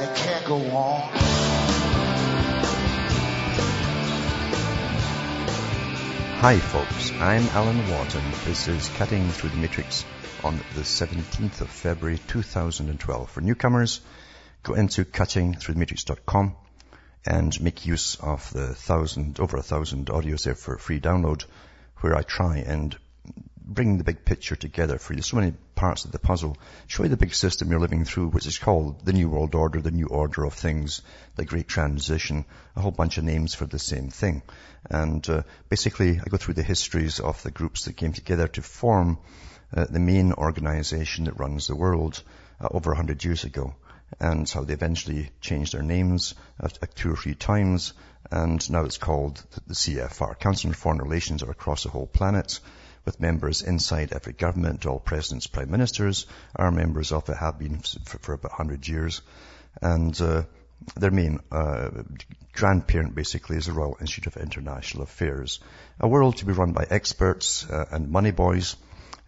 and 0.00 0.08
it 0.08 0.16
can't 0.16 0.44
go 0.44 0.56
on. 0.56 1.00
Hi 6.40 6.58
folks, 6.58 7.10
I'm 7.12 7.42
Alan 7.48 7.80
and 7.80 8.34
this 8.44 8.68
is 8.68 8.88
Cutting 8.90 9.28
Through 9.30 9.50
the 9.50 9.56
Matrix 9.56 10.04
on 10.44 10.58
the 10.76 10.82
17th 10.82 11.62
of 11.62 11.68
February 11.68 12.20
2012. 12.28 13.30
For 13.30 13.40
newcomers, 13.40 14.00
go 14.62 14.74
into 14.74 15.04
cuttingthroughthematrix.com 15.04 16.54
and 17.26 17.60
make 17.60 17.86
use 17.86 18.14
of 18.20 18.52
the 18.52 18.74
thousand, 18.74 19.40
over 19.40 19.56
a 19.56 19.62
thousand 19.62 20.06
audios 20.06 20.44
there 20.44 20.54
for 20.54 20.78
free 20.78 21.00
download 21.00 21.44
where 22.00 22.14
I 22.14 22.22
try 22.22 22.58
and 22.58 22.96
bring 23.68 23.98
the 23.98 24.04
big 24.04 24.24
picture 24.24 24.56
together 24.56 24.98
for 24.98 25.12
you. 25.12 25.20
So 25.20 25.36
many 25.36 25.52
parts 25.74 26.06
of 26.06 26.12
the 26.12 26.18
puzzle. 26.18 26.56
Show 26.86 27.02
you 27.02 27.10
the 27.10 27.18
big 27.18 27.34
system 27.34 27.70
you're 27.70 27.78
living 27.78 28.06
through, 28.06 28.28
which 28.28 28.46
is 28.46 28.58
called 28.58 29.04
the 29.04 29.12
New 29.12 29.28
World 29.28 29.54
Order, 29.54 29.82
the 29.82 29.90
New 29.90 30.06
Order 30.06 30.44
of 30.44 30.54
Things, 30.54 31.02
the 31.36 31.44
Great 31.44 31.68
Transition, 31.68 32.46
a 32.74 32.80
whole 32.80 32.90
bunch 32.90 33.18
of 33.18 33.24
names 33.24 33.54
for 33.54 33.66
the 33.66 33.78
same 33.78 34.08
thing. 34.08 34.42
And 34.88 35.28
uh, 35.28 35.42
basically, 35.68 36.18
I 36.18 36.24
go 36.30 36.38
through 36.38 36.54
the 36.54 36.62
histories 36.62 37.20
of 37.20 37.42
the 37.42 37.50
groups 37.50 37.84
that 37.84 37.96
came 37.96 38.14
together 38.14 38.48
to 38.48 38.62
form 38.62 39.18
uh, 39.76 39.84
the 39.84 40.00
main 40.00 40.32
organization 40.32 41.26
that 41.26 41.38
runs 41.38 41.66
the 41.66 41.76
world 41.76 42.22
uh, 42.60 42.68
over 42.70 42.90
100 42.90 43.22
years 43.22 43.44
ago 43.44 43.74
and 44.18 44.48
how 44.48 44.64
they 44.64 44.72
eventually 44.72 45.30
changed 45.42 45.74
their 45.74 45.82
names 45.82 46.34
uh, 46.58 46.68
two 46.94 47.12
or 47.12 47.16
three 47.16 47.34
times, 47.34 47.92
and 48.30 48.70
now 48.70 48.84
it's 48.84 48.96
called 48.96 49.42
the 49.66 49.74
CFR, 49.74 50.38
Council 50.38 50.68
on 50.68 50.74
Foreign 50.74 50.98
Relations, 50.98 51.42
are 51.42 51.50
across 51.50 51.82
the 51.82 51.90
whole 51.90 52.06
planet 52.06 52.58
with 53.04 53.20
members 53.20 53.62
inside 53.62 54.12
every 54.12 54.32
government. 54.32 54.86
All 54.86 54.98
presidents, 54.98 55.46
prime 55.46 55.70
ministers 55.70 56.26
are 56.56 56.70
members 56.70 57.12
of 57.12 57.28
it, 57.28 57.36
have 57.36 57.58
been 57.58 57.78
for, 57.78 58.18
for 58.18 58.32
about 58.34 58.52
100 58.52 58.86
years. 58.86 59.22
And 59.80 60.20
uh, 60.20 60.42
their 60.96 61.10
main 61.10 61.40
uh, 61.50 61.90
grandparent 62.52 63.14
basically 63.14 63.56
is 63.56 63.66
the 63.66 63.72
Royal 63.72 63.96
Institute 64.00 64.34
of 64.34 64.42
International 64.42 65.02
Affairs. 65.02 65.60
A 66.00 66.08
world 66.08 66.36
to 66.38 66.46
be 66.46 66.52
run 66.52 66.72
by 66.72 66.86
experts 66.88 67.68
uh, 67.68 67.86
and 67.90 68.10
money 68.10 68.30
boys 68.30 68.76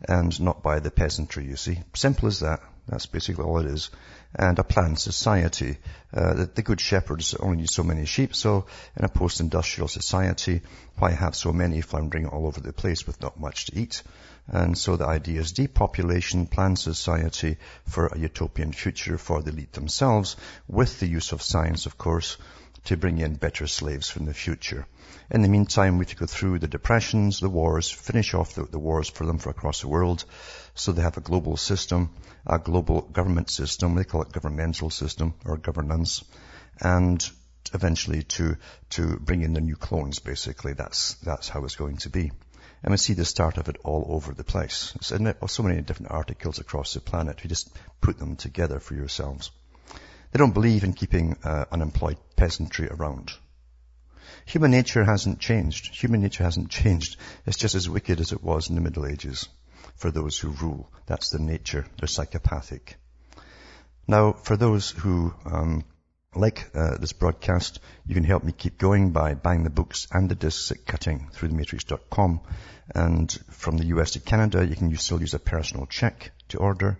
and 0.08 0.40
not 0.40 0.62
by 0.62 0.80
the 0.80 0.90
peasantry, 0.90 1.44
you 1.44 1.56
see. 1.56 1.78
Simple 1.94 2.28
as 2.28 2.40
that. 2.40 2.60
That's 2.88 3.06
basically 3.06 3.44
all 3.44 3.58
it 3.58 3.66
is 3.66 3.90
and 4.34 4.58
a 4.58 4.64
planned 4.64 4.98
society. 4.98 5.78
Uh, 6.14 6.34
the, 6.34 6.46
the, 6.46 6.62
good 6.62 6.80
shepherds 6.80 7.34
only 7.34 7.58
need 7.58 7.70
so 7.70 7.82
many 7.82 8.06
sheep, 8.06 8.34
so 8.34 8.66
in 8.96 9.04
a 9.04 9.08
post-industrial 9.08 9.88
society, 9.88 10.62
why 10.98 11.10
have 11.10 11.34
so 11.34 11.52
many 11.52 11.80
floundering 11.80 12.26
all 12.26 12.46
over 12.46 12.60
the 12.60 12.72
place 12.72 13.06
with 13.06 13.20
not 13.20 13.40
much 13.40 13.66
to 13.66 13.78
eat? 13.78 14.02
And 14.46 14.76
so 14.76 14.96
the 14.96 15.06
idea 15.06 15.40
is 15.40 15.52
depopulation, 15.52 16.46
planned 16.46 16.78
society 16.78 17.56
for 17.86 18.06
a 18.06 18.18
utopian 18.18 18.72
future 18.72 19.18
for 19.18 19.42
the 19.42 19.50
elite 19.50 19.72
themselves, 19.72 20.36
with 20.68 21.00
the 21.00 21.06
use 21.06 21.32
of 21.32 21.42
science, 21.42 21.86
of 21.86 21.98
course, 21.98 22.36
to 22.84 22.96
bring 22.96 23.18
in 23.18 23.34
better 23.34 23.66
slaves 23.66 24.08
from 24.08 24.26
the 24.26 24.34
future. 24.34 24.86
In 25.30 25.42
the 25.42 25.48
meantime, 25.48 25.98
we 25.98 26.04
have 26.04 26.10
to 26.10 26.16
go 26.16 26.26
through 26.26 26.58
the 26.58 26.68
depressions, 26.68 27.40
the 27.40 27.48
wars, 27.48 27.90
finish 27.90 28.34
off 28.34 28.54
the, 28.54 28.64
the 28.64 28.78
wars 28.78 29.08
for 29.08 29.26
them 29.26 29.38
for 29.38 29.50
across 29.50 29.80
the 29.80 29.88
world, 29.88 30.24
so 30.74 30.92
they 30.92 31.02
have 31.02 31.16
a 31.16 31.20
global 31.20 31.56
system, 31.56 32.10
a 32.46 32.58
global 32.58 33.02
government 33.02 33.50
system, 33.50 33.94
they 33.94 34.04
call 34.04 34.22
it 34.22 34.32
governmental 34.32 34.90
system 34.90 35.34
or 35.44 35.56
governance, 35.56 36.24
and 36.80 37.30
eventually 37.72 38.22
to, 38.24 38.56
to 38.90 39.16
bring 39.18 39.42
in 39.42 39.52
the 39.52 39.60
new 39.60 39.76
clones 39.76 40.18
basically. 40.18 40.72
That's, 40.72 41.14
that's 41.14 41.48
how 41.48 41.64
it's 41.64 41.76
going 41.76 41.98
to 41.98 42.10
be. 42.10 42.32
And 42.82 42.92
we 42.92 42.96
see 42.96 43.12
the 43.12 43.26
start 43.26 43.58
of 43.58 43.68
it 43.68 43.76
all 43.84 44.06
over 44.08 44.32
the 44.32 44.44
place. 44.44 44.92
It's 44.96 45.12
in 45.12 45.32
so 45.46 45.62
many 45.62 45.82
different 45.82 46.12
articles 46.12 46.58
across 46.58 46.94
the 46.94 47.00
planet. 47.00 47.40
You 47.44 47.48
just 47.48 47.70
put 48.00 48.18
them 48.18 48.36
together 48.36 48.80
for 48.80 48.94
yourselves. 48.94 49.50
They 50.32 50.38
don't 50.38 50.54
believe 50.54 50.84
in 50.84 50.92
keeping 50.92 51.36
uh, 51.44 51.64
unemployed 51.72 52.18
peasantry 52.36 52.88
around. 52.88 53.32
Human 54.46 54.70
nature 54.70 55.04
hasn't 55.04 55.40
changed. 55.40 55.94
Human 55.94 56.20
nature 56.22 56.44
hasn't 56.44 56.70
changed. 56.70 57.16
It's 57.46 57.56
just 57.56 57.74
as 57.74 57.88
wicked 57.88 58.20
as 58.20 58.32
it 58.32 58.42
was 58.42 58.68
in 58.68 58.74
the 58.74 58.80
Middle 58.80 59.06
Ages 59.06 59.48
for 59.96 60.10
those 60.10 60.38
who 60.38 60.50
rule. 60.50 60.90
That's 61.06 61.30
their 61.30 61.40
nature. 61.40 61.86
They're 61.98 62.08
psychopathic. 62.08 62.96
Now, 64.06 64.32
for 64.32 64.56
those 64.56 64.90
who 64.90 65.34
um, 65.44 65.84
like 66.34 66.70
uh, 66.74 66.96
this 66.98 67.12
broadcast, 67.12 67.80
you 68.06 68.14
can 68.14 68.24
help 68.24 68.44
me 68.44 68.52
keep 68.52 68.78
going 68.78 69.10
by 69.10 69.34
buying 69.34 69.64
the 69.64 69.70
books 69.70 70.06
and 70.12 70.28
the 70.28 70.34
discs 70.34 70.70
at 70.70 70.84
cuttingthroughthematrix.com. 70.84 72.40
And 72.94 73.32
from 73.50 73.76
the 73.76 73.86
US 73.86 74.12
to 74.12 74.20
Canada, 74.20 74.64
you 74.64 74.76
can 74.76 74.96
still 74.96 75.20
use 75.20 75.34
a 75.34 75.38
personal 75.38 75.86
check 75.86 76.32
to 76.48 76.58
order. 76.58 76.98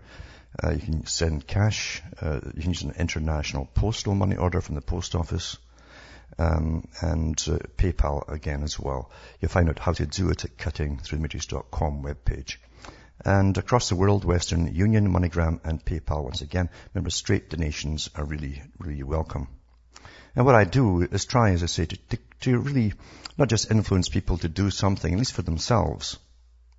Uh, 0.63 0.71
you 0.71 0.81
can 0.81 1.07
send 1.07 1.47
cash. 1.47 2.03
Uh, 2.21 2.41
you 2.55 2.63
can 2.63 2.71
use 2.71 2.83
an 2.83 2.95
international 2.99 3.67
postal 3.75 4.15
money 4.15 4.37
order 4.37 4.61
from 4.61 4.75
the 4.75 4.81
post 4.81 5.15
office. 5.15 5.57
Um, 6.39 6.89
and 7.01 7.39
uh, 7.49 7.59
PayPal 7.77 8.29
again 8.29 8.63
as 8.63 8.79
well. 8.79 9.11
You'll 9.41 9.51
find 9.51 9.69
out 9.69 9.79
how 9.79 9.93
to 9.93 10.07
do 10.07 10.31
it 10.31 10.45
at 10.45 10.57
cuttingthroughthematrix.com 10.57 12.03
webpage. 12.03 12.57
And 13.25 13.57
across 13.59 13.89
the 13.89 13.97
world, 13.97 14.25
Western 14.25 14.75
Union, 14.75 15.13
MoneyGram, 15.13 15.61
and 15.65 15.85
PayPal 15.85 16.25
once 16.25 16.41
again. 16.41 16.71
Remember, 16.95 17.11
straight 17.11 17.51
donations 17.51 18.09
are 18.15 18.25
really, 18.25 18.63
really 18.79 19.03
welcome. 19.03 19.49
And 20.35 20.47
what 20.47 20.55
I 20.55 20.65
do 20.65 21.03
is 21.03 21.25
try, 21.27 21.51
as 21.51 21.63
I 21.63 21.67
say, 21.67 21.85
to, 21.85 21.97
to, 21.97 22.19
to 22.41 22.59
really 22.59 22.95
not 23.37 23.49
just 23.49 23.71
influence 23.71 24.09
people 24.09 24.39
to 24.39 24.49
do 24.49 24.71
something, 24.71 25.13
at 25.13 25.19
least 25.19 25.35
for 25.35 25.43
themselves. 25.43 26.19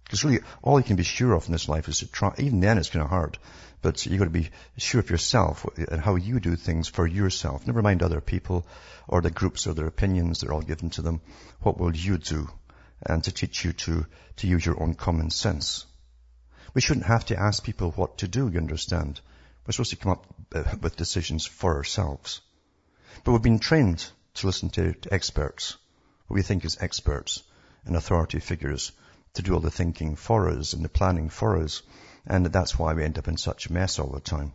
Because 0.03 0.23
really, 0.23 0.39
all 0.61 0.79
you 0.79 0.83
can 0.83 0.95
be 0.95 1.03
sure 1.03 1.33
of 1.33 1.45
in 1.45 1.53
this 1.53 1.69
life 1.69 1.87
is 1.87 1.99
to 1.99 2.07
try, 2.07 2.33
even 2.37 2.59
then 2.59 2.77
it's 2.77 2.89
kind 2.89 3.03
of 3.03 3.09
hard, 3.09 3.37
but 3.81 4.05
you've 4.05 4.19
got 4.19 4.25
to 4.25 4.29
be 4.29 4.49
sure 4.77 4.99
of 4.99 5.09
yourself 5.09 5.65
and 5.77 6.01
how 6.01 6.15
you 6.15 6.39
do 6.39 6.55
things 6.55 6.87
for 6.87 7.07
yourself. 7.07 7.65
Never 7.65 7.81
mind 7.81 8.03
other 8.03 8.21
people 8.21 8.65
or 9.07 9.21
the 9.21 9.31
groups 9.31 9.67
or 9.67 9.73
their 9.73 9.87
opinions, 9.87 10.41
they're 10.41 10.53
all 10.53 10.61
given 10.61 10.89
to 10.91 11.01
them. 11.01 11.21
What 11.61 11.77
will 11.77 11.95
you 11.95 12.17
do? 12.17 12.49
And 13.03 13.23
to 13.23 13.31
teach 13.31 13.65
you 13.65 13.73
to, 13.73 14.05
to 14.37 14.47
use 14.47 14.65
your 14.65 14.81
own 14.81 14.93
common 14.93 15.29
sense. 15.29 15.85
We 16.73 16.81
shouldn't 16.81 17.07
have 17.07 17.25
to 17.27 17.39
ask 17.39 17.63
people 17.63 17.91
what 17.91 18.19
to 18.19 18.27
do, 18.27 18.47
you 18.47 18.59
understand. 18.59 19.19
We're 19.65 19.73
supposed 19.73 19.91
to 19.91 19.95
come 19.97 20.11
up 20.13 20.25
uh, 20.53 20.63
with 20.81 20.95
decisions 20.95 21.45
for 21.45 21.75
ourselves. 21.75 22.41
But 23.23 23.31
we've 23.31 23.41
been 23.41 23.59
trained 23.59 24.05
to 24.35 24.45
listen 24.45 24.69
to, 24.71 24.93
to 24.93 25.13
experts, 25.13 25.77
what 26.27 26.35
we 26.35 26.41
think 26.41 26.63
is 26.63 26.77
experts 26.79 27.43
and 27.85 27.95
authority 27.95 28.39
figures, 28.39 28.91
to 29.33 29.41
do 29.41 29.53
all 29.53 29.59
the 29.59 29.71
thinking 29.71 30.15
for 30.15 30.49
us 30.49 30.73
and 30.73 30.83
the 30.83 30.89
planning 30.89 31.29
for 31.29 31.57
us. 31.57 31.81
And 32.25 32.45
that's 32.45 32.77
why 32.77 32.93
we 32.93 33.03
end 33.03 33.17
up 33.17 33.27
in 33.27 33.37
such 33.37 33.67
a 33.67 33.73
mess 33.73 33.99
all 33.99 34.11
the 34.11 34.19
time. 34.19 34.53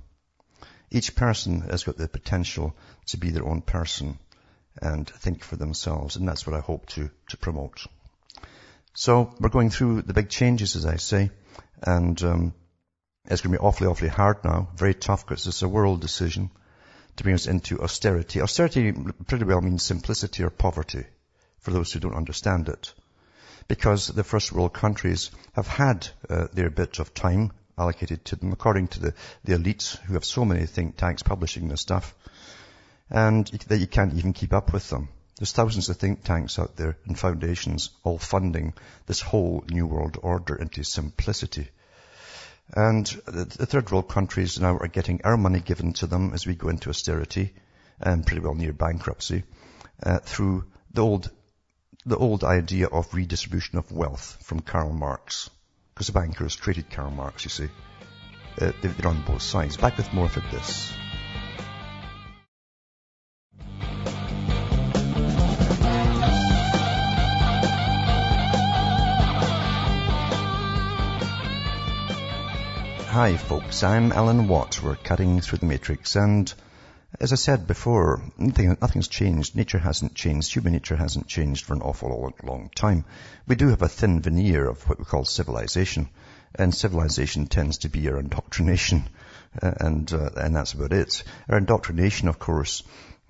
Each 0.90 1.14
person 1.16 1.62
has 1.62 1.84
got 1.84 1.96
the 1.96 2.08
potential 2.08 2.76
to 3.06 3.16
be 3.16 3.30
their 3.30 3.46
own 3.46 3.62
person 3.62 4.18
and 4.80 5.08
think 5.08 5.42
for 5.42 5.56
themselves. 5.56 6.16
And 6.16 6.28
that's 6.28 6.46
what 6.46 6.56
I 6.56 6.60
hope 6.60 6.86
to, 6.90 7.10
to 7.30 7.36
promote. 7.36 7.86
So 8.94 9.34
we're 9.40 9.48
going 9.48 9.70
through 9.70 10.02
the 10.02 10.14
big 10.14 10.28
changes, 10.28 10.76
as 10.76 10.86
I 10.86 10.96
say. 10.96 11.30
And 11.82 12.22
um, 12.22 12.54
it's 13.28 13.40
going 13.40 13.52
to 13.52 13.58
be 13.58 13.64
awfully, 13.64 13.88
awfully 13.88 14.08
hard 14.08 14.44
now, 14.44 14.68
very 14.76 14.94
tough 14.94 15.26
because 15.26 15.46
it's 15.46 15.62
a 15.62 15.68
world 15.68 16.00
decision 16.00 16.50
to 17.16 17.22
bring 17.24 17.34
us 17.34 17.46
into 17.46 17.82
austerity. 17.82 18.40
Austerity 18.40 18.92
pretty 19.26 19.44
well 19.44 19.60
means 19.60 19.82
simplicity 19.82 20.44
or 20.44 20.50
poverty 20.50 21.04
for 21.60 21.72
those 21.72 21.92
who 21.92 22.00
don't 22.00 22.14
understand 22.14 22.68
it. 22.68 22.94
Because 23.68 24.08
the 24.08 24.24
first 24.24 24.52
world 24.52 24.72
countries 24.72 25.30
have 25.54 25.66
had 25.66 26.08
uh, 26.28 26.46
their 26.52 26.70
bit 26.70 26.98
of 26.98 27.14
time 27.14 27.52
allocated 27.78 28.24
to 28.26 28.36
them 28.36 28.52
according 28.52 28.88
to 28.88 29.00
the, 29.00 29.14
the 29.44 29.54
elites 29.54 29.98
who 30.02 30.14
have 30.14 30.24
so 30.24 30.44
many 30.44 30.66
think 30.66 30.96
tanks 30.96 31.22
publishing 31.22 31.68
this 31.68 31.80
stuff 31.80 32.14
and 33.10 33.46
that 33.68 33.78
you 33.78 33.86
can't 33.86 34.14
even 34.14 34.32
keep 34.32 34.52
up 34.52 34.72
with 34.72 34.88
them. 34.90 35.08
There's 35.38 35.52
thousands 35.52 35.88
of 35.88 35.96
think 35.96 36.24
tanks 36.24 36.58
out 36.58 36.76
there 36.76 36.96
and 37.04 37.18
foundations 37.18 37.90
all 38.04 38.18
funding 38.18 38.72
this 39.06 39.20
whole 39.20 39.64
new 39.68 39.86
world 39.86 40.18
order 40.22 40.56
into 40.56 40.82
simplicity. 40.82 41.68
And 42.72 43.06
the 43.26 43.66
third 43.66 43.90
world 43.90 44.08
countries 44.08 44.58
now 44.58 44.76
are 44.78 44.88
getting 44.88 45.20
our 45.22 45.36
money 45.36 45.60
given 45.60 45.92
to 45.94 46.06
them 46.06 46.32
as 46.32 46.46
we 46.46 46.54
go 46.54 46.68
into 46.68 46.88
austerity 46.88 47.52
and 48.00 48.26
pretty 48.26 48.40
well 48.40 48.54
near 48.54 48.72
bankruptcy 48.72 49.44
uh, 50.02 50.18
through 50.18 50.64
the 50.92 51.02
old, 51.02 51.30
the 52.06 52.16
old 52.16 52.44
idea 52.44 52.86
of 52.86 53.12
redistribution 53.12 53.78
of 53.78 53.90
wealth 53.90 54.38
from 54.40 54.60
Karl 54.60 54.92
Marx. 54.92 55.50
Because 55.92 56.06
the 56.06 56.12
bankers 56.12 56.54
created 56.54 56.88
Karl 56.88 57.10
Marx, 57.10 57.44
you 57.44 57.50
see. 57.50 57.68
Uh, 58.60 58.70
they're 58.80 59.08
on 59.08 59.22
both 59.22 59.42
sides. 59.42 59.76
Back 59.76 59.96
with 59.96 60.12
more 60.12 60.26
of 60.26 60.34
this. 60.52 60.92
Hi 73.08 73.36
folks, 73.36 73.82
I'm 73.82 74.12
Alan 74.12 74.46
Watt. 74.46 74.82
We're 74.82 74.94
cutting 74.94 75.40
through 75.40 75.58
the 75.58 75.66
matrix 75.66 76.16
and 76.16 76.52
as 77.20 77.32
I 77.32 77.36
said 77.36 77.66
before, 77.66 78.22
nothing, 78.36 78.76
nothing's 78.80 79.08
changed. 79.08 79.56
Nature 79.56 79.78
hasn't 79.78 80.14
changed. 80.14 80.52
Human 80.52 80.72
nature 80.72 80.96
hasn't 80.96 81.28
changed 81.28 81.64
for 81.64 81.74
an 81.74 81.82
awful 81.82 82.32
long, 82.42 82.70
time. 82.74 83.04
We 83.46 83.56
do 83.56 83.68
have 83.68 83.82
a 83.82 83.88
thin 83.88 84.20
veneer 84.20 84.68
of 84.68 84.86
what 84.88 84.98
we 84.98 85.04
call 85.04 85.24
civilization. 85.24 86.08
And 86.54 86.74
civilization 86.74 87.46
tends 87.46 87.78
to 87.78 87.88
be 87.88 88.08
our 88.08 88.18
indoctrination. 88.18 89.08
And, 89.60 90.12
uh, 90.12 90.30
and 90.36 90.54
that's 90.54 90.74
about 90.74 90.92
it. 90.92 91.22
Our 91.48 91.58
indoctrination, 91.58 92.28
of 92.28 92.38
course, 92.38 92.82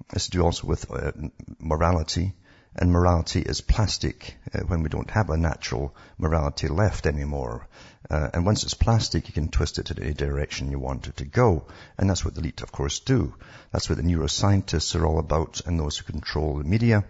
has 0.09 0.25
to 0.25 0.31
do 0.31 0.43
also 0.43 0.67
with 0.67 0.91
uh, 0.91 1.13
morality. 1.59 2.35
And 2.75 2.93
morality 2.93 3.41
is 3.41 3.61
plastic 3.63 4.37
uh, 4.55 4.61
when 4.61 4.83
we 4.83 4.89
don't 4.89 5.11
have 5.11 5.31
a 5.31 5.37
natural 5.37 5.95
morality 6.19 6.69
left 6.69 7.07
anymore. 7.07 7.67
Uh, 8.09 8.29
and 8.33 8.47
once 8.47 8.63
it's 8.63 8.75
plastic, 8.75 9.27
you 9.27 9.35
can 9.35 9.49
twist 9.49 9.79
it 9.79 9.91
in 9.91 10.03
any 10.03 10.15
direction 10.15 10.71
you 10.71 10.79
want 10.79 11.07
it 11.07 11.17
to 11.17 11.25
go. 11.25 11.65
And 11.99 12.09
that's 12.09 12.25
what 12.25 12.35
the 12.35 12.41
elite, 12.41 12.63
of 12.63 12.73
course, 12.73 13.01
do. 13.01 13.35
That's 13.73 13.89
what 13.89 13.99
the 13.99 14.05
neuroscientists 14.05 14.95
are 14.95 15.07
all 15.07 15.19
about 15.19 15.61
and 15.67 15.79
those 15.79 15.99
who 15.99 16.05
control 16.05 16.59
the 16.59 16.65
media 16.65 17.05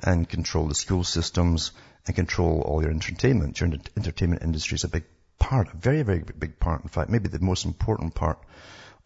and 0.00 0.28
control 0.28 0.68
the 0.68 0.74
school 0.74 1.04
systems 1.04 1.72
and 2.06 2.16
control 2.16 2.60
all 2.62 2.82
your 2.82 2.90
entertainment. 2.90 3.60
Your 3.60 3.70
entertainment 3.96 4.42
industry 4.42 4.74
is 4.74 4.84
a 4.84 4.88
big 4.88 5.04
part, 5.38 5.72
a 5.72 5.76
very, 5.76 6.02
very 6.02 6.20
big 6.20 6.58
part. 6.58 6.82
In 6.82 6.88
fact, 6.88 7.10
maybe 7.10 7.28
the 7.28 7.38
most 7.38 7.64
important 7.64 8.14
part 8.14 8.38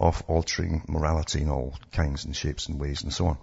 of 0.01 0.23
altering 0.27 0.83
morality 0.89 1.43
in 1.43 1.51
all 1.51 1.75
kinds 1.93 2.25
and 2.25 2.35
shapes 2.35 2.67
and 2.67 2.81
ways 2.81 3.03
and 3.03 3.13
so 3.13 3.27
on. 3.29 3.39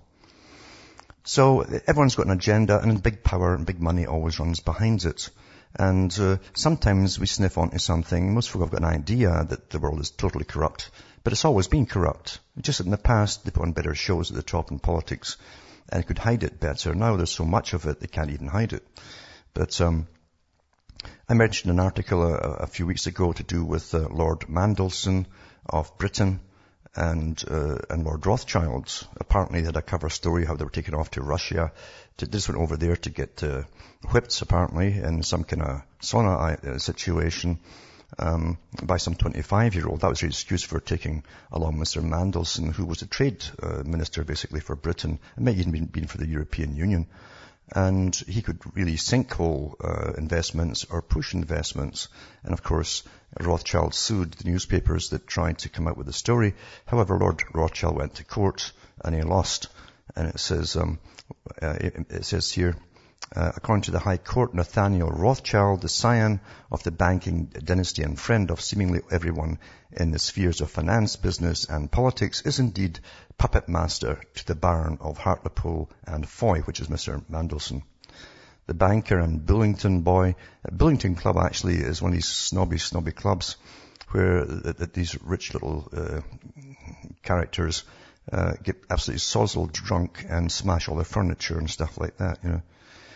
So 1.24 1.62
everyone's 1.62 2.16
got 2.16 2.26
an 2.26 2.34
agenda 2.34 2.80
and 2.80 3.02
big 3.02 3.24
power 3.24 3.56
and 3.56 3.66
big 3.66 3.82
money 3.82 4.06
always 4.06 4.40
runs 4.40 4.60
behind 4.60 5.06
it. 5.06 5.30
And 5.76 6.16
uh, 6.20 6.38
sometimes 6.54 7.20
we 7.20 7.26
sniff 7.26 7.58
onto 7.58 7.80
something. 7.80 8.34
Most 8.34 8.52
folk 8.52 8.62
have 8.62 8.72
got 8.72 8.82
an 8.82 8.88
idea 8.88 9.44
that 9.50 9.70
the 9.70 9.80
world 9.80 10.00
is 10.00 10.12
totally 10.12 10.46
corrupt, 10.46 10.92
but 11.24 11.34
it's 11.34 11.46
always 11.46 11.68
been 11.68 11.88
corrupt. 11.88 12.40
Just 12.62 12.80
in 12.80 12.92
the 12.92 12.98
past, 12.98 13.44
they 13.44 13.52
put 13.52 13.64
on 13.64 13.72
better 13.72 13.96
shows 13.96 14.30
at 14.30 14.36
the 14.36 14.44
top 14.44 14.72
in 14.72 14.80
politics 14.80 15.38
and 15.90 16.06
could 16.06 16.20
hide 16.20 16.44
it 16.44 16.60
better. 16.60 16.94
Now 16.94 17.16
there's 17.16 17.32
so 17.32 17.46
much 17.46 17.74
of 17.74 17.86
it, 17.86 18.00
they 18.00 18.08
can't 18.08 18.30
even 18.30 18.48
hide 18.48 18.74
it. 18.74 18.86
But 19.54 19.80
um, 19.82 20.08
I 21.28 21.34
mentioned 21.34 21.72
an 21.72 21.80
article 21.80 22.24
a, 22.24 22.36
a, 22.36 22.68
few 22.68 22.86
weeks 22.86 23.08
ago 23.08 23.34
to 23.34 23.44
do 23.44 23.64
with 23.64 23.94
uh, 23.94 24.08
Lord 24.10 24.42
Mandelson 24.42 25.26
of 25.66 25.98
Britain 25.98 26.40
and 26.96 27.44
uh, 27.50 27.78
and 27.90 28.04
Lord 28.04 28.26
Rothschilds. 28.26 29.08
Apparently, 29.18 29.62
they 29.62 29.66
had 29.66 29.78
a 29.78 29.82
cover 29.82 30.10
story 30.10 30.46
how 30.46 30.56
they 30.56 30.64
were 30.64 30.70
taken 30.70 30.94
off 30.94 31.12
to 31.12 31.22
Russia. 31.22 31.72
To, 32.18 32.26
this 32.26 32.48
went 32.48 32.62
over 32.62 32.78
there 32.78 32.96
to 32.96 33.10
get 33.10 33.44
uh, 33.44 33.64
whipped, 34.12 34.42
apparently, 34.42 34.98
in 34.98 35.24
some 35.24 35.44
kind 35.44 35.62
of 35.62 35.82
sauna 36.02 36.64
uh, 36.64 36.78
situation 36.78 37.60
um, 38.20 38.58
by 38.84 38.98
some 38.98 39.16
25-year-old. 39.16 40.02
That 40.02 40.10
was 40.10 40.20
the 40.20 40.28
excuse 40.28 40.64
for 40.64 40.80
taking 40.80 41.24
along 41.52 41.78
Mr. 41.78 42.04
Mandelson, 42.04 42.72
who 42.72 42.86
was 42.86 43.02
a 43.02 43.08
trade 43.08 43.44
uh, 43.62 43.84
minister, 43.86 44.24
basically, 44.24 44.60
for 44.60 44.76
Britain. 44.76 45.20
It 45.38 45.42
may 45.42 45.54
even 45.54 45.72
been, 45.72 45.86
been 45.86 46.08
for 46.08 46.18
the 46.18 46.28
European 46.28 46.76
Union 46.76 47.08
and 47.72 48.16
he 48.28 48.42
could 48.42 48.60
really 48.76 48.98
sinkhole 48.98 49.76
uh, 49.84 50.14
investments 50.14 50.86
or 50.90 51.02
push 51.02 51.34
investments. 51.34 52.08
And 52.44 52.54
of 52.54 52.62
course, 52.62 53.04
Rothschild 53.40 53.96
sued 53.96 54.34
the 54.34 54.50
newspapers 54.50 55.10
that 55.10 55.26
tried 55.28 55.60
to 55.60 55.70
come 55.70 55.88
out 55.88 55.98
with 55.98 56.08
the 56.08 56.14
story. 56.14 56.54
However, 56.86 57.18
Lord 57.18 57.42
Rothschild 57.54 57.96
went 57.96 58.16
to 58.16 58.24
court 58.24 58.72
and 59.04 59.16
he 59.16 59.22
lost. 59.24 59.70
And 60.16 60.28
it 60.28 60.40
says, 60.40 60.76
um, 60.76 61.00
uh, 61.62 61.76
it, 61.80 62.06
it, 62.10 62.26
says 62.26 62.52
here, 62.52 62.76
uh, 63.36 63.52
according 63.56 63.84
to 63.84 63.92
the 63.92 64.00
High 64.00 64.18
Court, 64.18 64.54
Nathaniel 64.54 65.10
Rothschild, 65.10 65.82
the 65.82 65.90
scion 65.90 66.40
of 66.72 66.84
the 66.84 66.92
banking 66.92 67.46
dynasty 67.46 68.04
and 68.04 68.20
friend 68.20 68.52
of 68.52 68.62
seemingly 68.62 69.02
everyone 69.12 69.60
in 69.92 70.12
the 70.12 70.20
spheres 70.20 70.62
of 70.62 70.70
finance, 70.70 71.16
business, 71.16 71.66
and 71.66 71.92
politics, 71.92 72.42
is 72.42 72.60
indeed 72.60 73.00
puppet 73.38 73.68
master 73.68 74.22
to 74.36 74.46
the 74.46 74.56
Baron 74.56 74.98
of 75.02 75.18
Hartlepool 75.18 75.90
and 76.06 76.28
Foy, 76.28 76.60
which 76.62 76.80
is 76.80 76.88
Mr. 76.88 77.24
Mandelson. 77.30 77.84
The 78.66 78.74
banker 78.74 79.20
and 79.20 79.46
Bullingdon 79.46 80.04
boy, 80.04 80.36
uh, 80.66 80.72
Bullingdon 80.72 81.16
Club 81.18 81.38
actually 81.38 81.76
is 81.76 82.02
one 82.02 82.12
of 82.12 82.16
these 82.16 82.28
snobby, 82.28 82.78
snobby 82.78 83.12
clubs 83.12 83.58
where 84.12 84.46
these 84.46 85.22
rich 85.24 85.54
little 85.54 85.90
uh, 85.92 86.22
characters 87.24 87.84
uh, 88.32 88.54
get 88.64 88.78
absolutely 88.90 89.20
sozzled 89.20 89.74
drunk 89.74 90.26
and 90.30 90.52
smash 90.52 90.88
all 90.88 90.96
their 90.96 91.06
furniture 91.06 91.58
and 91.58 91.70
stuff 91.70 91.98
like 91.98 92.18
that, 92.18 92.40
you 92.44 92.50
know. 92.50 92.62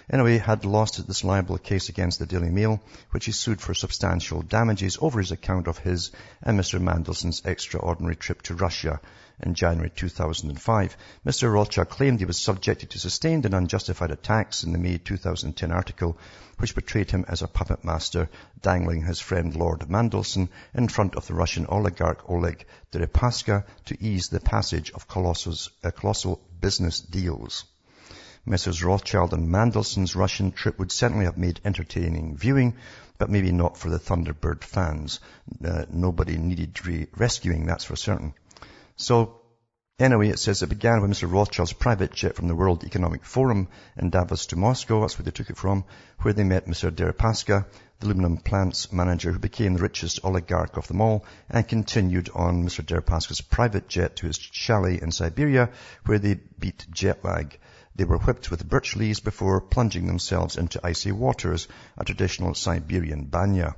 Anyway, 0.10 0.38
had 0.38 0.64
lost 0.64 1.06
this 1.06 1.26
libel 1.26 1.58
case 1.58 1.90
against 1.90 2.20
the 2.20 2.26
Daily 2.26 2.50
Mail, 2.50 2.82
which 3.12 3.26
he 3.26 3.34
sued 3.34 3.60
for 3.60 3.74
substantial 3.74 4.42
damages 4.42 4.98
over 5.02 5.20
his 5.20 5.34
account 5.34 5.68
of 5.68 5.80
his 5.80 6.12
and 6.42 6.58
Mr. 6.58 6.80
Mandelson's 6.80 7.42
extraordinary 7.44 8.16
trip 8.16 8.42
to 8.44 8.56
Russia 8.56 9.02
in 9.40 9.54
January 9.54 9.92
2005. 9.96 10.98
Mr. 11.26 11.54
Rothschild 11.54 11.90
claimed 11.90 12.20
he 12.20 12.26
was 12.26 12.40
subjected 12.40 12.90
to 12.90 12.98
sustained 12.98 13.46
and 13.46 13.54
unjustified 13.54 14.10
attacks 14.10 14.64
in 14.64 14.72
the 14.72 14.80
May 14.80 14.98
2010 14.98 15.72
article, 15.72 16.18
which 16.58 16.74
portrayed 16.74 17.12
him 17.12 17.24
as 17.28 17.44
a 17.44 17.48
puppet 17.48 17.84
master 17.84 18.30
dangling 18.64 19.04
his 19.04 19.20
friend 19.20 19.56
Lord 19.56 19.82
Mandelson 19.90 20.50
in 20.74 20.88
front 20.88 21.16
of 21.16 21.28
the 21.28 21.36
Russian 21.36 21.68
oligarch 21.68 22.28
Oleg 22.28 22.66
Deripaska 22.92 23.64
to 23.86 24.04
ease 24.04 24.30
the 24.30 24.40
passage 24.40 24.92
of 24.92 25.06
uh, 25.16 25.92
colossal 25.92 26.42
business 26.60 27.00
deals. 27.00 27.64
Messrs. 28.44 28.82
Rothschild 28.82 29.34
and 29.34 29.50
Mandelson's 29.50 30.16
Russian 30.16 30.52
trip 30.52 30.80
would 30.80 30.92
certainly 30.92 31.26
have 31.26 31.38
made 31.38 31.60
entertaining 31.64 32.38
viewing, 32.38 32.76
but 33.18 33.30
maybe 33.30 33.52
not 33.52 33.78
for 33.78 33.90
the 33.90 34.00
Thunderbird 34.00 34.64
fans. 34.64 35.20
Uh, 35.64 35.86
nobody 35.92 36.38
needed 36.38 36.86
re- 36.88 37.08
rescuing, 37.16 37.66
that's 37.66 37.84
for 37.84 37.96
certain. 37.96 38.34
So, 39.00 39.42
anyway, 40.00 40.30
it 40.30 40.40
says 40.40 40.64
it 40.64 40.70
began 40.70 41.02
with 41.02 41.12
Mr. 41.12 41.32
Rothschild's 41.32 41.72
private 41.72 42.12
jet 42.12 42.36
from 42.36 42.48
the 42.48 42.56
World 42.56 42.84
Economic 42.84 43.24
Forum 43.24 43.68
in 43.96 44.10
Davos 44.10 44.48
to 44.48 44.56
Moscow, 44.56 45.02
that's 45.02 45.20
where 45.20 45.24
they 45.24 45.30
took 45.30 45.52
it 45.52 45.58
from, 45.58 45.84
where 46.22 46.34
they 46.34 46.44
met 46.44 46.66
Mr. 46.66 46.90
Deripaska, 46.90 47.68
the 48.00 48.06
aluminum 48.08 48.38
plant's 48.38 48.92
manager 48.92 49.32
who 49.32 49.38
became 49.38 49.76
the 49.76 49.84
richest 49.84 50.20
oligarch 50.24 50.78
of 50.78 50.88
them 50.88 51.00
all, 51.00 51.26
and 51.48 51.68
continued 51.68 52.32
on 52.34 52.66
Mr. 52.66 52.84
Deripaska's 52.84 53.42
private 53.42 53.88
jet 53.88 54.16
to 54.16 54.26
his 54.26 54.40
chalet 54.40 55.00
in 55.00 55.12
Siberia, 55.12 55.70
where 56.08 56.18
they 56.18 56.34
beat 56.58 56.88
jet 56.90 57.24
lag. 57.24 57.56
They 57.96 58.04
were 58.04 58.18
whipped 58.18 58.50
with 58.50 58.68
birch 58.68 58.96
leaves 58.96 59.20
before 59.20 59.62
plunging 59.62 60.08
themselves 60.08 60.58
into 60.58 60.80
icy 60.84 61.12
waters, 61.12 61.68
a 62.00 62.04
traditional 62.04 62.56
Siberian 62.56 63.26
banya. 63.26 63.76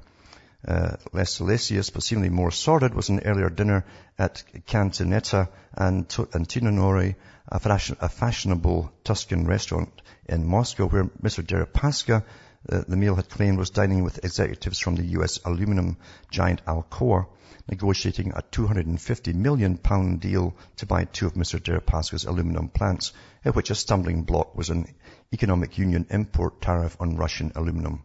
Uh, 0.68 0.98
less 1.13 1.32
salacious, 1.32 1.89
but 1.89 2.04
seemingly 2.04 2.30
more 2.30 2.51
sordid, 2.51 2.94
was 2.94 3.08
an 3.08 3.22
earlier 3.22 3.50
dinner 3.50 3.86
at 4.18 4.44
Cantinetta 4.68 5.48
and 5.74 6.08
Antinonori, 6.10 7.16
a, 7.48 7.60
fashion, 7.60 7.96
a 8.01 8.10
fashionable 8.10 8.92
Tuscan 9.06 9.48
restaurant 9.48 9.89
in 10.28 10.46
Moscow, 10.46 10.88
where 10.88 11.06
Mr. 11.24 11.46
Deripaska, 11.46 12.24
uh, 12.70 12.84
the 12.88 12.98
meal 12.98 13.16
had 13.16 13.30
claimed, 13.30 13.58
was 13.58 13.70
dining 13.70 14.04
with 14.04 14.25
executives 14.25 14.80
from 14.80 14.96
the 14.96 15.06
U.S. 15.06 15.39
aluminum 15.46 15.96
giant 16.30 16.66
Alcoa 16.66 17.28
negotiating 17.70 18.34
a 18.36 18.42
250 18.42 19.34
million 19.34 19.78
pound 19.78 20.20
deal 20.20 20.56
to 20.78 20.86
buy 20.86 21.06
two 21.06 21.28
of 21.28 21.36
Mr. 21.36 21.60
Deripaska's 21.60 22.25
aluminum 22.25 22.68
plants, 22.68 23.13
at 23.46 23.56
which 23.56 23.70
a 23.70 23.75
stumbling 23.75 24.24
block 24.24 24.56
was 24.56 24.70
an 24.70 24.94
economic 25.32 25.78
union 25.78 26.06
import 26.10 26.62
tariff 26.62 26.98
on 27.00 27.16
Russian 27.16 27.51
aluminum. 27.56 28.04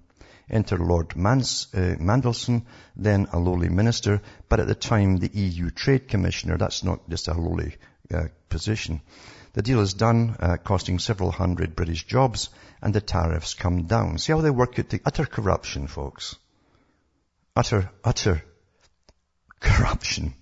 Enter 0.50 0.78
Lord 0.78 1.12
uh, 1.12 1.96
Mandelson, 1.98 2.64
then 2.96 3.28
a 3.32 3.38
lowly 3.38 3.68
minister, 3.68 4.20
but 4.48 4.60
at 4.60 4.66
the 4.66 4.74
time 4.74 5.16
the 5.16 5.30
EU 5.32 5.70
Trade 5.70 6.08
Commissioner. 6.08 6.58
That's 6.58 6.84
not 6.84 7.08
just 7.08 7.28
a 7.28 7.34
lowly 7.34 7.76
uh, 8.12 8.28
position. 8.48 9.00
The 9.54 9.62
deal 9.62 9.80
is 9.80 9.94
done, 9.94 10.36
uh, 10.40 10.56
costing 10.56 10.98
several 10.98 11.30
hundred 11.30 11.76
British 11.76 12.04
jobs, 12.06 12.50
and 12.82 12.94
the 12.94 13.00
tariffs 13.00 13.54
come 13.54 13.84
down. 13.84 14.18
See 14.18 14.32
how 14.32 14.40
they 14.40 14.50
work 14.50 14.78
it? 14.78 14.90
The 14.90 15.00
utter 15.04 15.24
corruption, 15.24 15.86
folks. 15.86 16.36
Utter, 17.56 17.90
utter 18.02 18.42
corruption. 19.60 20.34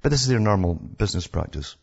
But 0.00 0.10
this 0.10 0.22
is 0.22 0.28
their 0.28 0.40
normal 0.40 0.74
business 0.74 1.26
practice. 1.26 1.76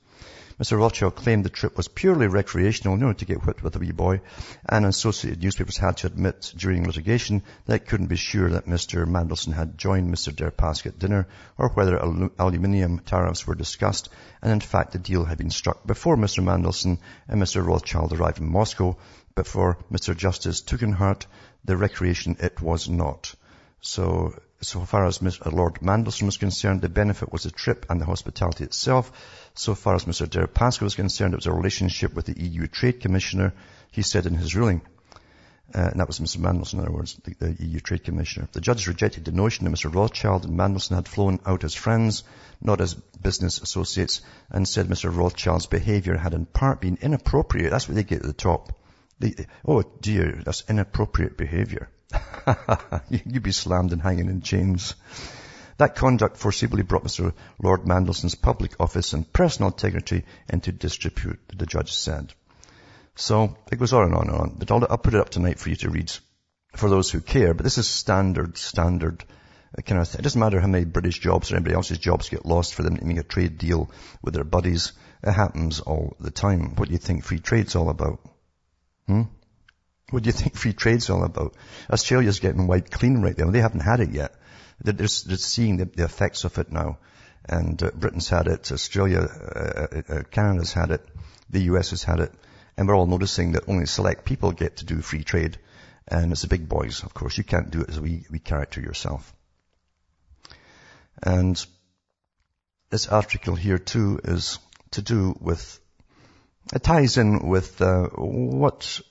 Mr. 0.60 0.78
Rothschild 0.78 1.16
claimed 1.16 1.46
the 1.46 1.50
trip 1.50 1.78
was 1.78 1.88
purely 1.88 2.28
recreational, 2.28 3.02
order 3.02 3.14
to 3.14 3.24
get 3.24 3.46
whipped 3.46 3.64
with 3.64 3.78
a 3.78 3.80
wee 3.80 3.94
boy, 3.94 4.20
and 4.68 4.86
associated 4.86 5.42
newspapers 5.42 5.78
had 5.78 5.96
to 5.96 6.08
admit 6.08 6.54
during 6.58 6.86
litigation 6.86 7.42
that 7.66 7.88
couldn't 7.88 8.08
be 8.08 8.18
sure 8.18 8.50
that 8.50 8.66
Mr. 8.66 9.08
Mandelson 9.08 9.54
had 9.54 9.78
joined 9.78 10.14
Mr. 10.14 10.36
Deripaska 10.36 10.88
at 10.88 11.00
dinner 11.00 11.30
or 11.58 11.70
whether 11.70 11.96
aluminium 12.38 13.00
tariffs 13.00 13.48
were 13.48 13.56
discussed, 13.56 14.10
and 14.42 14.52
in 14.52 14.60
fact 14.60 14.92
the 14.92 15.00
deal 15.00 15.24
had 15.24 15.38
been 15.38 15.50
struck 15.50 15.88
before 15.88 16.18
Mr. 16.18 16.44
Mandelson 16.44 16.98
and 17.30 17.42
Mr. 17.42 17.66
Rothschild 17.66 18.12
arrived 18.12 18.40
in 18.40 18.52
Moscow, 18.52 18.98
but 19.36 19.48
for 19.48 19.78
Mr. 19.90 20.14
Justice 20.14 20.60
Tugendhat, 20.60 21.26
the 21.64 21.78
recreation 21.78 22.36
it 22.42 22.62
was 22.62 22.90
not. 22.90 23.34
So 23.80 24.34
so 24.62 24.84
far 24.84 25.06
as 25.06 25.22
Lord 25.22 25.76
Mandelson 25.76 26.26
was 26.26 26.36
concerned, 26.38 26.82
the 26.82 26.90
benefit 26.90 27.32
was 27.32 27.44
the 27.44 27.52
trip 27.52 27.86
and 27.90 28.02
the 28.02 28.06
hospitality 28.06 28.66
itself. 28.66 29.10
So 29.54 29.76
far 29.76 29.96
as 29.96 30.06
Mr. 30.06 30.28
Deripaska 30.28 30.82
was 30.82 30.96
concerned, 30.96 31.34
it 31.34 31.38
was 31.38 31.46
a 31.46 31.54
relationship 31.54 32.14
with 32.14 32.26
the 32.26 32.42
EU 32.42 32.68
Trade 32.68 33.02
Commissioner, 33.02 33.54
he 33.92 34.02
said 34.02 34.26
in 34.26 34.36
his 34.36 34.56
ruling. 34.56 34.82
Uh, 35.74 35.90
and 35.92 36.00
that 36.00 36.08
was 36.08 36.20
Mr. 36.20 36.38
Mandelson, 36.38 36.76
in 36.76 36.80
other 36.80 36.92
words, 36.92 37.16
the, 37.24 37.36
the, 37.36 37.66
EU 37.66 37.80
Trade 37.80 38.04
Commissioner. 38.04 38.48
The 38.54 38.62
judge 38.62 38.88
rejected 38.88 39.26
the 39.26 39.32
notion 39.32 39.66
that 39.66 39.72
Mr. 39.72 39.94
Rothschild 39.94 40.46
and 40.46 40.58
Mandelson 40.58 40.96
had 40.96 41.08
flown 41.08 41.40
out 41.46 41.64
as 41.64 41.76
friends, 41.76 42.24
not 42.60 42.82
as 42.82 42.96
business 42.96 43.62
associates, 43.62 44.22
and 44.50 44.68
said 44.68 44.88
Mr. 44.88 45.16
Rothschild's 45.16 45.68
behaviour 45.68 46.18
had 46.18 46.34
in 46.34 46.46
part 46.48 46.82
been 46.82 46.98
inappropriate. 47.02 47.70
That's 47.70 47.88
what 47.88 47.96
they 47.96 48.04
get 48.04 48.22
at 48.22 48.26
the 48.26 48.34
top. 48.34 48.74
They, 49.20 49.36
oh 49.68 49.84
dear, 50.02 50.42
that's 50.44 50.64
inappropriate 50.68 51.38
behaviour. 51.38 51.90
You'd 53.10 53.44
be 53.44 53.52
slammed 53.52 53.94
and 53.94 54.02
hanging 54.02 54.30
in 54.30 54.42
chains. 54.42 54.96
That 55.80 55.96
conduct 55.96 56.38
foreseeably 56.38 56.86
brought 56.86 57.06
Mr. 57.06 57.34
Lord 57.64 57.86
Mandelson's 57.86 58.36
public 58.36 58.74
office 58.82 59.14
and 59.14 59.32
personal 59.32 59.72
integrity 59.72 60.26
into 60.50 60.74
disrepute, 60.74 61.40
the 61.56 61.66
judge 61.66 61.94
said. 61.94 62.34
So 63.16 63.56
it 63.72 63.80
goes 63.80 63.94
on 63.94 64.04
and 64.04 64.14
on 64.14 64.28
and 64.28 64.38
on. 64.38 64.56
But 64.58 64.72
I'll, 64.72 64.86
I'll 64.90 64.98
put 64.98 65.14
it 65.14 65.22
up 65.22 65.30
tonight 65.30 65.58
for 65.58 65.70
you 65.70 65.78
to 65.78 65.90
read 65.90 66.12
for 66.76 66.90
those 66.90 67.10
who 67.10 67.22
care. 67.22 67.54
But 67.54 67.64
this 67.64 67.78
is 67.78 67.88
standard, 67.88 68.58
standard 68.58 69.24
uh, 69.78 69.82
kind 69.82 70.02
of. 70.02 70.14
It 70.16 70.22
doesn't 70.22 70.40
matter 70.40 70.60
how 70.60 70.68
many 70.68 70.84
British 70.84 71.20
jobs 71.20 71.50
or 71.50 71.56
anybody 71.56 71.76
else's 71.76 71.98
jobs 71.98 72.28
get 72.28 72.46
lost 72.46 72.76
for 72.76 72.84
them 72.84 72.98
to 72.98 73.06
make 73.06 73.18
a 73.18 73.24
trade 73.24 73.58
deal 73.58 73.90
with 74.22 74.34
their 74.34 74.44
buddies. 74.44 74.92
It 75.24 75.32
happens 75.32 75.80
all 75.80 76.18
the 76.20 76.32
time. 76.32 76.76
What 76.76 76.90
do 76.90 76.92
you 76.92 76.98
think 76.98 77.24
free 77.24 77.40
trade's 77.40 77.78
all 77.78 77.90
about? 77.90 78.20
Hmm? 79.08 79.24
What 80.10 80.24
do 80.24 80.28
you 80.28 80.34
think 80.34 80.58
free 80.58 80.74
trade's 80.74 81.10
all 81.10 81.24
about? 81.24 81.54
Australia's 81.90 82.42
getting 82.42 82.68
wiped 82.68 82.92
clean 82.92 83.22
right 83.22 83.38
now. 83.38 83.50
They 83.50 83.62
haven't 83.62 83.80
had 83.80 84.02
it 84.02 84.10
yet. 84.10 84.36
They're, 84.82 84.94
they're 84.94 85.08
seeing 85.08 85.78
the, 85.78 85.86
the, 85.86 86.06
effects 86.06 86.44
of 86.44 86.58
it 86.58 86.72
now. 86.72 87.00
And 87.46 87.82
uh, 87.82 87.92
Britain's 87.96 88.30
had 88.30 88.48
it, 88.48 88.72
Australia, 88.72 89.20
uh, 89.20 89.88
uh, 89.96 90.02
uh 90.10 90.24
Canada's 90.24 90.74
had 90.74 90.92
it, 90.92 91.06
the 91.50 91.62
US 91.72 91.90
has 91.92 92.04
had 92.04 92.20
it, 92.20 92.34
and 92.78 92.88
we're 92.88 92.96
all 92.96 93.08
noticing 93.08 93.54
that 93.54 93.68
only 93.68 93.86
select 93.86 94.26
people 94.26 94.52
get 94.52 94.78
to 94.78 94.86
do 94.86 95.02
free 95.02 95.24
trade. 95.24 95.58
And 96.08 96.32
it's 96.32 96.42
the 96.42 96.48
big 96.48 96.68
boys, 96.68 97.04
of 97.04 97.14
course. 97.14 97.38
You 97.38 97.44
can't 97.44 97.72
do 97.72 97.82
it 97.82 97.90
as 97.90 97.98
a 97.98 98.02
wee, 98.02 98.26
wee 98.32 98.40
character 98.40 98.82
yourself. 98.82 99.34
And 101.22 101.64
this 102.90 103.08
article 103.08 103.56
here 103.56 103.78
too 103.78 104.20
is 104.24 104.60
to 104.92 105.02
do 105.02 105.36
with, 105.40 105.80
it 106.74 106.84
ties 106.84 107.18
in 107.18 107.48
with 107.48 107.82
uh, 107.82 108.08
what 108.08 109.02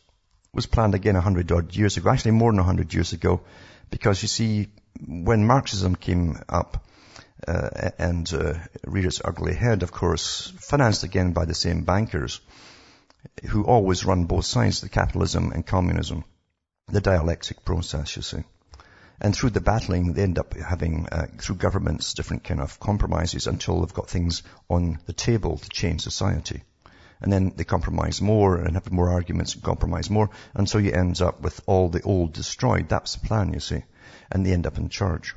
was 0.53 0.67
planned 0.67 0.95
again 0.95 1.17
a 1.17 1.21
hundred 1.21 1.53
odd 1.53 1.77
years 1.77 1.97
ago, 1.97 2.11
actually 2.11 2.33
more 2.33 2.51
than 2.51 2.59
a 2.59 2.65
hundred 2.65 2.93
years 2.95 3.13
ago, 3.13 3.43
because 3.91 4.23
you 4.23 4.29
see, 4.29 4.69
when 5.07 5.47
Marxism 5.47 5.97
came 5.97 6.39
up, 6.49 6.85
uh, 7.47 7.91
and 7.99 8.33
uh, 8.33 8.55
reared 8.85 9.07
its 9.07 9.23
ugly 9.25 9.55
head, 9.55 9.83
of 9.83 9.93
course, 9.93 10.53
financed 10.59 11.05
again 11.05 11.33
by 11.33 11.45
the 11.45 11.55
same 11.55 11.85
bankers 11.85 12.41
who 13.49 13.65
always 13.65 14.05
run 14.05 14.25
both 14.25 14.45
sides, 14.45 14.81
the 14.81 14.89
capitalism 14.89 15.53
and 15.53 15.67
communism, 15.67 16.25
the 16.89 17.01
dialectic 17.01 17.65
process, 17.65 18.17
you 18.17 18.23
see. 18.23 18.43
And 19.21 19.35
through 19.35 19.51
the 19.51 19.61
battling, 19.61 20.13
they 20.13 20.23
end 20.23 20.39
up 20.39 20.55
having, 20.55 21.09
uh, 21.11 21.27
through 21.39 21.57
governments, 21.57 22.15
different 22.15 22.45
kind 22.45 22.61
of 22.61 22.79
compromises 22.79 23.47
until 23.47 23.81
they've 23.81 23.95
got 23.95 24.09
things 24.09 24.43
on 24.69 24.99
the 25.07 25.13
table 25.13 25.59
to 25.59 25.69
change 25.69 26.03
society. 26.03 26.63
And 27.21 27.33
then 27.33 27.53
they 27.57 27.65
compromise 27.65 28.21
more 28.21 28.57
and 28.57 28.75
have 28.75 28.93
more 28.93 29.11
arguments 29.11 29.55
and 29.55 29.65
compromise 29.65 30.09
more 30.09 30.31
until 30.55 30.81
you 30.81 30.93
end 30.93 31.21
up 31.21 31.41
with 31.41 31.61
all 31.67 31.89
the 31.89 32.03
old 32.03 32.33
destroyed. 32.33 32.89
That's 32.89 33.17
the 33.17 33.27
plan, 33.27 33.53
you 33.53 33.61
see 33.61 33.83
and 34.31 34.45
they 34.45 34.53
end 34.53 34.67
up 34.67 34.79
in 34.79 34.89
charge. 34.89 35.35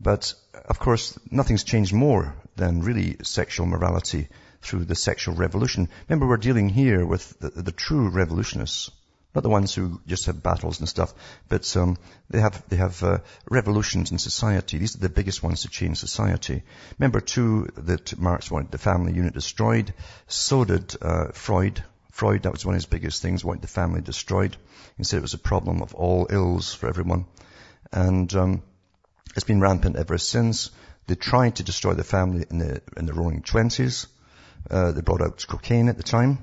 But 0.00 0.34
of 0.68 0.78
course, 0.78 1.18
nothing's 1.30 1.64
changed 1.64 1.92
more 1.92 2.34
than 2.56 2.82
really 2.82 3.16
sexual 3.22 3.66
morality 3.66 4.28
through 4.60 4.84
the 4.84 4.94
sexual 4.94 5.34
revolution. 5.34 5.88
Remember, 6.08 6.26
we're 6.26 6.36
dealing 6.36 6.68
here 6.68 7.04
with 7.06 7.38
the, 7.38 7.50
the 7.50 7.72
true 7.72 8.08
revolutionists, 8.08 8.90
not 9.34 9.42
the 9.42 9.50
ones 9.50 9.74
who 9.74 10.00
just 10.06 10.26
have 10.26 10.42
battles 10.42 10.80
and 10.80 10.88
stuff, 10.88 11.12
but 11.48 11.76
um, 11.76 11.96
they 12.30 12.40
have 12.40 12.62
they 12.68 12.76
have 12.76 13.02
uh, 13.02 13.18
revolutions 13.50 14.10
in 14.10 14.18
society. 14.18 14.78
These 14.78 14.96
are 14.96 15.00
the 15.00 15.08
biggest 15.08 15.42
ones 15.42 15.62
to 15.62 15.68
change 15.68 15.98
society. 15.98 16.62
Remember 16.98 17.20
too 17.20 17.68
that 17.76 18.18
Marx 18.18 18.50
wanted 18.50 18.70
the 18.70 18.78
family 18.78 19.12
unit 19.12 19.34
destroyed. 19.34 19.92
So 20.26 20.64
did 20.64 20.96
uh, 21.02 21.28
Freud. 21.32 21.82
Freud, 22.10 22.42
that 22.42 22.52
was 22.52 22.64
one 22.64 22.74
of 22.74 22.78
his 22.78 22.86
biggest 22.86 23.22
things, 23.22 23.44
wanted 23.44 23.62
the 23.62 23.68
family 23.68 24.00
destroyed. 24.00 24.56
He 24.96 25.04
said 25.04 25.18
it 25.18 25.22
was 25.22 25.34
a 25.34 25.38
problem 25.38 25.82
of 25.82 25.94
all 25.94 26.28
ills 26.30 26.72
for 26.72 26.88
everyone. 26.88 27.26
And 27.94 28.34
um, 28.34 28.62
it's 29.36 29.44
been 29.44 29.60
rampant 29.60 29.96
ever 29.96 30.18
since. 30.18 30.70
They 31.06 31.14
tried 31.14 31.56
to 31.56 31.62
destroy 31.62 31.94
the 31.94 32.02
family 32.02 32.44
in 32.50 32.58
the, 32.58 32.82
in 32.96 33.06
the 33.06 33.12
roaring 33.12 33.42
twenties. 33.42 34.08
Uh, 34.68 34.90
they 34.90 35.00
brought 35.00 35.22
out 35.22 35.46
cocaine 35.48 35.88
at 35.88 35.96
the 35.96 36.02
time. 36.02 36.38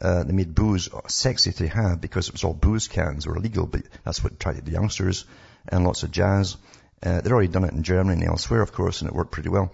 Uh, 0.00 0.22
they 0.22 0.32
made 0.32 0.54
booze 0.54 0.88
sexy 1.08 1.52
to 1.52 1.66
have 1.66 2.00
because 2.00 2.28
it 2.28 2.34
was 2.34 2.44
all 2.44 2.54
booze 2.54 2.86
cans 2.86 3.26
were 3.26 3.36
illegal, 3.36 3.66
but 3.66 3.82
that's 4.04 4.22
what 4.22 4.34
attracted 4.34 4.66
the 4.66 4.72
youngsters 4.72 5.24
and 5.68 5.84
lots 5.84 6.02
of 6.04 6.10
jazz. 6.10 6.56
Uh, 7.02 7.20
they'd 7.20 7.32
already 7.32 7.48
done 7.48 7.64
it 7.64 7.72
in 7.72 7.82
Germany 7.82 8.20
and 8.20 8.30
elsewhere, 8.30 8.62
of 8.62 8.72
course, 8.72 9.00
and 9.00 9.10
it 9.10 9.16
worked 9.16 9.32
pretty 9.32 9.48
well. 9.48 9.72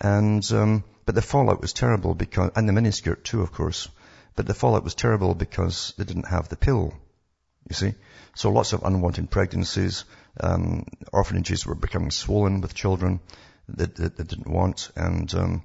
And, 0.00 0.44
um, 0.52 0.84
but 1.06 1.14
the 1.14 1.22
fallout 1.22 1.60
was 1.60 1.72
terrible 1.72 2.14
because, 2.14 2.50
and 2.56 2.68
the 2.68 2.72
miniskirt 2.72 3.24
too, 3.24 3.40
of 3.40 3.52
course. 3.52 3.88
But 4.36 4.46
the 4.46 4.54
fallout 4.54 4.84
was 4.84 4.94
terrible 4.94 5.34
because 5.34 5.94
they 5.96 6.04
didn't 6.04 6.28
have 6.28 6.48
the 6.48 6.56
pill. 6.56 6.92
You 7.68 7.74
see? 7.74 7.94
So 8.34 8.50
lots 8.50 8.72
of 8.72 8.84
unwanted 8.84 9.30
pregnancies, 9.30 10.04
um, 10.40 10.86
orphanages 11.12 11.66
were 11.66 11.74
becoming 11.74 12.10
swollen 12.10 12.60
with 12.60 12.74
children 12.74 13.20
that, 13.68 13.96
that 13.96 14.16
they 14.16 14.24
didn't 14.24 14.50
want. 14.50 14.90
And 14.96 15.32
um, 15.34 15.62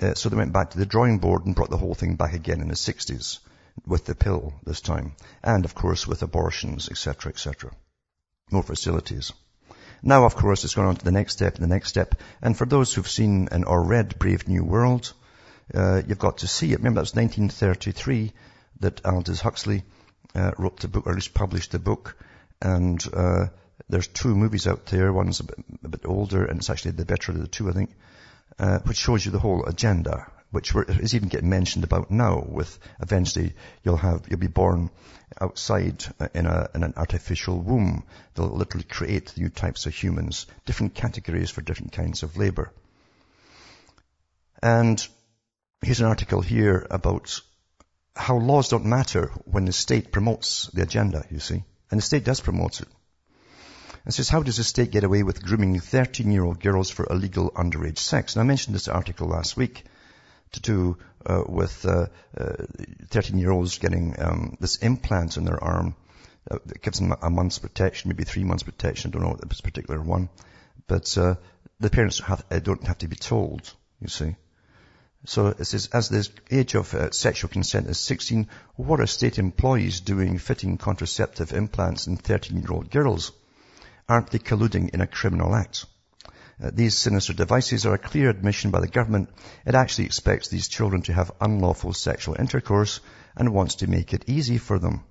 uh, 0.00 0.14
so 0.14 0.28
they 0.28 0.36
went 0.36 0.52
back 0.52 0.70
to 0.70 0.78
the 0.78 0.86
drawing 0.86 1.18
board 1.18 1.46
and 1.46 1.54
brought 1.54 1.70
the 1.70 1.76
whole 1.76 1.94
thing 1.94 2.16
back 2.16 2.32
again 2.32 2.60
in 2.60 2.68
the 2.68 2.74
60s 2.74 3.38
with 3.86 4.04
the 4.04 4.14
pill 4.14 4.54
this 4.64 4.80
time. 4.80 5.12
And 5.42 5.64
of 5.64 5.74
course 5.74 6.06
with 6.06 6.22
abortions, 6.22 6.88
etc., 6.90 7.32
etc. 7.32 7.72
More 8.50 8.62
facilities. 8.62 9.32
Now, 10.02 10.24
of 10.24 10.36
course, 10.36 10.62
it's 10.64 10.74
gone 10.74 10.86
on 10.86 10.96
to 10.96 11.04
the 11.04 11.10
next 11.10 11.32
step 11.32 11.56
and 11.56 11.64
the 11.64 11.74
next 11.74 11.88
step. 11.88 12.14
And 12.42 12.56
for 12.56 12.66
those 12.66 12.92
who've 12.94 13.08
seen 13.08 13.48
and 13.50 13.64
or 13.64 13.82
read 13.82 14.18
Brave 14.18 14.46
New 14.46 14.62
World, 14.62 15.12
uh, 15.74 16.02
you've 16.06 16.18
got 16.18 16.38
to 16.38 16.46
see 16.46 16.72
it. 16.72 16.78
Remember, 16.78 16.98
that 16.98 17.10
was 17.10 17.14
1933 17.14 18.32
that 18.80 19.04
Aldous 19.04 19.40
Huxley 19.40 19.82
uh, 20.36 20.52
wrote 20.58 20.80
the 20.80 20.88
book, 20.88 21.06
or 21.06 21.10
at 21.10 21.14
least 21.16 21.34
published 21.34 21.72
the 21.72 21.78
book. 21.78 22.16
And 22.60 23.02
uh, 23.12 23.46
there's 23.88 24.06
two 24.06 24.34
movies 24.34 24.66
out 24.66 24.86
there. 24.86 25.12
One's 25.12 25.40
a 25.40 25.44
bit, 25.44 25.58
a 25.84 25.88
bit, 25.88 26.00
older, 26.04 26.44
and 26.44 26.58
it's 26.58 26.70
actually 26.70 26.92
the 26.92 27.04
better 27.04 27.32
of 27.32 27.40
the 27.40 27.48
two, 27.48 27.68
I 27.68 27.72
think, 27.72 27.90
uh, 28.58 28.78
which 28.80 28.98
shows 28.98 29.24
you 29.24 29.32
the 29.32 29.38
whole 29.38 29.64
agenda, 29.64 30.30
which 30.50 30.74
is 30.74 31.14
even 31.14 31.28
getting 31.28 31.50
mentioned 31.50 31.84
about 31.84 32.10
now. 32.10 32.44
With 32.46 32.78
eventually, 33.00 33.54
you'll 33.82 33.96
have 33.96 34.26
you'll 34.28 34.38
be 34.38 34.46
born 34.46 34.90
outside 35.40 36.04
uh, 36.20 36.28
in, 36.34 36.46
a, 36.46 36.68
in 36.74 36.82
an 36.84 36.94
artificial 36.96 37.58
womb. 37.58 38.04
They'll 38.34 38.48
literally 38.48 38.86
create 38.86 39.36
new 39.36 39.48
types 39.48 39.86
of 39.86 39.94
humans, 39.94 40.46
different 40.66 40.94
categories 40.94 41.50
for 41.50 41.62
different 41.62 41.92
kinds 41.92 42.22
of 42.22 42.36
labour. 42.36 42.72
And 44.62 45.06
here's 45.82 46.00
an 46.00 46.06
article 46.06 46.40
here 46.40 46.86
about 46.90 47.40
how 48.16 48.38
laws 48.38 48.68
don't 48.68 48.86
matter 48.86 49.30
when 49.44 49.66
the 49.66 49.72
state 49.72 50.10
promotes 50.10 50.68
the 50.68 50.82
agenda, 50.82 51.24
you 51.30 51.38
see. 51.38 51.62
And 51.90 51.98
the 51.98 52.02
state 52.02 52.24
does 52.24 52.40
promote 52.40 52.80
it. 52.80 52.88
It 54.06 54.12
says, 54.12 54.28
how 54.28 54.42
does 54.42 54.56
the 54.56 54.64
state 54.64 54.92
get 54.92 55.04
away 55.04 55.22
with 55.22 55.44
grooming 55.44 55.74
13-year-old 55.76 56.60
girls 56.60 56.90
for 56.90 57.06
illegal 57.10 57.50
underage 57.50 57.98
sex? 57.98 58.34
And 58.34 58.40
I 58.40 58.46
mentioned 58.46 58.74
this 58.74 58.88
article 58.88 59.28
last 59.28 59.56
week 59.56 59.84
to 60.52 60.60
do 60.60 60.98
uh, 61.26 61.42
with 61.46 61.84
uh, 61.84 62.06
uh, 62.38 62.52
13-year-olds 63.08 63.78
getting 63.78 64.14
um, 64.18 64.56
this 64.60 64.76
implant 64.76 65.36
in 65.36 65.44
their 65.44 65.62
arm 65.62 65.96
uh, 66.48 66.58
that 66.66 66.82
gives 66.82 67.00
them 67.00 67.14
a 67.20 67.30
month's 67.30 67.58
protection, 67.58 68.08
maybe 68.08 68.24
three 68.24 68.44
months 68.44 68.62
protection. 68.62 69.10
I 69.10 69.12
don't 69.12 69.22
know 69.22 69.30
what 69.30 69.48
this 69.48 69.60
particular 69.60 70.00
one, 70.00 70.28
but 70.86 71.18
uh, 71.18 71.34
the 71.80 71.90
parents 71.90 72.20
have, 72.20 72.44
uh, 72.50 72.60
don't 72.60 72.86
have 72.86 72.98
to 72.98 73.08
be 73.08 73.16
told. 73.16 73.72
You 74.00 74.08
see. 74.08 74.36
So 75.26 75.48
it 75.48 75.64
says, 75.64 75.88
as 75.92 76.08
the 76.08 76.28
age 76.50 76.74
of 76.74 76.94
uh, 76.94 77.10
sexual 77.10 77.50
consent 77.50 77.88
is 77.88 77.98
16, 77.98 78.48
what 78.76 79.00
are 79.00 79.06
state 79.06 79.38
employees 79.38 80.00
doing 80.00 80.38
fitting 80.38 80.78
contraceptive 80.78 81.52
implants 81.52 82.06
in 82.06 82.16
13-year-old 82.16 82.90
girls? 82.90 83.32
aren't 84.08 84.30
they 84.30 84.38
colluding 84.38 84.90
in 84.90 85.00
a 85.00 85.06
criminal 85.06 85.54
act? 85.54 85.86
Uh, 86.62 86.70
these 86.72 86.96
sinister 86.96 87.32
devices 87.32 87.84
are 87.84 87.94
a 87.94 87.98
clear 87.98 88.30
admission 88.30 88.70
by 88.70 88.80
the 88.80 88.88
government. 88.88 89.28
It 89.66 89.74
actually 89.74 90.06
expects 90.06 90.48
these 90.48 90.68
children 90.68 91.02
to 91.02 91.12
have 91.12 91.32
unlawful 91.40 91.92
sexual 91.92 92.36
intercourse 92.38 93.00
and 93.36 93.52
wants 93.52 93.76
to 93.76 93.86
make 93.86 94.14
it 94.14 94.24
easy 94.26 94.58
for 94.58 94.78
them. 94.78 95.04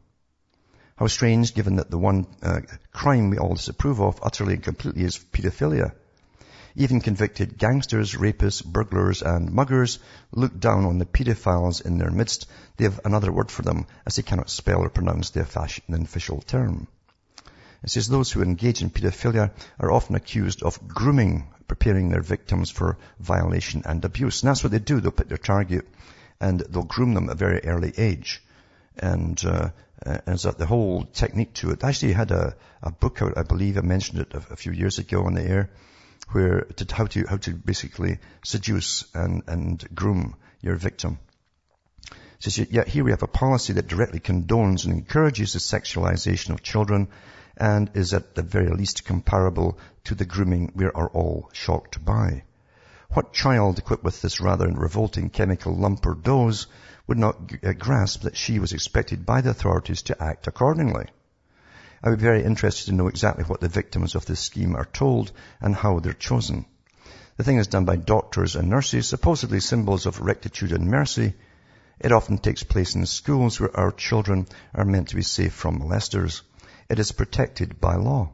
How 0.96 1.08
strange 1.08 1.54
given 1.54 1.76
that 1.76 1.92
the 1.92 1.98
one 1.98 2.26
uh, 2.42 2.62
crime 2.92 3.30
we 3.30 3.38
all 3.38 3.54
disapprove 3.54 4.00
of 4.00 4.20
utterly 4.24 4.54
and 4.56 4.64
completely 4.64 5.04
is 5.04 5.18
pedophilia. 5.18 5.94
Even 6.76 7.00
convicted 7.00 7.58
gangsters, 7.58 8.16
rapists, 8.16 8.64
burglars 8.64 9.22
and 9.22 9.52
muggers 9.52 10.00
look 10.32 10.60
down 10.60 10.86
on 10.86 11.00
the 11.00 11.06
pedophiles 11.06 11.86
in 11.86 11.98
their 11.98 12.12
midst. 12.12 12.48
They 12.78 12.84
have 12.84 13.00
another 13.06 13.32
word 13.32 13.50
for 13.50 13.62
them 13.62 13.88
as 14.06 14.16
they 14.16 14.24
cannot 14.24 14.50
spell 14.50 14.80
or 14.80 14.90
pronounce 14.90 15.30
the 15.30 15.42
official 15.42 16.42
term. 16.42 16.88
It 17.84 17.92
says 17.92 18.08
those 18.08 18.32
who 18.32 18.42
engage 18.42 18.82
in 18.82 18.90
pedophilia 18.90 19.52
are 19.80 19.92
often 19.92 20.16
accused 20.16 20.64
of 20.64 20.86
grooming, 20.88 21.48
preparing 21.68 22.10
their 22.10 22.22
victims 22.22 22.70
for 22.72 22.98
violation 23.20 23.84
and 23.86 24.04
abuse. 24.04 24.44
And 24.44 24.50
that's 24.50 24.64
what 24.64 24.72
they 24.72 24.80
do. 24.80 25.00
They'll 25.00 25.12
put 25.12 25.30
their 25.30 25.38
target 25.38 25.88
and 26.42 26.60
they'll 26.60 26.84
groom 26.84 27.14
them 27.14 27.30
at 27.30 27.36
a 27.36 27.38
very 27.38 27.64
early 27.64 27.94
age. 27.98 28.44
And 28.98 29.42
uh, 29.46 29.70
and 30.26 30.40
so 30.40 30.52
the 30.52 30.66
whole 30.66 31.06
technique 31.06 31.54
to 31.56 31.72
it. 31.72 31.84
I 31.84 31.90
actually 31.90 32.14
had 32.14 32.32
a, 32.32 32.56
a 32.82 32.92
book 32.92 33.22
out, 33.22 33.38
I 33.38 33.44
believe 33.44 33.78
I 33.78 33.82
mentioned 33.82 34.20
it 34.22 34.34
a, 34.34 34.54
a 34.54 34.56
few 34.56 34.72
years 34.72 35.00
ago 35.00 35.24
on 35.24 35.34
the 35.34 35.42
air, 35.42 35.70
where 36.30 36.62
to, 36.62 36.96
how 36.96 37.06
to, 37.06 37.26
how 37.28 37.38
to 37.38 37.54
basically 37.54 38.20
seduce 38.44 39.06
and, 39.14 39.44
and 39.48 39.88
groom 39.94 40.36
your 40.62 40.76
victim. 40.76 41.20
It 42.12 42.18
says, 42.40 42.72
yet 42.72 42.88
here 42.88 43.04
we 43.04 43.12
have 43.12 43.24
a 43.24 43.28
policy 43.28 43.74
that 43.74 43.88
directly 43.88 44.20
condones 44.20 44.86
and 44.86 44.94
encourages 44.94 45.54
the 45.54 45.60
sexualization 45.60 46.52
of 46.52 46.64
children 46.64 47.08
and 47.58 47.90
is 47.94 48.14
at 48.14 48.36
the 48.36 48.42
very 48.42 48.70
least 48.70 49.06
comparable 49.06 49.80
to 50.06 50.16
the 50.16 50.26
grooming 50.26 50.72
we 50.76 50.86
are 50.86 51.10
all 51.10 51.50
shocked 51.54 52.04
by. 52.04 52.44
What 53.12 53.34
child 53.34 53.80
equipped 53.80 54.04
with 54.04 54.22
this 54.22 54.42
rather 54.42 54.68
revolting 54.68 55.30
chemical 55.30 55.76
lump 55.76 56.06
or 56.06 56.16
dose 56.16 56.68
would 57.08 57.18
not 57.18 57.54
uh, 57.64 57.72
grasp 57.74 58.24
that 58.24 58.36
she 58.36 58.60
was 58.60 58.74
expected 58.74 59.26
by 59.26 59.42
the 59.42 59.52
authorities 59.52 60.02
to 60.04 60.22
act 60.22 60.48
accordingly? 60.48 61.06
I 62.04 62.10
would 62.10 62.20
be 62.20 62.24
very 62.26 62.44
interested 62.44 62.86
to 62.88 62.96
know 62.96 63.08
exactly 63.08 63.44
what 63.44 63.62
the 63.62 63.68
victims 63.68 64.16
of 64.16 64.26
this 64.26 64.40
scheme 64.40 64.76
are 64.76 64.86
told 64.86 65.32
and 65.62 65.76
how 65.76 66.00
they're 66.00 66.14
chosen. 66.14 66.66
The 67.38 67.44
thing 67.44 67.58
is 67.58 67.68
done 67.68 67.86
by 67.86 67.98
doctors 67.98 68.56
and 68.56 68.70
nurses, 68.70 69.08
supposedly 69.08 69.60
symbols 69.60 70.06
of 70.06 70.22
rectitude 70.22 70.72
and 70.72 70.88
mercy. 70.88 71.34
It 72.00 72.12
often 72.12 72.38
takes 72.38 72.64
place 72.64 72.96
in 72.96 73.06
schools 73.06 73.60
where 73.60 73.76
our 73.78 73.92
children 73.92 74.48
are 74.74 74.86
meant 74.86 75.10
to 75.10 75.16
be 75.16 75.22
safe 75.22 75.54
from 75.54 75.80
molesters. 75.80 76.42
It 76.90 77.00
is 77.00 77.12
protected 77.12 77.82
by 77.82 77.96
law. 77.96 78.32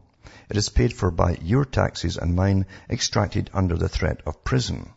It 0.50 0.58
is 0.58 0.70
paid 0.70 0.94
for 0.94 1.10
by 1.10 1.38
your 1.42 1.66
taxes 1.66 2.18
and 2.18 2.36
mine, 2.36 2.66
extracted 2.90 3.50
under 3.54 3.78
the 3.78 3.90
threat 3.90 4.22
of 4.26 4.44
prison. 4.44 4.92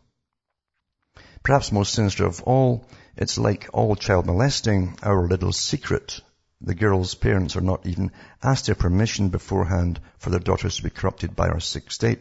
Perhaps 1.43 1.73
most 1.73 1.93
sinister 1.93 2.27
of 2.27 2.43
all, 2.43 2.87
it's 3.17 3.39
like 3.39 3.69
all 3.73 3.97
child 3.97 4.27
molesting, 4.27 4.99
our 5.03 5.29
little 5.29 5.53
secret. 5.53 6.21
The 6.67 6.75
girl's 6.75 7.15
parents 7.15 7.57
are 7.57 7.61
not 7.61 7.85
even 7.85 8.11
asked 8.43 8.65
their 8.65 8.75
permission 8.75 9.29
beforehand 9.29 10.01
for 10.17 10.31
their 10.31 10.41
daughters 10.41 10.77
to 10.77 10.83
be 10.83 10.89
corrupted 10.89 11.37
by 11.37 11.49
our 11.49 11.61
sick 11.61 11.93
state, 11.93 12.21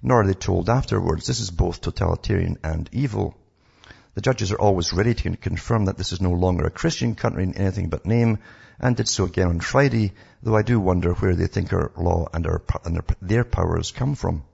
nor 0.00 0.20
are 0.20 0.26
they 0.26 0.34
told 0.34 0.70
afterwards 0.70 1.26
this 1.26 1.40
is 1.40 1.50
both 1.50 1.80
totalitarian 1.80 2.58
and 2.62 2.88
evil. 2.92 3.36
The 4.14 4.20
judges 4.20 4.52
are 4.52 4.60
always 4.60 4.92
ready 4.92 5.14
to 5.14 5.36
confirm 5.36 5.86
that 5.86 5.98
this 5.98 6.12
is 6.12 6.20
no 6.20 6.30
longer 6.30 6.64
a 6.64 6.70
Christian 6.70 7.16
country 7.16 7.42
in 7.42 7.54
anything 7.56 7.88
but 7.88 8.06
name, 8.06 8.38
and 8.78 8.94
did 8.94 9.08
so 9.08 9.24
again 9.24 9.48
on 9.48 9.58
Friday, 9.58 10.12
though 10.44 10.54
I 10.54 10.62
do 10.62 10.78
wonder 10.78 11.14
where 11.14 11.34
they 11.34 11.48
think 11.48 11.72
our 11.72 11.90
law 11.96 12.28
and, 12.32 12.46
our, 12.46 12.62
and 12.84 12.94
their, 12.94 13.04
their 13.20 13.44
powers 13.44 13.90
come 13.90 14.14
from. 14.14 14.44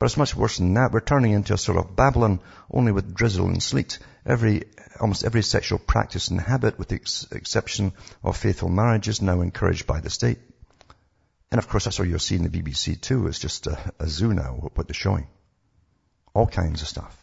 But 0.00 0.06
it's 0.06 0.16
much 0.16 0.34
worse 0.34 0.56
than 0.56 0.72
that. 0.74 0.92
We're 0.92 1.00
turning 1.00 1.32
into 1.32 1.52
a 1.52 1.58
sort 1.58 1.76
of 1.76 1.94
Babylon, 1.94 2.40
only 2.70 2.90
with 2.90 3.14
drizzle 3.14 3.48
and 3.48 3.62
sleet. 3.62 3.98
Every, 4.24 4.62
almost 4.98 5.24
every 5.24 5.42
sexual 5.42 5.78
practice 5.78 6.28
and 6.28 6.40
habit, 6.40 6.78
with 6.78 6.88
the 6.88 6.94
ex- 6.94 7.26
exception 7.30 7.92
of 8.24 8.38
faithful 8.38 8.70
marriage, 8.70 9.08
is 9.08 9.20
now 9.20 9.42
encouraged 9.42 9.86
by 9.86 10.00
the 10.00 10.08
state. 10.08 10.38
And 11.52 11.58
of 11.58 11.68
course, 11.68 11.84
that's 11.84 11.98
what 11.98 12.08
you're 12.08 12.18
seeing 12.18 12.44
the 12.44 12.48
BBC 12.48 12.98
too. 12.98 13.26
It's 13.26 13.38
just 13.38 13.66
a, 13.66 13.92
a 13.98 14.08
zoo 14.08 14.32
now, 14.32 14.70
what 14.74 14.88
they're 14.88 14.94
showing. 14.94 15.26
All 16.32 16.46
kinds 16.46 16.80
of 16.80 16.88
stuff. 16.88 17.14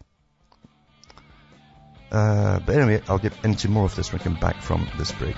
Uh, 2.12 2.60
but 2.60 2.76
anyway, 2.76 3.02
I'll 3.08 3.18
get 3.18 3.34
into 3.44 3.70
more 3.70 3.86
of 3.86 3.96
this 3.96 4.14
when 4.14 4.22
I 4.22 4.24
come 4.24 4.40
back 4.40 4.62
from 4.62 4.88
this 5.00 5.12
break. 5.14 5.36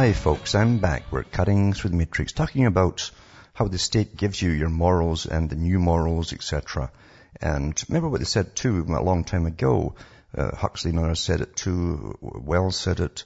Hi 0.00 0.14
folks, 0.14 0.54
I'm 0.54 0.78
back. 0.78 1.12
We're 1.12 1.24
cutting 1.24 1.74
through 1.74 1.90
the 1.90 1.98
matrix, 1.98 2.32
talking 2.32 2.64
about 2.64 3.10
how 3.52 3.68
the 3.68 3.76
state 3.76 4.16
gives 4.16 4.40
you 4.40 4.48
your 4.48 4.70
morals 4.70 5.26
and 5.26 5.50
the 5.50 5.56
new 5.56 5.78
morals, 5.78 6.32
etc. 6.32 6.90
And 7.38 7.78
remember 7.86 8.08
what 8.08 8.20
they 8.20 8.24
said 8.24 8.56
too 8.56 8.86
a 8.88 9.02
long 9.02 9.24
time 9.24 9.44
ago. 9.44 9.96
Uh, 10.34 10.56
Huxley 10.56 10.92
and 10.92 11.00
others 11.00 11.20
said 11.20 11.42
it 11.42 11.54
too. 11.54 12.16
Wells 12.22 12.76
said 12.76 13.00
it. 13.00 13.24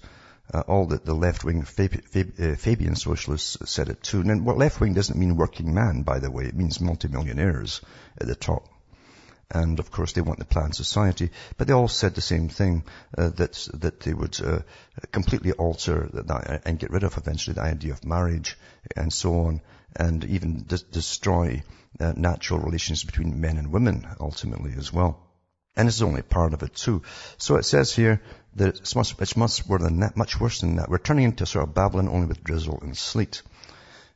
Uh, 0.52 0.64
all 0.66 0.86
the, 0.86 0.96
the 0.96 1.14
left-wing 1.14 1.62
Fab- 1.62 2.06
Fab- 2.06 2.40
uh, 2.40 2.56
Fabian 2.56 2.96
socialists 2.96 3.56
said 3.70 3.88
it 3.88 4.02
too. 4.02 4.22
And 4.22 4.44
left-wing 4.44 4.94
doesn't 4.94 5.16
mean 5.16 5.36
working 5.36 5.74
man, 5.74 6.02
by 6.02 6.18
the 6.18 6.32
way. 6.32 6.46
It 6.46 6.56
means 6.56 6.80
multimillionaires 6.80 7.82
at 8.18 8.26
the 8.26 8.34
top 8.34 8.73
and 9.50 9.78
of 9.78 9.90
course 9.90 10.12
they 10.12 10.20
want 10.20 10.38
the 10.38 10.44
planned 10.44 10.74
society. 10.74 11.30
But 11.56 11.66
they 11.66 11.72
all 11.72 11.88
said 11.88 12.14
the 12.14 12.20
same 12.20 12.48
thing 12.48 12.84
uh, 13.16 13.30
that 13.30 13.68
that 13.74 14.00
they 14.00 14.14
would 14.14 14.40
uh, 14.40 14.60
completely 15.12 15.52
alter 15.52 16.08
that, 16.12 16.62
and 16.64 16.78
get 16.78 16.90
rid 16.90 17.04
of 17.04 17.16
eventually 17.16 17.54
the 17.54 17.62
idea 17.62 17.92
of 17.92 18.04
marriage 18.04 18.56
and 18.96 19.12
so 19.12 19.46
on, 19.46 19.60
and 19.96 20.24
even 20.24 20.64
de- 20.66 20.78
destroy 20.92 21.62
uh, 22.00 22.12
natural 22.16 22.60
relations 22.60 23.04
between 23.04 23.40
men 23.40 23.56
and 23.56 23.72
women 23.72 24.06
ultimately 24.20 24.72
as 24.76 24.92
well. 24.92 25.20
And 25.76 25.88
this 25.88 25.96
is 25.96 26.02
only 26.02 26.22
part 26.22 26.54
of 26.54 26.62
it 26.62 26.74
too. 26.74 27.02
So 27.36 27.56
it 27.56 27.64
says 27.64 27.92
here 27.92 28.22
that 28.56 28.76
it's 28.76 28.94
much, 28.94 29.14
it's 29.18 29.36
much 29.36 29.66
worse 29.66 29.82
than 29.82 30.00
that, 30.00 30.16
much 30.16 30.38
worse 30.38 30.60
than 30.60 30.76
that. 30.76 30.88
We're 30.88 30.98
turning 30.98 31.24
into 31.24 31.46
sort 31.46 31.68
of 31.68 31.74
Babylon 31.74 32.08
only 32.08 32.28
with 32.28 32.44
drizzle 32.44 32.78
and 32.80 32.96
sleet. 32.96 33.42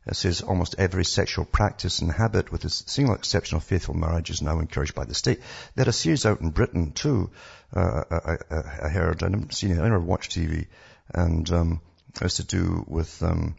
It 0.08 0.16
says 0.16 0.40
almost 0.40 0.76
every 0.78 1.04
sexual 1.04 1.44
practice 1.44 2.00
and 2.00 2.10
habit, 2.10 2.50
with 2.50 2.62
the 2.62 2.70
single 2.70 3.14
exception 3.14 3.56
of 3.56 3.64
faithful 3.64 3.94
marriage, 3.94 4.30
is 4.30 4.42
now 4.42 4.58
encouraged 4.58 4.94
by 4.94 5.04
the 5.04 5.14
state. 5.14 5.40
They 5.74 5.82
had 5.82 5.88
a 5.88 5.92
series 5.92 6.24
out 6.24 6.40
in 6.40 6.50
Britain 6.50 6.92
too. 6.92 7.30
Uh, 7.74 8.04
I, 8.10 8.36
I, 8.50 8.86
I, 8.86 8.88
heard, 8.88 9.22
I 9.22 9.28
never 9.28 9.52
seen 9.52 9.72
it, 9.72 9.78
I 9.78 9.82
never 9.82 10.00
watched 10.00 10.32
TV, 10.32 10.66
and 11.12 11.50
um, 11.52 11.80
it 12.14 12.22
was 12.22 12.36
to 12.36 12.44
do 12.44 12.84
with 12.88 13.22
um, 13.22 13.56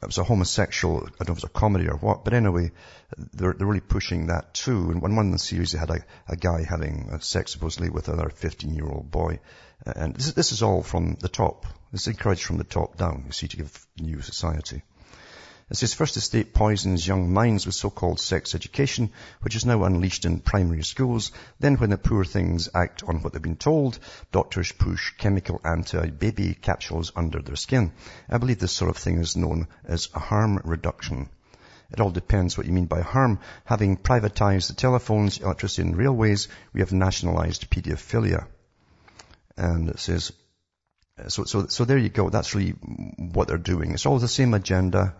it 0.00 0.06
was 0.06 0.18
a 0.18 0.24
homosexual, 0.24 0.98
I 0.98 1.00
don't 1.00 1.10
know 1.10 1.22
if 1.22 1.28
it 1.28 1.34
was 1.34 1.44
a 1.44 1.48
comedy 1.48 1.88
or 1.88 1.96
what, 1.96 2.24
but 2.24 2.32
anyway, 2.32 2.70
they're, 3.32 3.52
they're 3.52 3.66
really 3.66 3.80
pushing 3.80 4.28
that 4.28 4.54
too. 4.54 4.90
And 4.90 5.02
one, 5.02 5.16
one 5.16 5.26
of 5.26 5.32
the 5.32 5.38
series, 5.40 5.72
they 5.72 5.78
had 5.78 5.90
a, 5.90 6.04
a 6.28 6.36
guy 6.36 6.62
having 6.62 7.18
sex 7.20 7.52
supposedly 7.52 7.90
with 7.90 8.06
another 8.06 8.30
15 8.30 8.74
year 8.74 8.86
old 8.86 9.10
boy. 9.10 9.40
And 9.84 10.14
this 10.14 10.28
is, 10.28 10.34
this 10.34 10.52
is 10.52 10.62
all 10.62 10.84
from 10.84 11.16
the 11.20 11.28
top. 11.28 11.66
This 11.90 12.02
is 12.02 12.08
encouraged 12.08 12.44
from 12.44 12.58
the 12.58 12.64
top 12.64 12.96
down, 12.96 13.24
you 13.26 13.32
see, 13.32 13.48
to 13.48 13.56
give 13.56 13.86
new 13.98 14.20
society. 14.20 14.82
It 15.70 15.76
says, 15.76 15.92
first 15.92 16.14
the 16.14 16.22
state 16.22 16.54
poisons 16.54 17.06
young 17.06 17.30
minds 17.30 17.66
with 17.66 17.74
so-called 17.74 18.20
sex 18.20 18.54
education, 18.54 19.10
which 19.42 19.54
is 19.54 19.66
now 19.66 19.84
unleashed 19.84 20.24
in 20.24 20.40
primary 20.40 20.82
schools. 20.82 21.30
Then 21.60 21.76
when 21.76 21.90
the 21.90 21.98
poor 21.98 22.24
things 22.24 22.70
act 22.74 23.02
on 23.02 23.20
what 23.20 23.34
they've 23.34 23.42
been 23.42 23.56
told, 23.56 23.98
doctors 24.32 24.72
push 24.72 25.12
chemical 25.18 25.60
anti-baby 25.62 26.54
capsules 26.54 27.12
under 27.14 27.42
their 27.42 27.56
skin. 27.56 27.92
I 28.30 28.38
believe 28.38 28.60
this 28.60 28.72
sort 28.72 28.90
of 28.90 28.96
thing 28.96 29.18
is 29.18 29.36
known 29.36 29.68
as 29.84 30.06
harm 30.06 30.58
reduction. 30.64 31.28
It 31.90 32.00
all 32.00 32.10
depends 32.10 32.56
what 32.56 32.66
you 32.66 32.72
mean 32.72 32.86
by 32.86 33.02
harm. 33.02 33.40
Having 33.64 33.98
privatized 33.98 34.68
the 34.68 34.74
telephones, 34.74 35.38
electricity 35.38 35.82
and 35.82 35.96
railways, 35.96 36.48
we 36.72 36.80
have 36.80 36.92
nationalized 36.92 37.70
pedophilia. 37.70 38.46
And 39.56 39.90
it 39.90 39.98
says, 39.98 40.32
so, 41.26 41.44
so, 41.44 41.66
so 41.66 41.84
there 41.84 41.98
you 41.98 42.08
go. 42.08 42.30
That's 42.30 42.54
really 42.54 42.70
what 42.70 43.48
they're 43.48 43.58
doing. 43.58 43.92
It's 43.92 44.06
always 44.06 44.22
the 44.22 44.28
same 44.28 44.54
agenda. 44.54 45.14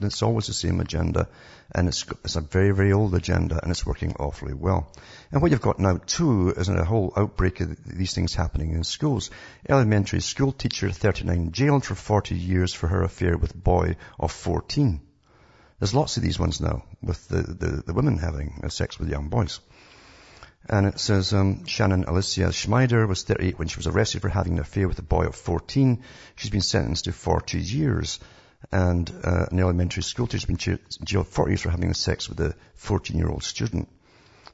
It's 0.00 0.22
always 0.22 0.46
the 0.46 0.52
same 0.52 0.80
agenda. 0.80 1.28
And 1.72 1.88
it's, 1.88 2.04
it's 2.24 2.36
a 2.36 2.40
very, 2.40 2.72
very 2.72 2.92
old 2.92 3.14
agenda 3.14 3.60
and 3.62 3.70
it's 3.70 3.86
working 3.86 4.16
awfully 4.18 4.54
well. 4.54 4.92
And 5.30 5.40
what 5.40 5.50
you've 5.50 5.60
got 5.60 5.78
now 5.78 6.00
too 6.04 6.50
is 6.50 6.68
a 6.68 6.84
whole 6.84 7.12
outbreak 7.16 7.60
of 7.60 7.76
these 7.84 8.14
things 8.14 8.34
happening 8.34 8.72
in 8.72 8.84
schools. 8.84 9.30
Elementary 9.68 10.20
school 10.20 10.52
teacher 10.52 10.90
39 10.90 11.52
jailed 11.52 11.84
for 11.84 11.94
40 11.94 12.34
years 12.34 12.74
for 12.74 12.88
her 12.88 13.02
affair 13.02 13.36
with 13.36 13.54
boy 13.54 13.96
of 14.18 14.32
14. 14.32 15.00
There's 15.78 15.94
lots 15.94 16.16
of 16.16 16.22
these 16.22 16.38
ones 16.38 16.60
now 16.60 16.84
with 17.02 17.28
the, 17.28 17.42
the, 17.42 17.82
the 17.86 17.94
women 17.94 18.18
having 18.18 18.68
sex 18.70 18.98
with 18.98 19.08
young 19.08 19.28
boys. 19.28 19.60
And 20.68 20.86
it 20.86 20.98
says, 20.98 21.34
um, 21.34 21.66
Shannon 21.66 22.04
Alicia 22.04 22.50
Schmieder 22.52 23.06
was 23.06 23.22
38 23.22 23.58
when 23.58 23.68
she 23.68 23.76
was 23.76 23.86
arrested 23.86 24.22
for 24.22 24.30
having 24.30 24.54
an 24.54 24.60
affair 24.60 24.88
with 24.88 24.98
a 24.98 25.02
boy 25.02 25.26
of 25.26 25.34
14. 25.34 26.02
She's 26.36 26.50
been 26.50 26.62
sentenced 26.62 27.04
to 27.04 27.12
40 27.12 27.58
years. 27.58 28.18
And 28.72 29.10
uh, 29.22 29.46
an 29.50 29.60
elementary 29.60 30.02
school 30.02 30.26
teacher 30.26 30.48
has 30.48 30.66
been 30.66 30.78
jailed 31.04 31.28
40 31.28 31.50
years 31.50 31.60
for 31.60 31.70
having 31.70 31.92
sex 31.92 32.30
with 32.30 32.40
a 32.40 32.54
14-year-old 32.78 33.44
student. 33.44 33.90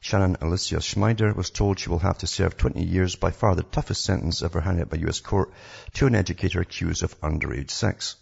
Shannon 0.01 0.37
Alicia 0.41 0.81
Schmieder 0.81 1.33
was 1.33 1.51
told 1.51 1.79
she 1.79 1.91
will 1.91 2.01
have 2.01 2.19
to 2.19 2.27
serve 2.27 2.57
20 2.57 2.83
years, 2.83 3.15
by 3.15 3.31
far 3.31 3.55
the 3.55 3.63
toughest 3.63 4.03
sentence 4.03 4.43
ever 4.43 4.61
handed 4.61 4.83
out 4.83 4.91
by 4.91 4.97
U.S. 4.97 5.21
court, 5.21 5.53
to 5.95 6.07
an 6.07 6.17
educator 6.17 6.61
accused 6.61 7.05
of 7.05 7.21
underage 7.21 7.71
sex. 7.71 8.17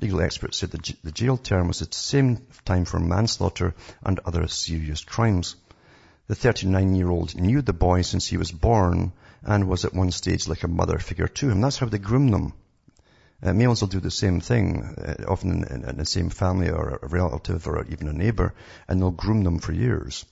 Legal 0.00 0.22
experts 0.22 0.56
said 0.58 0.70
the, 0.70 0.96
the 1.04 1.12
jail 1.12 1.36
term 1.36 1.68
was 1.68 1.80
the 1.80 1.88
same 1.90 2.46
time 2.64 2.84
for 2.84 2.98
manslaughter 2.98 3.74
and 4.02 4.18
other 4.20 4.48
serious 4.48 5.04
crimes. 5.04 5.56
The 6.26 6.34
39-year-old 6.34 7.34
knew 7.34 7.60
the 7.60 7.72
boy 7.72 8.02
since 8.02 8.26
he 8.26 8.36
was 8.36 8.50
born 8.50 9.12
and 9.42 9.68
was 9.68 9.84
at 9.84 9.94
one 9.94 10.10
stage 10.10 10.48
like 10.48 10.62
a 10.62 10.68
mother 10.68 10.98
figure 10.98 11.28
to 11.28 11.50
him. 11.50 11.60
That's 11.60 11.78
how 11.78 11.86
they 11.86 11.98
groom 11.98 12.28
them. 12.28 12.54
Uh, 13.42 13.52
males 13.52 13.82
will 13.82 13.88
do 13.88 14.00
the 14.00 14.10
same 14.10 14.40
thing, 14.40 14.82
uh, 14.82 15.24
often 15.28 15.64
in, 15.64 15.84
in, 15.84 15.96
the 15.98 16.06
same 16.06 16.30
family 16.30 16.70
or 16.70 16.98
a 17.02 17.08
relative 17.08 17.66
or 17.66 17.84
even 17.88 18.08
a 18.08 18.12
neighbor, 18.12 18.54
and 18.88 19.00
they'll 19.00 19.10
groom 19.10 19.44
them 19.44 19.58
for 19.58 19.72
years. 19.72 20.24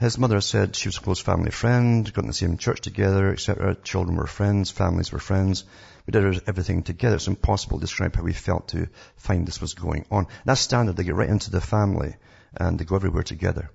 His 0.00 0.18
mother 0.18 0.40
said 0.40 0.74
she 0.74 0.88
was 0.88 0.96
a 0.96 1.02
close 1.02 1.20
family 1.20 1.52
friend, 1.52 2.12
got 2.12 2.22
in 2.22 2.26
the 2.26 2.34
same 2.34 2.56
church 2.56 2.80
together, 2.80 3.32
etc. 3.32 3.76
Children 3.76 4.16
were 4.16 4.26
friends, 4.26 4.72
families 4.72 5.12
were 5.12 5.20
friends. 5.20 5.62
We 6.04 6.10
did 6.10 6.42
everything 6.48 6.82
together. 6.82 7.14
It's 7.14 7.28
impossible 7.28 7.78
to 7.78 7.82
describe 7.82 8.16
how 8.16 8.24
we 8.24 8.32
felt 8.32 8.68
to 8.68 8.88
find 9.16 9.46
this 9.46 9.60
was 9.60 9.74
going 9.74 10.04
on. 10.10 10.26
That's 10.44 10.60
standard. 10.60 10.96
They 10.96 11.04
get 11.04 11.14
right 11.14 11.28
into 11.28 11.52
the 11.52 11.60
family 11.60 12.16
and 12.56 12.76
they 12.76 12.84
go 12.84 12.96
everywhere 12.96 13.22
together, 13.22 13.70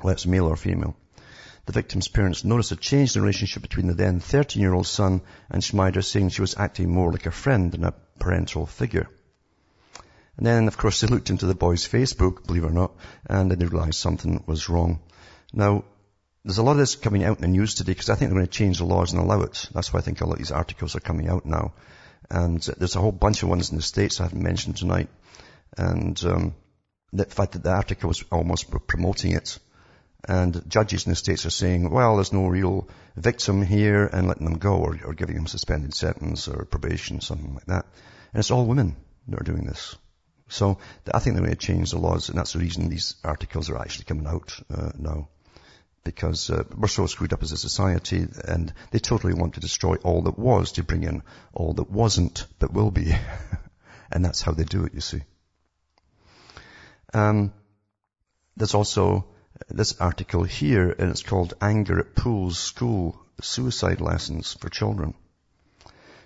whether 0.00 0.14
it's 0.14 0.26
male 0.26 0.46
or 0.46 0.56
female. 0.56 0.96
The 1.66 1.72
victim's 1.72 2.08
parents 2.08 2.44
noticed 2.44 2.72
a 2.72 2.76
change 2.76 3.14
in 3.14 3.20
the 3.20 3.24
relationship 3.24 3.62
between 3.62 3.86
the 3.86 3.94
then 3.94 4.20
13-year-old 4.20 4.86
son 4.86 5.22
and 5.48 5.64
Schmieder, 5.64 6.02
saying 6.02 6.28
she 6.28 6.42
was 6.42 6.56
acting 6.58 6.90
more 6.92 7.10
like 7.10 7.26
a 7.26 7.30
friend 7.30 7.72
than 7.72 7.84
a 7.84 7.94
parental 8.18 8.66
figure. 8.66 9.08
And 10.36 10.46
then, 10.46 10.68
of 10.68 10.76
course, 10.76 11.00
they 11.00 11.06
looked 11.06 11.30
into 11.30 11.46
the 11.46 11.54
boy's 11.54 11.88
Facebook, 11.88 12.46
believe 12.46 12.64
it 12.64 12.68
or 12.68 12.70
not, 12.70 12.92
and 13.26 13.50
then 13.50 13.58
they 13.58 13.66
realized 13.66 13.98
something 13.98 14.42
was 14.46 14.68
wrong. 14.68 15.00
Now, 15.52 15.84
there's 16.44 16.58
a 16.58 16.62
lot 16.62 16.72
of 16.72 16.78
this 16.78 16.96
coming 16.96 17.24
out 17.24 17.36
in 17.36 17.42
the 17.42 17.48
news 17.48 17.74
today 17.74 17.92
because 17.92 18.10
I 18.10 18.16
think 18.16 18.30
they're 18.30 18.38
going 18.38 18.46
to 18.46 18.52
change 18.52 18.78
the 18.78 18.84
laws 18.84 19.12
and 19.12 19.22
allow 19.22 19.42
it. 19.42 19.68
That's 19.72 19.92
why 19.92 20.00
I 20.00 20.02
think 20.02 20.20
a 20.20 20.26
lot 20.26 20.34
of 20.34 20.38
these 20.38 20.50
articles 20.50 20.94
are 20.94 21.00
coming 21.00 21.28
out 21.28 21.46
now. 21.46 21.72
And 22.30 22.60
there's 22.60 22.96
a 22.96 23.00
whole 23.00 23.12
bunch 23.12 23.42
of 23.42 23.48
ones 23.48 23.70
in 23.70 23.76
the 23.76 23.82
States 23.82 24.20
I 24.20 24.24
haven't 24.24 24.42
mentioned 24.42 24.76
tonight. 24.76 25.08
And 25.78 26.22
um, 26.24 26.54
the 27.12 27.24
fact 27.24 27.52
that 27.52 27.62
the 27.62 27.70
article 27.70 28.08
was 28.08 28.24
almost 28.30 28.70
promoting 28.86 29.32
it. 29.32 29.58
And 30.26 30.62
judges 30.68 31.06
in 31.06 31.10
the 31.10 31.16
States 31.16 31.44
are 31.44 31.50
saying, 31.50 31.90
well, 31.90 32.16
there's 32.16 32.32
no 32.32 32.46
real 32.46 32.88
victim 33.16 33.62
here 33.62 34.06
and 34.06 34.26
letting 34.26 34.46
them 34.46 34.58
go 34.58 34.76
or, 34.76 34.98
or 35.04 35.12
giving 35.12 35.36
them 35.36 35.46
suspended 35.46 35.94
sentence 35.94 36.48
or 36.48 36.64
probation, 36.64 37.20
something 37.20 37.54
like 37.54 37.66
that. 37.66 37.86
And 38.32 38.40
it's 38.40 38.50
all 38.50 38.66
women 38.66 38.96
that 39.28 39.40
are 39.40 39.44
doing 39.44 39.66
this. 39.66 39.96
So 40.48 40.78
I 41.12 41.18
think 41.18 41.36
they're 41.36 41.44
going 41.44 41.56
to 41.56 41.66
change 41.66 41.90
the 41.90 41.98
laws 41.98 42.28
and 42.28 42.38
that's 42.38 42.54
the 42.54 42.58
reason 42.58 42.88
these 42.88 43.16
articles 43.22 43.68
are 43.70 43.78
actually 43.78 44.04
coming 44.04 44.26
out 44.26 44.58
uh, 44.74 44.92
now. 44.98 45.28
Because 46.04 46.50
uh, 46.50 46.64
we're 46.76 46.88
so 46.88 47.06
screwed 47.06 47.32
up 47.32 47.42
as 47.42 47.52
a 47.52 47.56
society 47.56 48.26
and 48.46 48.72
they 48.90 48.98
totally 48.98 49.34
want 49.34 49.54
to 49.54 49.60
destroy 49.60 49.96
all 49.96 50.22
that 50.22 50.38
was 50.38 50.72
to 50.72 50.82
bring 50.84 51.02
in 51.02 51.22
all 51.52 51.72
that 51.74 51.90
wasn't 51.90 52.46
but 52.58 52.72
will 52.72 52.90
be. 52.90 53.14
and 54.12 54.24
that's 54.24 54.42
how 54.42 54.52
they 54.52 54.64
do 54.64 54.84
it, 54.84 54.94
you 54.94 55.00
see. 55.00 55.22
Um, 57.14 57.52
there's 58.56 58.74
also 58.74 59.26
this 59.68 60.00
article 60.00 60.42
here, 60.44 60.90
and 60.90 61.10
it's 61.10 61.22
called 61.22 61.54
Anger 61.60 62.00
at 62.00 62.14
Pools 62.14 62.58
School 62.58 63.20
Suicide 63.40 64.00
Lessons 64.00 64.54
for 64.54 64.68
Children. 64.68 65.14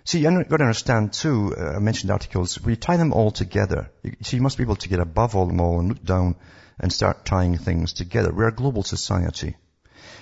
See, 0.04 0.20
you've 0.20 0.48
got 0.48 0.56
to 0.56 0.64
understand 0.64 1.12
too, 1.12 1.54
uh, 1.54 1.76
I 1.76 1.78
mentioned 1.80 2.10
articles, 2.10 2.58
we 2.60 2.76
tie 2.76 2.96
them 2.96 3.12
all 3.12 3.30
together. 3.30 3.90
So 4.22 4.36
you 4.36 4.42
must 4.42 4.56
be 4.56 4.64
able 4.64 4.76
to 4.76 4.88
get 4.88 5.00
above 5.00 5.36
all 5.36 5.46
them 5.46 5.60
all 5.60 5.80
and 5.80 5.88
look 5.90 6.02
down 6.02 6.36
and 6.80 6.92
start 6.92 7.26
tying 7.26 7.58
things 7.58 7.92
together. 7.92 8.32
We're 8.32 8.48
a 8.48 8.54
global 8.54 8.82
society. 8.82 9.56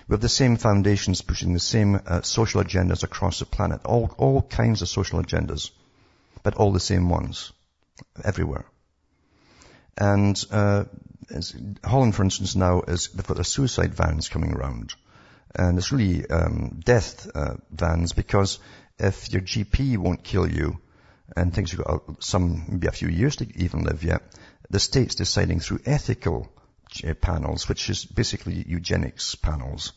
We 0.08 0.14
have 0.14 0.20
the 0.20 0.28
same 0.28 0.56
foundations 0.56 1.22
pushing 1.22 1.52
the 1.52 1.60
same 1.60 2.00
uh, 2.06 2.22
social 2.22 2.62
agendas 2.62 3.04
across 3.04 3.38
the 3.38 3.46
planet. 3.46 3.82
All, 3.84 4.12
all 4.18 4.42
kinds 4.42 4.82
of 4.82 4.88
social 4.88 5.22
agendas, 5.22 5.70
but 6.42 6.54
all 6.54 6.72
the 6.72 6.80
same 6.80 7.08
ones, 7.08 7.52
everywhere. 8.24 8.66
And 9.96 10.44
uh, 10.50 10.84
Holland, 11.84 12.14
for 12.14 12.22
instance, 12.22 12.54
now 12.54 12.82
is 12.82 13.08
they've 13.08 13.26
got 13.26 13.34
their 13.34 13.44
suicide 13.44 13.94
vans 13.94 14.28
coming 14.28 14.52
around, 14.52 14.94
and 15.54 15.78
it's 15.78 15.92
really 15.92 16.28
um, 16.28 16.80
death 16.84 17.28
uh, 17.34 17.54
vans 17.70 18.12
because 18.12 18.58
if 18.98 19.32
your 19.32 19.42
GP 19.42 19.98
won't 19.98 20.22
kill 20.22 20.50
you, 20.50 20.78
and 21.36 21.52
things 21.52 21.72
you've 21.72 21.84
got 21.84 22.22
some 22.22 22.64
maybe 22.68 22.86
a 22.86 22.92
few 22.92 23.08
years 23.08 23.36
to 23.36 23.46
even 23.56 23.82
live 23.84 24.04
yet, 24.04 24.22
the 24.70 24.78
state's 24.78 25.14
deciding 25.14 25.60
through 25.60 25.80
ethical 25.84 26.48
uh, 27.04 27.14
panels, 27.14 27.68
which 27.68 27.90
is 27.90 28.04
basically 28.04 28.64
eugenics 28.66 29.34
panels, 29.34 29.92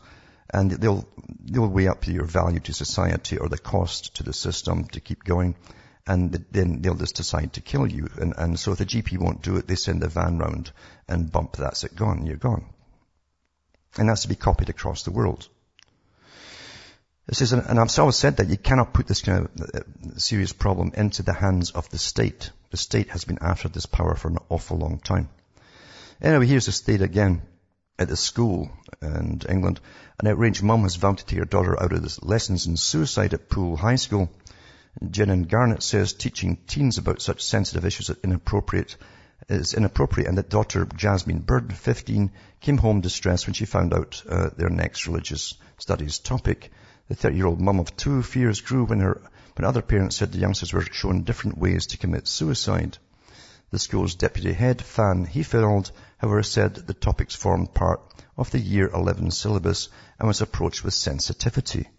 and 0.52 0.72
they'll 0.72 1.08
they'll 1.46 1.68
weigh 1.68 1.88
up 1.88 2.08
your 2.08 2.26
value 2.26 2.60
to 2.60 2.74
society 2.74 3.38
or 3.38 3.50
the 3.50 3.58
cost 3.58 4.16
to 4.16 4.24
the 4.24 4.34
system 4.34 4.86
to 4.86 5.00
keep 5.00 5.24
going 5.24 5.56
and 6.10 6.44
then 6.52 6.82
they'll 6.82 6.96
just 6.96 7.16
decide 7.16 7.54
to 7.54 7.62
kill 7.62 7.86
you. 7.86 8.10
And, 8.18 8.34
and 8.36 8.60
so 8.60 8.72
if 8.72 8.80
the 8.80 8.86
GP 8.86 9.20
won't 9.20 9.44
do 9.44 9.58
it, 9.58 9.68
they 9.68 9.76
send 9.76 10.04
a 10.04 10.08
van 10.08 10.40
round 10.40 10.72
and 11.08 11.32
bump, 11.32 11.56
that's 11.56 11.84
it, 11.84 11.96
gone, 11.96 12.26
you're 12.26 12.36
gone. 12.36 12.66
And 13.96 14.10
that's 14.10 14.24
to 14.24 14.28
be 14.28 14.36
copied 14.36 14.70
across 14.70 15.04
the 15.04 15.12
world. 15.12 15.48
This 17.28 17.42
is, 17.42 17.54
and 17.54 17.80
I've 17.80 18.00
always 18.00 18.16
said 18.16 18.38
that 18.38 18.50
you 18.50 18.58
cannot 18.58 18.92
put 18.92 19.06
this 19.06 19.22
kind 19.22 19.46
of 19.46 19.62
uh, 19.62 19.82
serious 20.18 20.52
problem 20.52 20.94
into 20.96 21.22
the 21.22 21.34
hands 21.34 21.70
of 21.72 21.88
the 21.90 22.00
state. 22.00 22.50
The 22.72 22.78
state 22.78 23.10
has 23.10 23.24
been 23.24 23.38
after 23.40 23.70
this 23.70 23.86
power 23.86 24.16
for 24.16 24.30
an 24.30 24.40
awful 24.50 24.78
long 24.80 24.98
time. 24.98 25.30
Anyway, 26.24 26.48
here's 26.48 26.66
the 26.66 26.72
state 26.72 27.04
again 27.04 27.44
at 28.00 28.10
a 28.10 28.16
school 28.16 28.72
in 29.04 29.42
England. 29.48 29.80
An 30.20 30.28
outraged 30.28 30.64
mum 30.64 30.82
has 30.82 30.96
vowed 30.96 31.20
to 31.20 31.26
take 31.26 31.38
her 31.38 31.46
daughter 31.46 31.80
out 31.80 31.94
of 31.94 32.02
the 32.02 32.26
lessons 32.26 32.66
in 32.66 32.78
suicide 32.78 33.36
at 33.36 33.48
Poole 33.48 33.78
High 33.78 33.98
School 33.98 34.32
Jenan 35.04 35.48
Garnett 35.48 35.84
says 35.84 36.14
teaching 36.14 36.58
teens 36.68 36.98
about 36.98 37.22
such 37.22 37.44
sensitive 37.44 37.86
issues 37.86 38.10
is 38.10 38.18
inappropriate, 38.24 38.98
is 39.48 39.74
inappropriate 39.74 40.28
and 40.28 40.38
that 40.38 40.50
daughter 40.50 40.86
Jasmine 40.86 41.40
Bird, 41.40 41.76
15, 41.76 42.32
came 42.60 42.78
home 42.78 43.02
distressed 43.02 43.46
when 43.46 43.54
she 43.54 43.66
found 43.66 43.94
out 43.94 44.24
uh, 44.28 44.50
their 44.58 44.70
next 44.70 45.08
religious 45.08 45.54
studies 45.78 46.20
topic. 46.20 46.72
The 47.08 47.16
30-year-old 47.16 47.62
mum 47.62 47.80
of 47.80 47.96
two 47.96 48.24
fears 48.24 48.62
grew 48.62 48.86
when 48.86 49.00
her 49.00 49.22
when 49.56 49.66
other 49.66 49.82
parents 49.82 50.16
said 50.16 50.32
the 50.32 50.40
youngsters 50.40 50.74
were 50.74 50.82
shown 50.82 51.24
different 51.24 51.58
ways 51.58 51.88
to 51.88 51.98
commit 51.98 52.28
suicide. 52.28 52.98
The 53.72 53.80
school's 53.80 54.16
deputy 54.16 54.54
head, 54.54 54.82
Fan 54.82 55.28
Hefeld, 55.28 55.92
however, 56.18 56.44
said 56.44 56.76
the 56.76 56.94
topics 56.94 57.36
formed 57.36 57.74
part 57.74 58.02
of 58.38 58.52
the 58.52 58.60
year 58.60 58.88
11 58.88 59.32
syllabus 59.32 59.90
and 60.18 60.28
was 60.28 60.42
approached 60.42 60.84
with 60.84 60.94
sensitivity. 60.94 61.90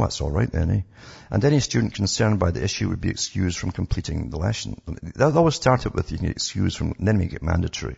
Well, 0.00 0.08
that's 0.08 0.22
all 0.22 0.30
right 0.30 0.50
then, 0.50 0.70
eh? 0.70 0.80
And 1.28 1.44
any 1.44 1.60
student 1.60 1.92
concerned 1.92 2.38
by 2.38 2.52
the 2.52 2.64
issue 2.64 2.88
would 2.88 3.02
be 3.02 3.10
excused 3.10 3.58
from 3.58 3.70
completing 3.70 4.30
the 4.30 4.38
lesson. 4.38 4.80
They'll 5.14 5.36
always 5.36 5.56
start 5.56 5.84
it 5.84 5.92
with 5.92 6.10
you 6.10 6.16
get 6.16 6.30
excused 6.30 6.78
from, 6.78 6.94
then 6.98 7.18
make 7.18 7.34
it 7.34 7.42
mandatory. 7.42 7.96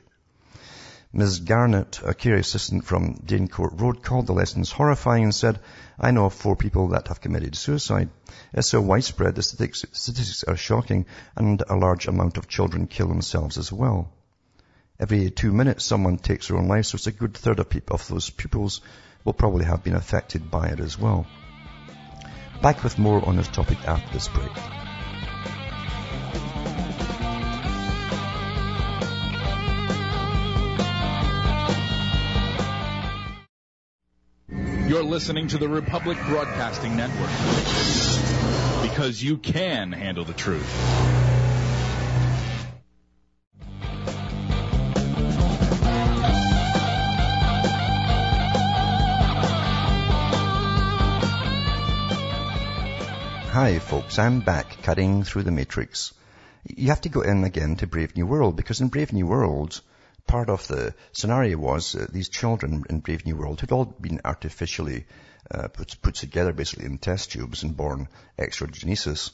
Ms. 1.13 1.39
Garnett, 1.39 2.01
a 2.05 2.13
care 2.13 2.35
assistant 2.35 2.85
from 2.85 3.19
Danecourt 3.25 3.81
Road, 3.81 4.03
called 4.03 4.27
the 4.27 4.33
lessons 4.33 4.73
horrifying 4.73 5.23
and 5.23 5.33
said, 5.33 5.61
I 5.97 6.11
know 6.11 6.25
of 6.25 6.35
four 6.35 6.57
people 6.57 6.89
that 6.89 7.07
have 7.07 7.21
committed 7.21 7.55
suicide. 7.55 8.11
It's 8.53 8.67
so 8.67 8.81
widespread, 8.81 9.37
the 9.37 9.45
statistics, 9.45 10.43
are 10.43 10.57
shocking, 10.57 11.07
and 11.37 11.63
a 11.69 11.77
large 11.77 12.09
amount 12.09 12.37
of 12.37 12.49
children 12.49 12.89
kill 12.89 13.07
themselves 13.07 13.59
as 13.59 13.71
well. 13.73 14.11
Every 14.99 15.31
two 15.31 15.53
minutes 15.53 15.85
someone 15.85 16.19
takes 16.19 16.49
their 16.49 16.57
own 16.57 16.67
life, 16.67 16.87
so 16.87 16.97
it's 16.97 17.07
a 17.07 17.13
good 17.13 17.35
third 17.35 17.61
of 17.61 18.09
those 18.09 18.31
pupils 18.31 18.81
will 19.23 19.35
probably 19.35 19.67
have 19.67 19.85
been 19.85 19.95
affected 19.95 20.51
by 20.51 20.67
it 20.67 20.81
as 20.81 20.99
well. 20.99 21.29
Back 22.63 22.85
with 22.85 22.97
more 22.97 23.29
on 23.29 23.35
this 23.35 23.49
topic 23.49 23.77
after 23.89 24.13
this 24.13 24.29
break. 24.29 24.49
You're 34.89 35.03
listening 35.03 35.49
to 35.49 35.59
the 35.59 35.69
Republic 35.69 36.17
Broadcasting 36.29 36.97
Network 36.97 37.31
because 38.89 39.21
you 39.21 39.39
can 39.39 39.91
handle 39.91 40.25
the 40.25 40.35
truth. 40.35 41.22
Hi 53.53 53.79
folks, 53.81 54.19
I'm 54.19 54.41
back 54.41 54.83
cutting 54.83 55.25
through 55.25 55.43
the 55.43 55.51
matrix. 55.51 56.15
You 56.65 56.89
have 56.89 57.03
to 57.03 57.11
go 57.11 57.21
in 57.21 57.45
again 57.45 57.77
to 57.77 57.87
Brave 57.87 58.17
New 58.17 58.27
World 58.27 58.57
because 58.57 58.81
in 58.81 58.89
Brave 58.89 59.13
New 59.13 59.27
World, 59.27 59.79
part 60.27 60.49
of 60.49 60.67
the 60.69 60.95
scenario 61.13 61.59
was 61.59 61.95
uh, 61.95 62.07
these 62.11 62.31
children 62.31 62.85
in 62.89 63.01
Brave 63.01 63.27
New 63.27 63.37
World 63.37 63.61
had 63.61 63.71
all 63.71 63.85
been 63.85 64.23
artificially 64.25 65.05
uh, 65.51 65.69
put, 65.69 66.01
put 66.01 66.15
together 66.15 66.55
basically 66.55 66.87
in 66.87 66.97
test 66.97 67.33
tubes 67.33 67.63
and 67.63 67.77
born 67.77 68.09
exogenesis 68.39 69.33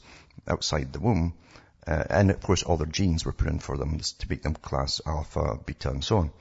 outside 0.49 0.91
the 0.91 0.99
womb. 0.99 1.33
Uh, 1.87 2.03
and 2.09 2.29
of 2.29 2.41
course 2.41 2.63
all 2.63 2.75
their 2.75 2.87
genes 2.87 3.23
were 3.23 3.31
put 3.31 3.47
in 3.47 3.59
for 3.59 3.77
them 3.77 3.99
to 3.99 4.29
make 4.29 4.43
them 4.43 4.53
class 4.53 4.99
alpha, 5.05 5.57
beta 5.65 5.91
and 5.91 6.03
so 6.03 6.17
on. 6.17 6.31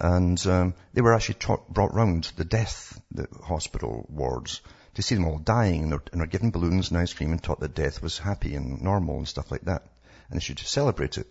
And 0.00 0.46
um, 0.46 0.74
they 0.94 1.02
were 1.02 1.12
actually 1.12 1.40
taught, 1.40 1.68
brought 1.68 1.92
round 1.92 2.32
the 2.36 2.46
death 2.46 2.98
the 3.10 3.28
hospital 3.44 4.06
wards 4.08 4.62
to 4.96 5.02
see 5.02 5.14
them 5.14 5.26
all 5.26 5.38
dying 5.38 5.82
and 5.82 5.92
they're, 5.92 6.02
and 6.10 6.20
they're 6.20 6.26
given 6.26 6.50
balloons 6.50 6.88
and 6.88 6.98
ice 6.98 7.12
cream 7.12 7.30
and 7.30 7.42
taught 7.42 7.60
that 7.60 7.74
death 7.74 8.02
was 8.02 8.18
happy 8.18 8.54
and 8.54 8.80
normal 8.80 9.18
and 9.18 9.28
stuff 9.28 9.50
like 9.50 9.60
that. 9.62 9.82
And 10.30 10.40
they 10.40 10.42
should 10.42 10.58
celebrate 10.58 11.18
it. 11.18 11.30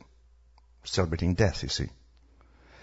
Celebrating 0.84 1.34
death, 1.34 1.64
you 1.64 1.70
see. 1.70 1.90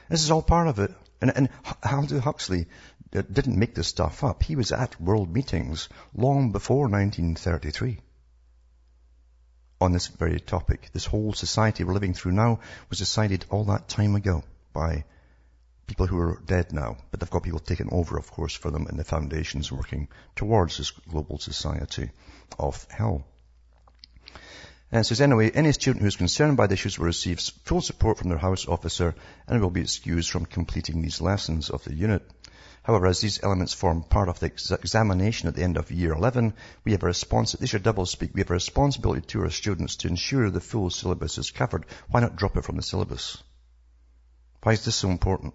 This 0.09 0.25
is 0.25 0.33
all 0.33 0.43
part 0.43 0.67
of 0.67 0.81
it. 0.81 0.93
And, 1.21 1.33
and 1.37 1.49
Aldous 1.85 2.25
Huxley 2.25 2.67
uh, 3.15 3.23
didn't 3.33 3.59
make 3.59 3.77
this 3.77 3.87
stuff 3.87 4.25
up. 4.25 4.43
He 4.43 4.57
was 4.57 4.73
at 4.73 5.01
world 5.01 5.33
meetings 5.33 5.89
long 6.15 6.51
before 6.51 6.89
1933 6.89 8.01
on 9.81 9.93
this 9.93 10.09
very 10.09 10.41
topic. 10.41 10.91
This 10.93 11.07
whole 11.07 11.33
society 11.33 11.85
we're 11.85 11.95
living 11.95 12.15
through 12.15 12.33
now 12.33 12.59
was 12.91 12.99
decided 12.99 13.47
all 13.51 13.65
that 13.67 13.89
time 13.89 14.17
ago 14.17 14.43
by 14.73 15.05
people 15.93 16.07
who 16.07 16.19
are 16.19 16.41
dead 16.47 16.73
now, 16.73 16.97
but 17.11 17.21
they've 17.21 17.29
got 17.29 17.43
people 17.43 17.59
taking 17.59 17.93
over, 17.93 18.17
of 18.17 18.31
course, 18.31 18.55
for 18.55 18.71
them 18.71 18.87
and 18.87 18.99
the 18.99 19.05
foundations 19.05 19.71
working 19.71 20.09
towards 20.35 20.79
this 20.79 20.91
global 20.91 21.39
society 21.39 22.09
of 22.59 22.87
hell. 22.91 23.27
And 24.91 25.01
it 25.01 25.05
says, 25.05 25.21
anyway, 25.21 25.51
any 25.51 25.71
student 25.73 26.01
who 26.01 26.09
is 26.09 26.17
concerned 26.17 26.57
by 26.57 26.67
the 26.67 26.73
issues 26.73 26.99
will 26.99 27.05
receive 27.05 27.41
full 27.67 27.83
support 27.83 28.17
from 28.17 28.31
their 28.31 28.39
house 28.39 28.67
officer 28.67 29.15
and 29.47 29.61
will 29.61 29.69
be 29.69 29.83
excused 29.83 30.31
from 30.31 30.47
completing 30.47 31.03
these 31.03 31.21
lessons 31.21 31.69
of 31.69 31.85
the 31.85 31.95
unit. 31.95 32.23
However, 32.83 33.07
as 33.07 33.21
these 33.21 33.43
elements 33.43 33.75
form 33.75 34.03
part 34.03 34.31
of 34.31 34.41
the 34.41 34.47
ex- 34.47 34.71
examination 34.71 35.49
at 35.49 35.55
the 35.55 35.63
end 35.63 35.77
of 35.77 35.91
year 35.91 36.13
11, 36.15 36.55
we 36.85 36.93
have 36.93 37.03
a 37.03 37.07
response, 37.07 37.53
this 37.53 37.75
is 37.75 37.83
double 37.83 38.07
speak, 38.07 38.31
we 38.33 38.41
have 38.41 38.51
a 38.51 38.55
responsibility 38.55 39.27
to 39.27 39.43
our 39.43 39.51
students 39.51 39.97
to 39.97 40.09
ensure 40.09 40.49
the 40.49 40.61
full 40.61 40.89
syllabus 40.89 41.37
is 41.37 41.51
covered. 41.51 41.85
Why 42.09 42.21
not 42.21 42.37
drop 42.37 42.57
it 42.57 42.65
from 42.65 42.77
the 42.77 42.83
syllabus? 42.83 43.43
Why 44.63 44.73
is 44.73 44.87
this 44.87 44.97
so 44.97 45.11
important? 45.11 45.53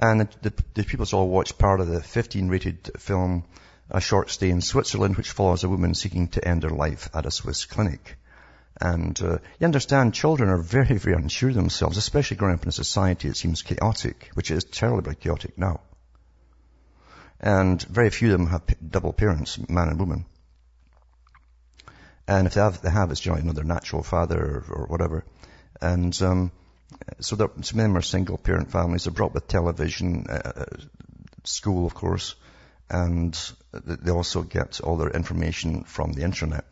And 0.00 0.22
the, 0.22 0.28
the, 0.40 0.64
the 0.72 0.84
people 0.84 1.06
all 1.12 1.28
watched 1.28 1.58
part 1.58 1.80
of 1.80 1.86
the 1.86 2.02
15 2.02 2.48
rated 2.48 2.90
film, 2.98 3.44
A 3.90 4.00
Short 4.00 4.30
Stay 4.30 4.48
in 4.48 4.62
Switzerland, 4.62 5.16
which 5.18 5.30
follows 5.30 5.62
a 5.62 5.68
woman 5.68 5.94
seeking 5.94 6.28
to 6.28 6.48
end 6.48 6.62
her 6.62 6.70
life 6.70 7.10
at 7.12 7.26
a 7.26 7.30
Swiss 7.30 7.66
clinic. 7.66 8.16
And 8.80 9.20
uh, 9.20 9.38
you 9.58 9.66
understand, 9.66 10.14
children 10.14 10.48
are 10.48 10.56
very, 10.56 10.96
very 10.96 11.14
unsure 11.14 11.52
themselves, 11.52 11.98
especially 11.98 12.38
growing 12.38 12.54
up 12.54 12.62
in 12.62 12.70
a 12.70 12.72
society 12.72 13.28
that 13.28 13.36
seems 13.36 13.60
chaotic, 13.60 14.30
which 14.32 14.50
is 14.50 14.64
terribly 14.64 15.16
chaotic 15.16 15.58
now. 15.58 15.80
And 17.38 17.82
very 17.82 18.08
few 18.08 18.32
of 18.32 18.38
them 18.38 18.46
have 18.46 18.62
double 18.90 19.12
parents, 19.12 19.58
man 19.68 19.88
and 19.88 20.00
woman. 20.00 20.24
And 22.26 22.46
if 22.46 22.54
they 22.54 22.60
have, 22.62 22.80
they 22.80 22.90
have 22.90 23.10
it's 23.10 23.20
generally 23.20 23.42
another 23.42 23.64
natural 23.64 24.02
father 24.02 24.38
or, 24.38 24.74
or 24.74 24.86
whatever. 24.86 25.24
And 25.82 26.20
um, 26.22 26.52
so 27.20 27.36
some 27.36 27.48
of 27.58 27.76
them 27.76 27.96
are 27.96 28.02
single 28.02 28.38
parent 28.38 28.70
families. 28.70 29.04
They're 29.04 29.12
brought 29.12 29.28
up 29.28 29.34
with 29.34 29.48
television, 29.48 30.26
uh, 30.28 30.64
school, 31.44 31.86
of 31.86 31.94
course, 31.94 32.34
and 32.88 33.38
they 33.72 34.10
also 34.10 34.42
get 34.42 34.80
all 34.80 34.96
their 34.96 35.10
information 35.10 35.84
from 35.84 36.12
the 36.12 36.22
internet 36.22 36.64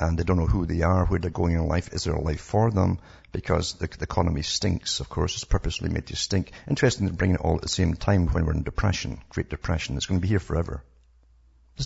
and 0.00 0.18
they 0.18 0.22
don't 0.22 0.38
know 0.38 0.46
who 0.46 0.66
they 0.66 0.82
are, 0.82 1.06
where 1.06 1.18
they're 1.18 1.30
going 1.30 1.54
in 1.54 1.66
life. 1.66 1.92
Is 1.92 2.04
there 2.04 2.14
a 2.14 2.20
life 2.20 2.40
for 2.40 2.70
them? 2.70 3.00
Because 3.32 3.74
the, 3.74 3.88
the 3.88 4.04
economy 4.04 4.42
stinks, 4.42 5.00
of 5.00 5.08
course. 5.08 5.34
It's 5.34 5.44
purposely 5.44 5.88
made 5.88 6.06
to 6.06 6.16
stink. 6.16 6.52
Interesting 6.68 7.08
to 7.08 7.12
bring 7.12 7.34
it 7.34 7.40
all 7.40 7.56
at 7.56 7.62
the 7.62 7.68
same 7.68 7.94
time 7.94 8.28
when 8.28 8.46
we're 8.46 8.52
in 8.52 8.62
depression, 8.62 9.20
Great 9.28 9.50
Depression. 9.50 9.96
It's 9.96 10.06
going 10.06 10.20
to 10.20 10.22
be 10.22 10.28
here 10.28 10.38
forever. 10.38 10.82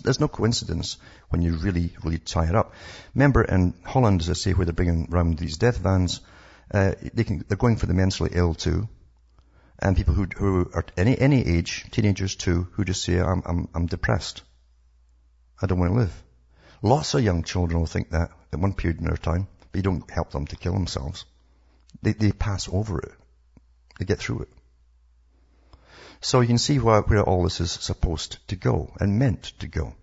There's, 0.03 0.21
no 0.21 0.29
coincidence 0.29 0.97
when 1.29 1.43
you 1.43 1.57
really, 1.57 1.95
really 2.03 2.19
tie 2.19 2.49
it 2.49 2.55
up. 2.55 2.73
Remember 3.15 3.43
in 3.43 3.75
Holland, 3.85 4.23
as 4.23 4.31
I 4.31 4.35
say, 4.35 4.53
where 4.53 4.65
they're 4.65 4.73
bringing 4.73 5.09
around 5.13 5.39
these 5.39 5.59
death 5.59 5.77
vans, 5.79 6.21
uh, 6.73 6.93
they 7.13 7.25
can, 7.25 7.45
they're 7.49 7.57
going 7.57 7.77
for 7.77 7.87
the 7.87 7.95
mentally 7.95 8.31
ill 8.33 8.55
too. 8.55 8.89
And 9.79 9.97
people 9.97 10.15
who, 10.15 10.27
who 10.37 10.71
are 10.75 10.85
any, 10.97 11.19
any 11.19 11.47
age, 11.47 11.87
teenagers 11.91 12.37
too, 12.37 12.69
who 12.73 12.85
just 12.85 13.03
say, 13.03 13.21
I'm, 13.21 13.43
I'm, 13.45 13.69
I'm 13.75 13.87
depressed. 13.87 14.43
I 15.61 15.67
don't 15.67 15.79
want 15.79 15.93
to 15.93 15.99
live. 15.99 16.23
Lots 16.83 17.15
of 17.15 17.23
young 17.23 17.43
children 17.43 17.81
will 17.81 17.87
think 17.87 18.11
that 18.11 18.31
at 18.53 18.59
one 18.59 18.75
period 18.75 18.99
in 18.99 19.07
their 19.07 19.17
time, 19.17 19.49
but 19.71 19.79
you 19.79 19.83
don't 19.83 20.11
help 20.11 20.31
them 20.31 20.47
to 20.47 20.57
kill 20.57 20.73
themselves. 20.73 21.25
They, 22.03 22.13
they 22.13 22.33
pass 22.33 22.69
over 22.71 22.99
it. 23.01 23.13
They 23.99 24.05
get 24.05 24.19
through 24.19 24.41
it. 24.41 24.49
So 26.21 26.41
you 26.41 26.47
can 26.47 26.59
see 26.59 26.79
where, 26.79 27.03
where 27.03 27.23
all 27.23 27.43
this 27.43 27.61
is 27.61 27.73
supposed 27.73 28.39
to 28.49 28.57
go 28.57 28.95
and 29.01 29.19
meant 29.19 29.53
to 29.61 29.67
go. 29.67 29.95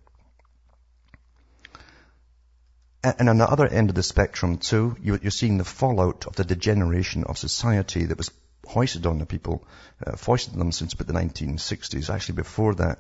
And 3.01 3.29
on 3.29 3.37
the 3.37 3.49
other 3.49 3.67
end 3.67 3.89
of 3.89 3.95
the 3.95 4.03
spectrum 4.03 4.57
too, 4.57 4.97
you're 5.01 5.31
seeing 5.31 5.57
the 5.57 5.63
fallout 5.63 6.25
of 6.27 6.35
the 6.35 6.43
degeneration 6.43 7.23
of 7.23 7.37
society 7.37 8.05
that 8.05 8.17
was 8.17 8.31
hoisted 8.67 9.05
on 9.05 9.19
the 9.19 9.25
people, 9.25 9.65
uh, 10.05 10.17
foisted 10.17 10.55
them 10.55 10.71
since 10.71 10.93
about 10.93 11.07
the 11.07 11.13
1960s, 11.13 12.13
actually 12.13 12.35
before 12.35 12.75
that, 12.75 12.99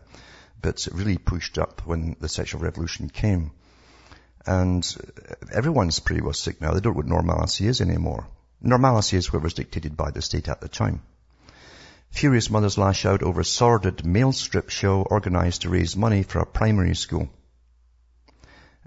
but 0.61 0.87
really 0.93 1.17
pushed 1.17 1.57
up 1.57 1.85
when 1.85 2.15
the 2.19 2.29
sexual 2.29 2.61
revolution 2.61 3.09
came. 3.09 3.51
And 4.45 4.83
everyone's 5.53 5.99
pretty 5.99 6.21
well 6.21 6.33
sick 6.33 6.61
now. 6.61 6.73
They 6.73 6.79
don't 6.79 6.93
know 6.93 6.97
what 6.97 7.05
normalcy 7.05 7.67
is 7.67 7.81
anymore. 7.81 8.25
Normalcy 8.61 9.17
is 9.17 9.31
whatever's 9.31 9.53
dictated 9.53 9.97
by 9.97 10.11
the 10.11 10.21
state 10.21 10.47
at 10.47 10.61
the 10.61 10.69
time. 10.69 11.01
Furious 12.09 12.49
mothers 12.49 12.77
lash 12.77 13.05
out 13.05 13.21
over 13.21 13.41
a 13.41 13.45
sordid 13.45 14.05
mail 14.05 14.31
strip 14.31 14.69
show 14.69 15.01
organized 15.03 15.61
to 15.61 15.69
raise 15.69 15.95
money 15.95 16.23
for 16.23 16.39
a 16.39 16.45
primary 16.45 16.95
school. 16.95 17.29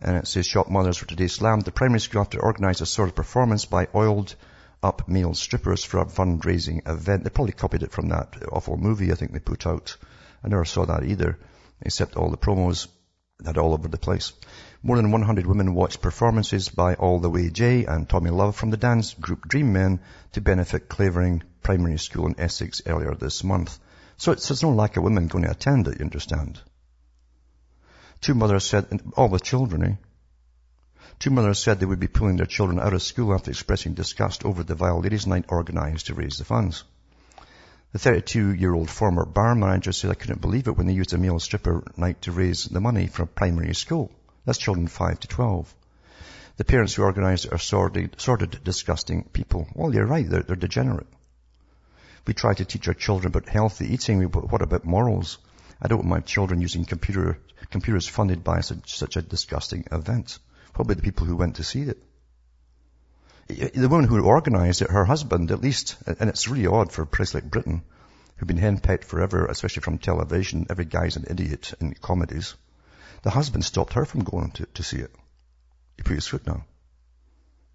And 0.05 0.17
it 0.17 0.27
says 0.27 0.47
shop 0.47 0.69
mothers 0.69 0.97
for 0.97 1.07
today 1.07 1.29
slammed 1.29 1.65
the 1.65 1.71
primary 1.71 2.01
school 2.01 2.23
after 2.23 2.43
organize 2.43 2.81
a 2.81 2.87
sort 2.87 3.09
of 3.09 3.15
performance 3.15 3.65
by 3.67 3.87
oiled 3.95 4.35
up 4.83 5.09
male 5.09 5.33
strippers 5.33 5.85
for 5.85 6.01
a 6.01 6.07
fundraising 6.07 6.89
event. 6.89 7.23
They 7.23 7.31
probably 7.31 7.53
copied 7.53 7.85
it 7.85 7.93
from 7.93 8.09
that 8.09 8.37
awful 8.51 8.77
movie 8.77 9.13
I 9.13 9.15
think 9.15 9.33
they 9.33 9.39
put 9.39 9.65
out. 9.65 9.97
I 10.43 10.49
never 10.49 10.65
saw 10.65 10.85
that 10.87 11.05
either, 11.05 11.39
except 11.81 12.17
all 12.17 12.31
the 12.31 12.37
promos 12.37 12.89
had 13.47 13.59
all 13.59 13.75
over 13.75 13.87
the 13.87 13.97
place. 13.97 14.33
More 14.83 14.97
than 14.97 15.13
100 15.13 15.47
women 15.47 15.75
watched 15.75 16.03
performances 16.03 16.69
by 16.69 16.95
All 16.95 17.21
the 17.21 17.31
Way 17.31 17.51
J 17.51 17.85
and 17.85 18.09
Tommy 18.09 18.31
Love 18.31 18.57
from 18.57 18.71
the 18.71 18.77
dance 18.77 19.15
group 19.15 19.47
Dream 19.47 19.73
Men 19.73 20.01
to 20.33 20.41
benefit 20.41 20.89
Clavering 20.89 21.45
Primary 21.63 21.99
School 21.99 22.27
in 22.27 22.41
Essex 22.41 22.83
earlier 22.87 23.15
this 23.15 23.45
month. 23.45 23.79
So 24.17 24.33
it's, 24.33 24.49
there's 24.49 24.65
no 24.65 24.71
lack 24.71 24.97
of 24.97 25.05
women 25.05 25.29
going 25.29 25.45
to 25.45 25.51
attend 25.51 25.87
it, 25.87 25.99
you 26.01 26.05
understand. 26.05 26.61
Two 28.23 28.35
mothers 28.35 28.65
said, 28.65 29.03
all 29.17 29.29
with 29.29 29.43
children, 29.43 29.83
eh? 29.85 29.95
Two 31.19 31.31
mothers 31.31 31.59
said 31.59 31.81
they 31.81 31.87
would 31.87 31.99
be 31.99 32.07
pulling 32.07 32.37
their 32.37 32.47
children 32.47 32.79
out 32.79 32.95
of 32.95 33.03
school 33.03 33.35
after 33.35 33.51
expressing 33.51 33.95
disgust 33.95 34.45
over 34.45 34.63
the 34.63 34.77
vile 34.77 35.01
ladies' 35.01 35.27
night 35.27 35.47
organized 35.49 36.07
to 36.07 36.15
raise 36.15 36.39
the 36.39 36.45
funds. 36.45 36.85
The 37.91 37.99
32-year-old 37.99 38.89
former 38.89 39.25
bar 39.25 39.57
manager 39.57 39.91
said, 39.91 40.13
I 40.13 40.15
couldn't 40.15 40.41
believe 40.41 40.69
it 40.69 40.77
when 40.77 40.87
they 40.87 40.93
used 40.93 41.13
a 41.13 41.19
male 41.19 41.41
stripper 41.41 41.83
night 41.97 42.23
to 42.23 42.31
raise 42.31 42.65
the 42.65 42.81
money 42.81 43.09
for 43.09 43.25
a 43.25 43.27
primary 43.27 43.75
school. 43.75 44.13
That's 44.45 44.59
children 44.59 44.87
5 44.87 45.19
to 45.19 45.27
12. 45.27 45.75
The 46.59 46.65
parents 46.65 46.95
who 46.95 47.03
organized 47.03 47.47
it 47.47 47.53
are 47.53 47.59
sordid, 47.59 48.21
sordid 48.21 48.63
disgusting 48.63 49.25
people. 49.25 49.67
Well, 49.75 49.93
you're 49.93 50.07
right, 50.07 50.31
they're, 50.31 50.45
they're 50.45 50.55
degenerate. 50.55 51.09
We 52.25 52.35
try 52.35 52.55
to 52.55 52.65
teach 52.65 52.87
our 52.87 52.95
children 52.95 53.33
about 53.33 53.49
healthy 53.49 53.93
eating, 53.93 54.25
but 54.29 54.53
what 54.53 54.63
about 54.63 54.85
morals? 54.85 55.39
I 55.85 55.89
don't 55.89 55.99
want 55.99 56.11
my 56.11 56.21
children 56.21 56.61
using 56.61 56.85
computer, 56.85 57.39
computers 57.71 58.07
funded 58.07 58.45
by 58.45 58.61
such, 58.61 58.97
such 58.97 59.17
a 59.17 59.23
disgusting 59.23 59.85
event. 59.91 60.39
Probably 60.75 60.95
the 60.95 61.03
people 61.03 61.27
who 61.27 61.35
went 61.35 61.57
to 61.57 61.65
see 61.65 61.83
it? 61.83 61.99
The 63.49 63.89
woman 63.89 64.07
who 64.07 64.25
organized 64.25 64.81
it, 64.83 64.91
her 64.91 65.05
husband, 65.05 65.51
at 65.51 65.61
least, 65.61 65.97
and 66.07 66.31
it's 66.31 66.47
really 66.47 66.69
odd 66.69 66.93
for 66.93 67.03
a 67.03 67.07
place 67.07 67.35
like 67.35 67.51
Britain, 67.51 67.83
who've 68.37 68.47
been 68.47 68.59
henpecked 68.59 69.05
forever, 69.05 69.47
especially 69.47 69.83
from 69.83 69.99
television. 69.99 70.67
Every 70.71 70.85
guy's 70.85 71.17
an 71.17 71.27
idiot 71.29 71.75
in 71.81 71.95
comedies. 71.95 72.55
The 73.23 73.31
husband 73.31 73.65
stopped 73.65 73.95
her 73.95 74.05
from 74.05 74.23
going 74.23 74.53
to, 74.53 74.67
to 74.67 74.83
see 74.85 74.99
it. 74.99 75.13
He 75.97 76.05
put 76.05 76.15
his 76.15 76.29
foot 76.29 76.45
down. 76.45 76.63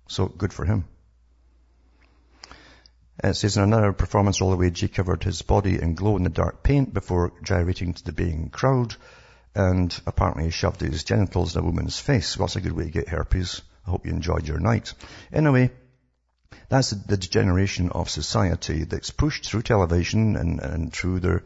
So 0.08 0.28
good 0.28 0.54
for 0.54 0.64
him. 0.64 0.86
It 3.24 3.36
says 3.36 3.58
in 3.58 3.64
another 3.64 3.94
performance 3.94 4.42
all 4.42 4.52
the 4.52 4.58
way, 4.58 4.70
G 4.70 4.88
covered 4.88 5.24
his 5.24 5.42
body 5.42 5.82
in 5.82 5.96
glow-in-the-dark 5.96 6.62
paint 6.62 6.94
before 6.94 7.34
gyrating 7.44 7.94
to 7.94 8.04
the 8.04 8.12
baying 8.12 8.50
crowd, 8.50 8.96
and 9.56 10.00
apparently 10.06 10.52
shoved 10.52 10.82
his 10.82 11.04
genitals 11.04 11.56
in 11.56 11.64
a 11.64 11.66
woman's 11.66 12.00
face. 12.00 12.38
Well, 12.38 12.46
that's 12.46 12.58
a 12.58 12.62
good 12.62 12.74
way 12.74 12.86
to 12.86 12.92
get 12.92 13.10
herpes. 13.10 13.62
I 13.88 13.90
hope 13.90 14.06
you 14.06 14.12
enjoyed 14.12 14.48
your 14.48 14.60
night. 14.60 14.94
Anyway, 15.34 15.72
that's 16.70 16.92
the 16.92 17.18
degeneration 17.18 17.90
of 17.90 18.10
society 18.10 18.84
that's 18.84 19.10
pushed 19.10 19.46
through 19.46 19.64
television 19.64 20.36
and, 20.36 20.60
and 20.60 20.94
through 20.94 21.22
their 21.22 21.44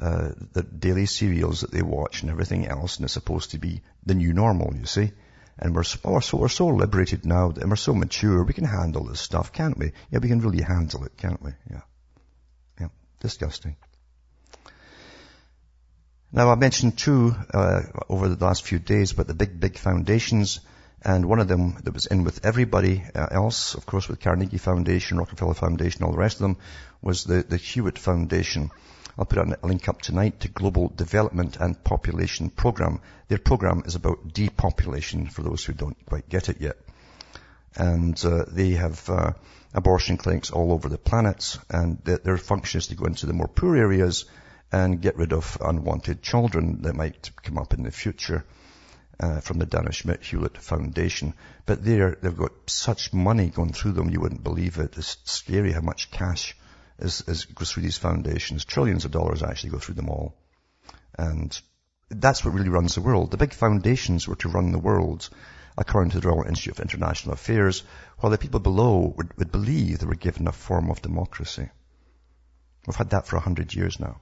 uh, 0.00 0.32
the 0.52 0.62
daily 0.62 1.06
serials 1.06 1.60
that 1.60 1.70
they 1.70 1.82
watch 1.82 2.22
and 2.22 2.30
everything 2.30 2.66
else, 2.66 2.96
and 2.96 3.04
it's 3.04 3.14
supposed 3.14 3.52
to 3.52 3.58
be 3.58 3.80
the 4.04 4.14
new 4.14 4.32
normal, 4.32 4.74
you 4.74 4.86
see. 4.86 5.12
And 5.58 5.74
we're 5.74 5.84
so, 5.84 5.98
we're 6.04 6.20
so, 6.20 6.38
we're 6.38 6.48
so 6.48 6.66
liberated 6.66 7.24
now, 7.24 7.50
and 7.50 7.70
we're 7.70 7.76
so 7.76 7.94
mature, 7.94 8.42
we 8.42 8.52
can 8.52 8.64
handle 8.64 9.04
this 9.04 9.20
stuff, 9.20 9.52
can't 9.52 9.78
we? 9.78 9.92
Yeah, 10.10 10.18
we 10.18 10.28
can 10.28 10.40
really 10.40 10.62
handle 10.62 11.04
it, 11.04 11.16
can't 11.16 11.42
we? 11.42 11.52
Yeah. 11.70 11.82
Yeah. 12.80 12.88
Disgusting. 13.20 13.76
Now 16.32 16.50
I 16.50 16.56
mentioned 16.56 16.98
two, 16.98 17.34
uh, 17.52 17.82
over 18.08 18.28
the 18.28 18.44
last 18.44 18.64
few 18.64 18.80
days 18.80 19.12
about 19.12 19.28
the 19.28 19.34
big, 19.34 19.60
big 19.60 19.78
foundations 19.78 20.60
and 21.04 21.26
one 21.26 21.38
of 21.38 21.48
them 21.48 21.76
that 21.84 21.92
was 21.92 22.06
in 22.06 22.24
with 22.24 22.44
everybody 22.44 23.04
uh, 23.14 23.26
else, 23.30 23.74
of 23.74 23.84
course 23.84 24.08
with 24.08 24.20
Carnegie 24.20 24.58
Foundation, 24.58 25.18
Rockefeller 25.18 25.54
Foundation, 25.54 26.02
all 26.02 26.12
the 26.12 26.18
rest 26.18 26.36
of 26.36 26.42
them, 26.42 26.56
was 27.02 27.24
the, 27.24 27.42
the 27.42 27.58
Hewlett 27.58 27.98
Foundation. 27.98 28.70
I'll 29.16 29.24
put 29.24 29.38
a 29.38 29.66
link 29.66 29.88
up 29.88 30.02
tonight 30.02 30.40
to 30.40 30.48
Global 30.48 30.88
Development 30.88 31.56
and 31.60 31.82
Population 31.84 32.50
Program. 32.50 33.00
Their 33.28 33.38
program 33.38 33.84
is 33.86 33.94
about 33.94 34.32
depopulation 34.32 35.28
for 35.28 35.42
those 35.42 35.64
who 35.64 35.72
don't 35.72 35.96
quite 36.04 36.28
get 36.28 36.48
it 36.48 36.60
yet. 36.60 36.76
And 37.76 38.22
uh, 38.24 38.44
they 38.48 38.70
have 38.70 39.08
uh, 39.08 39.32
abortion 39.72 40.16
clinics 40.16 40.50
all 40.50 40.72
over 40.72 40.88
the 40.88 40.98
planet 40.98 41.58
and 41.70 41.98
their, 42.02 42.36
function 42.38 42.78
is 42.78 42.88
to 42.88 42.96
go 42.96 43.04
into 43.04 43.26
the 43.26 43.32
more 43.32 43.46
poor 43.46 43.76
areas 43.76 44.24
and 44.72 45.00
get 45.00 45.16
rid 45.16 45.32
of 45.32 45.58
unwanted 45.60 46.20
children 46.20 46.82
that 46.82 46.96
might 46.96 47.30
come 47.44 47.58
up 47.58 47.72
in 47.72 47.84
the 47.84 47.92
future 47.92 48.44
uh, 49.20 49.38
from 49.38 49.58
the 49.58 49.66
Dana 49.66 49.92
Schmidt 49.92 50.24
Hewlett 50.24 50.58
Foundation. 50.58 51.34
But 51.66 51.84
they've 51.84 52.36
got 52.36 52.52
such 52.66 53.12
money 53.12 53.48
going 53.48 53.74
through 53.74 53.92
them, 53.92 54.10
you 54.10 54.20
wouldn't 54.20 54.42
believe 54.42 54.78
it. 54.78 54.98
It's 54.98 55.18
scary 55.22 55.70
how 55.70 55.82
much 55.82 56.10
cash 56.10 56.56
is, 56.98 57.22
is 57.26 57.44
goes 57.44 57.72
through 57.72 57.82
these 57.82 57.98
foundations. 57.98 58.64
Trillions 58.64 59.04
of 59.04 59.10
dollars 59.10 59.42
actually 59.42 59.70
go 59.70 59.78
through 59.78 59.96
them 59.96 60.08
all. 60.08 60.36
And 61.18 61.58
that's 62.10 62.44
what 62.44 62.54
really 62.54 62.68
runs 62.68 62.94
the 62.94 63.00
world. 63.00 63.30
The 63.30 63.36
big 63.36 63.52
foundations 63.52 64.28
were 64.28 64.36
to 64.36 64.48
run 64.48 64.72
the 64.72 64.78
world 64.78 65.28
according 65.76 66.10
to 66.12 66.20
the 66.20 66.28
Royal 66.28 66.44
Institute 66.44 66.78
of 66.78 66.80
International 66.80 67.34
Affairs, 67.34 67.82
while 68.18 68.30
the 68.30 68.38
people 68.38 68.60
below 68.60 69.12
would, 69.16 69.36
would 69.36 69.50
believe 69.50 69.98
they 69.98 70.06
were 70.06 70.14
given 70.14 70.46
a 70.46 70.52
form 70.52 70.90
of 70.90 71.02
democracy. 71.02 71.68
We've 72.86 72.94
had 72.94 73.10
that 73.10 73.26
for 73.26 73.36
a 73.36 73.40
hundred 73.40 73.74
years 73.74 73.98
now. 73.98 74.20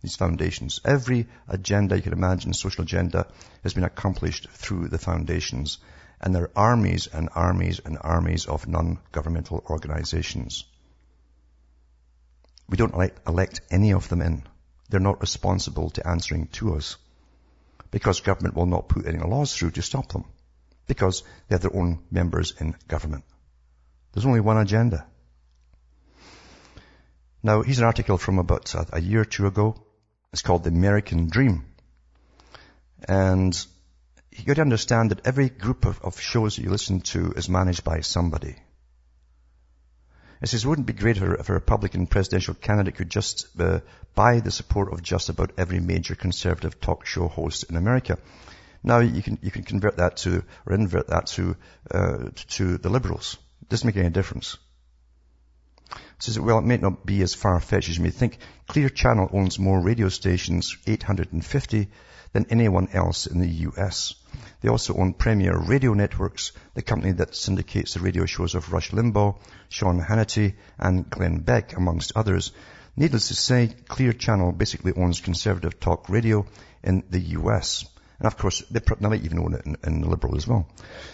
These 0.00 0.16
foundations. 0.16 0.80
Every 0.84 1.28
agenda 1.46 1.96
you 1.96 2.02
can 2.02 2.12
imagine, 2.12 2.54
social 2.54 2.84
agenda, 2.84 3.26
has 3.62 3.74
been 3.74 3.84
accomplished 3.84 4.48
through 4.50 4.88
the 4.88 4.98
foundations. 4.98 5.78
And 6.20 6.34
there 6.34 6.44
are 6.44 6.70
armies 6.70 7.06
and 7.06 7.28
armies 7.34 7.80
and 7.84 7.98
armies 8.00 8.46
of 8.46 8.66
non-governmental 8.66 9.64
organizations. 9.68 10.64
We 12.72 12.78
don't 12.78 12.94
elect, 13.26 13.60
any 13.70 13.92
of 13.92 14.08
them 14.08 14.22
in. 14.22 14.44
They're 14.88 14.98
not 14.98 15.20
responsible 15.20 15.90
to 15.90 16.08
answering 16.08 16.46
to 16.52 16.74
us. 16.76 16.96
Because 17.90 18.22
government 18.22 18.56
will 18.56 18.64
not 18.64 18.88
put 18.88 19.06
any 19.06 19.18
laws 19.18 19.54
through 19.54 19.72
to 19.72 19.82
stop 19.82 20.10
them. 20.10 20.24
Because 20.86 21.22
they 21.48 21.54
have 21.54 21.60
their 21.60 21.76
own 21.76 21.98
members 22.10 22.54
in 22.58 22.74
government. 22.88 23.24
There's 24.12 24.24
only 24.24 24.40
one 24.40 24.56
agenda. 24.56 25.06
Now, 27.42 27.60
here's 27.60 27.78
an 27.78 27.84
article 27.84 28.16
from 28.16 28.38
about 28.38 28.74
a, 28.74 28.86
a 28.94 29.00
year 29.02 29.20
or 29.20 29.26
two 29.26 29.46
ago. 29.46 29.76
It's 30.32 30.40
called 30.40 30.64
The 30.64 30.70
American 30.70 31.28
Dream. 31.28 31.66
And 33.06 33.54
you 34.30 34.44
got 34.46 34.54
to 34.54 34.62
understand 34.62 35.10
that 35.10 35.26
every 35.26 35.50
group 35.50 35.84
of, 35.84 36.00
of, 36.00 36.18
shows 36.18 36.56
that 36.56 36.62
you 36.62 36.70
listen 36.70 37.02
to 37.12 37.32
is 37.32 37.50
managed 37.50 37.84
by 37.84 38.00
somebody. 38.00 38.56
It 40.42 40.48
says, 40.48 40.66
wouldn't 40.66 40.88
it 40.88 40.94
be 40.94 41.00
great 41.00 41.18
if 41.18 41.48
a 41.48 41.52
Republican 41.52 42.06
presidential 42.06 42.54
candidate 42.54 42.96
could 42.96 43.10
just 43.10 43.48
uh, 43.60 43.80
buy 44.14 44.40
the 44.40 44.50
support 44.50 44.92
of 44.92 45.02
just 45.02 45.28
about 45.28 45.52
every 45.56 45.78
major 45.78 46.16
conservative 46.16 46.80
talk 46.80 47.06
show 47.06 47.28
host 47.28 47.64
in 47.70 47.76
America? 47.76 48.18
Now 48.82 48.98
you 48.98 49.22
can, 49.22 49.38
you 49.40 49.52
can 49.52 49.62
convert 49.62 49.98
that 49.98 50.16
to, 50.18 50.42
or 50.66 50.74
invert 50.74 51.06
that 51.06 51.26
to, 51.28 51.56
uh, 51.90 52.30
to 52.50 52.78
the 52.78 52.88
liberals. 52.88 53.38
It 53.62 53.68
doesn't 53.68 53.86
make 53.86 53.96
any 53.96 54.10
difference 54.10 54.58
says, 56.22 56.38
well, 56.38 56.58
it 56.58 56.64
may 56.64 56.76
not 56.76 57.04
be 57.04 57.22
as 57.22 57.34
far-fetched 57.34 57.88
as 57.88 57.98
you 57.98 58.04
may 58.04 58.10
think. 58.10 58.38
Clear 58.68 58.88
Channel 58.88 59.28
owns 59.32 59.58
more 59.58 59.80
radio 59.80 60.08
stations, 60.08 60.76
850, 60.86 61.88
than 62.32 62.46
anyone 62.50 62.88
else 62.92 63.26
in 63.26 63.38
the 63.38 63.48
US. 63.68 64.14
They 64.60 64.68
also 64.68 64.94
own 64.94 65.12
Premier 65.14 65.56
Radio 65.56 65.92
Networks, 65.94 66.52
the 66.74 66.82
company 66.82 67.12
that 67.12 67.34
syndicates 67.34 67.94
the 67.94 68.00
radio 68.00 68.26
shows 68.26 68.54
of 68.54 68.72
Rush 68.72 68.90
Limbaugh, 68.90 69.36
Sean 69.68 70.00
Hannity, 70.00 70.54
and 70.78 71.08
Glenn 71.08 71.40
Beck, 71.40 71.76
amongst 71.76 72.12
others. 72.16 72.52
Needless 72.96 73.28
to 73.28 73.34
say, 73.34 73.74
Clear 73.88 74.12
Channel 74.12 74.52
basically 74.52 74.92
owns 74.96 75.20
conservative 75.20 75.80
talk 75.80 76.08
radio 76.08 76.46
in 76.82 77.02
the 77.10 77.20
US. 77.38 77.84
And 78.18 78.26
of 78.26 78.38
course, 78.38 78.62
they, 78.70 78.80
might 79.00 79.24
even 79.24 79.40
own 79.40 79.54
it 79.54 79.66
in, 79.66 79.76
in, 79.84 80.00
the 80.02 80.08
Liberal 80.08 80.36
as 80.36 80.46
well. 80.46 80.68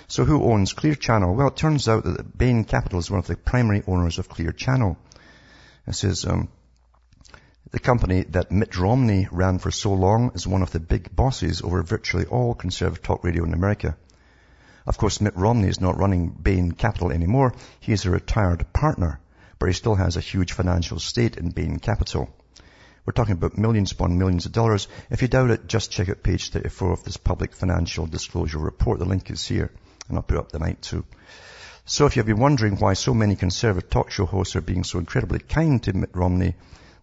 So 0.08 0.24
who 0.24 0.44
owns 0.44 0.74
Clear 0.74 0.94
Channel? 0.94 1.34
Well, 1.34 1.48
it 1.48 1.56
turns 1.56 1.88
out 1.88 2.04
that 2.04 2.36
Bain 2.36 2.64
Capital 2.64 2.98
is 2.98 3.10
one 3.10 3.20
of 3.20 3.26
the 3.26 3.36
primary 3.36 3.82
owners 3.86 4.18
of 4.18 4.28
Clear 4.28 4.52
Channel. 4.52 4.98
It 5.86 5.94
says, 5.94 6.26
um, 6.26 6.48
the 7.70 7.78
company 7.78 8.22
that 8.30 8.50
Mitt 8.50 8.78
Romney 8.78 9.28
ran 9.30 9.58
for 9.58 9.70
so 9.70 9.92
long 9.92 10.32
is 10.34 10.46
one 10.46 10.62
of 10.62 10.70
the 10.70 10.80
big 10.80 11.14
bosses 11.14 11.60
over 11.60 11.82
virtually 11.82 12.24
all 12.24 12.54
conservative 12.54 13.02
talk 13.02 13.22
radio 13.22 13.44
in 13.44 13.52
America. 13.52 13.96
Of 14.86 14.96
course, 14.96 15.20
Mitt 15.20 15.36
Romney 15.36 15.68
is 15.68 15.80
not 15.80 15.98
running 15.98 16.30
Bain 16.30 16.72
Capital 16.72 17.12
anymore. 17.12 17.52
He 17.80 17.92
is 17.92 18.06
a 18.06 18.10
retired 18.10 18.72
partner, 18.72 19.20
but 19.58 19.66
he 19.66 19.74
still 19.74 19.96
has 19.96 20.16
a 20.16 20.20
huge 20.20 20.52
financial 20.52 20.98
stake 20.98 21.36
in 21.36 21.50
Bain 21.50 21.78
Capital. 21.78 22.30
We're 23.04 23.12
talking 23.12 23.34
about 23.34 23.58
millions 23.58 23.92
upon 23.92 24.18
millions 24.18 24.46
of 24.46 24.52
dollars. 24.52 24.88
If 25.10 25.20
you 25.20 25.28
doubt 25.28 25.50
it, 25.50 25.66
just 25.66 25.90
check 25.90 26.08
out 26.08 26.22
page 26.22 26.50
34 26.50 26.92
of 26.92 27.04
this 27.04 27.18
public 27.18 27.54
financial 27.54 28.06
disclosure 28.06 28.58
report. 28.58 28.98
The 28.98 29.04
link 29.04 29.30
is 29.30 29.46
here, 29.46 29.70
and 30.08 30.16
I'll 30.16 30.22
put 30.22 30.38
up 30.38 30.52
the 30.52 30.58
tonight 30.58 30.80
too. 30.80 31.04
So 31.84 32.06
if 32.06 32.16
you've 32.16 32.26
been 32.26 32.38
wondering 32.38 32.76
why 32.76 32.94
so 32.94 33.12
many 33.12 33.36
conservative 33.36 33.90
talk 33.90 34.10
show 34.10 34.24
hosts 34.24 34.56
are 34.56 34.62
being 34.62 34.84
so 34.84 34.98
incredibly 34.98 35.38
kind 35.38 35.82
to 35.82 35.92
Mitt 35.92 36.10
Romney, 36.14 36.54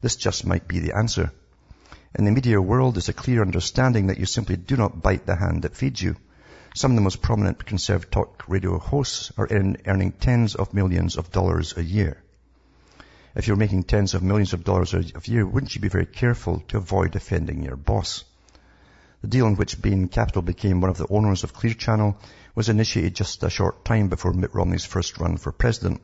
this 0.05 0.15
just 0.15 0.45
might 0.45 0.67
be 0.67 0.79
the 0.79 0.95
answer. 0.95 1.31
In 2.13 2.25
the 2.25 2.31
media 2.31 2.61
world, 2.61 2.95
there's 2.95 3.09
a 3.09 3.13
clear 3.13 3.41
understanding 3.41 4.07
that 4.07 4.19
you 4.19 4.27
simply 4.27 4.55
do 4.55 4.77
not 4.77 5.01
bite 5.01 5.25
the 5.25 5.35
hand 5.35 5.63
that 5.63 5.75
feeds 5.75 5.99
you. 5.99 6.15
Some 6.75 6.91
of 6.91 6.95
the 6.95 7.01
most 7.01 7.23
prominent 7.23 7.65
conservative 7.65 8.11
talk 8.11 8.43
radio 8.47 8.77
hosts 8.77 9.31
are 9.35 9.49
earning 9.49 10.11
tens 10.11 10.53
of 10.53 10.75
millions 10.75 11.17
of 11.17 11.31
dollars 11.31 11.75
a 11.75 11.83
year 11.83 12.21
if 13.35 13.47
you're 13.47 13.57
making 13.57 13.83
tens 13.83 14.13
of 14.13 14.23
millions 14.23 14.53
of 14.53 14.63
dollars 14.63 14.93
a 14.93 15.03
year, 15.25 15.45
wouldn't 15.45 15.75
you 15.75 15.81
be 15.81 15.89
very 15.89 16.05
careful 16.05 16.61
to 16.69 16.77
avoid 16.77 17.15
offending 17.15 17.63
your 17.63 17.75
boss? 17.75 18.23
The 19.21 19.27
deal 19.27 19.47
in 19.47 19.57
which 19.57 19.81
Bain 19.81 20.07
Capital 20.07 20.41
became 20.41 20.79
one 20.79 20.89
of 20.89 20.97
the 20.97 21.07
owners 21.09 21.43
of 21.43 21.53
Clear 21.53 21.73
Channel 21.73 22.17
was 22.53 22.69
initiated 22.69 23.15
just 23.15 23.43
a 23.43 23.49
short 23.49 23.83
time 23.83 24.07
before 24.07 24.31
Mitt 24.31 24.55
Romney's 24.55 24.85
first 24.85 25.17
run 25.17 25.35
for 25.35 25.51
president. 25.51 26.01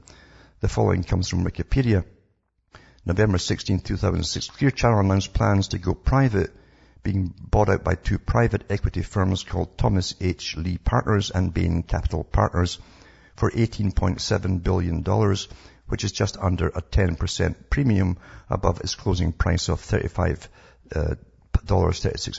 The 0.60 0.68
following 0.68 1.04
comes 1.04 1.30
from 1.30 1.46
Wikipedia. 1.46 2.04
November 3.06 3.38
16, 3.40 3.80
2006, 3.80 4.50
Clear 4.52 4.72
Channel 4.72 5.00
announced 5.00 5.34
plans 5.34 5.70
to 5.70 5.80
go 5.80 5.94
private, 5.94 6.52
being 7.02 7.34
bought 7.40 7.70
out 7.70 7.84
by 7.84 7.96
two 7.96 8.20
private 8.20 8.64
equity 8.70 9.02
firms 9.02 9.44
called 9.44 9.78
Thomas 9.78 10.14
H. 10.22 10.56
Lee 10.56 10.78
Partners 10.78 11.32
and 11.32 11.54
Bain 11.54 11.82
Capital 11.82 12.24
Partners 12.24 12.78
for 13.36 13.50
$18.7 13.50 14.62
billion 14.62 15.04
which 15.88 16.04
is 16.06 16.12
just 16.14 16.38
under 16.38 16.68
a 16.68 16.82
10% 16.82 17.56
premium 17.70 18.18
above 18.50 18.80
its 18.80 18.96
closing 18.96 19.34
price 19.34 19.68
of 19.68 19.82
$35.36 19.82 20.48
uh, 20.96 21.16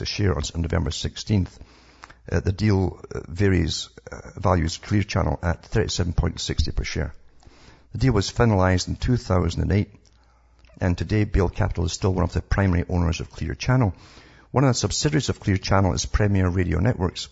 a 0.01 0.05
share 0.05 0.35
on 0.35 0.43
November 0.55 0.89
16th. 0.89 1.59
Uh, 2.31 2.39
the 2.39 2.51
deal 2.51 2.99
uh, 3.13 3.19
varies, 3.27 3.89
uh, 4.11 4.31
values 4.37 4.77
Clear 4.77 5.03
Channel 5.03 5.37
at 5.43 5.61
37.60 5.63 6.75
per 6.75 6.83
share. 6.83 7.13
The 7.91 7.99
deal 7.99 8.13
was 8.13 8.31
finalized 8.31 8.87
in 8.87 8.95
2008 8.95 10.02
and 10.83 10.97
today 10.97 11.23
Bain 11.23 11.49
Capital 11.49 11.85
is 11.85 11.93
still 11.93 12.13
one 12.13 12.23
of 12.23 12.33
the 12.33 12.41
primary 12.41 12.85
owners 12.89 13.19
of 13.19 13.31
Clear 13.31 13.55
Channel. 13.55 13.93
One 14.51 14.65
of 14.65 14.69
the 14.69 14.73
subsidiaries 14.73 15.29
of 15.29 15.39
Clear 15.39 15.57
Channel 15.57 15.93
is 15.93 16.05
Premier 16.05 16.47
Radio 16.47 16.79
Networks, 16.79 17.29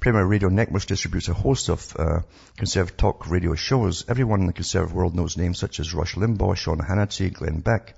Premier 0.00 0.24
Radio 0.24 0.48
Networks 0.48 0.86
distributes 0.86 1.28
a 1.28 1.34
host 1.34 1.68
of 1.68 1.96
uh, 1.98 2.20
conservative 2.56 2.96
talk 2.96 3.28
radio 3.28 3.56
shows. 3.56 4.04
Everyone 4.08 4.40
in 4.40 4.46
the 4.46 4.52
conservative 4.52 4.94
world 4.94 5.16
knows 5.16 5.36
names 5.36 5.58
such 5.58 5.80
as 5.80 5.92
Rush 5.92 6.14
Limbaugh, 6.14 6.56
Sean 6.56 6.78
Hannity, 6.78 7.32
Glenn 7.32 7.58
Beck. 7.58 7.96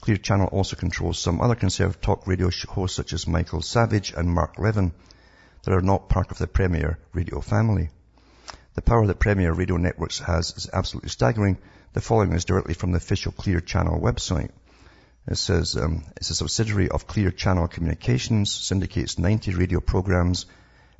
Clear 0.00 0.16
Channel 0.16 0.48
also 0.48 0.74
controls 0.74 1.20
some 1.20 1.40
other 1.40 1.54
conservative 1.54 2.00
talk 2.00 2.26
radio 2.26 2.50
hosts 2.68 2.96
such 2.96 3.12
as 3.12 3.28
Michael 3.28 3.62
Savage 3.62 4.12
and 4.16 4.28
Mark 4.28 4.58
Levin 4.58 4.92
that 5.62 5.72
are 5.72 5.80
not 5.80 6.08
part 6.08 6.32
of 6.32 6.38
the 6.38 6.48
Premier 6.48 6.98
Radio 7.12 7.40
family. 7.40 7.90
The 8.74 8.82
power 8.82 9.06
that 9.06 9.20
Premier 9.20 9.52
Radio 9.52 9.76
Networks 9.76 10.18
has 10.18 10.52
is 10.56 10.70
absolutely 10.72 11.10
staggering. 11.10 11.58
The 11.94 12.00
following 12.00 12.32
is 12.32 12.46
directly 12.46 12.72
from 12.72 12.92
the 12.92 12.96
official 12.96 13.32
Clear 13.32 13.60
Channel 13.60 14.00
website. 14.00 14.50
It 15.28 15.36
says 15.36 15.76
um, 15.76 16.04
it's 16.16 16.30
a 16.30 16.34
subsidiary 16.34 16.88
of 16.88 17.06
Clear 17.06 17.30
Channel 17.30 17.68
Communications, 17.68 18.50
syndicates 18.50 19.18
90 19.18 19.54
radio 19.54 19.78
programs 19.80 20.46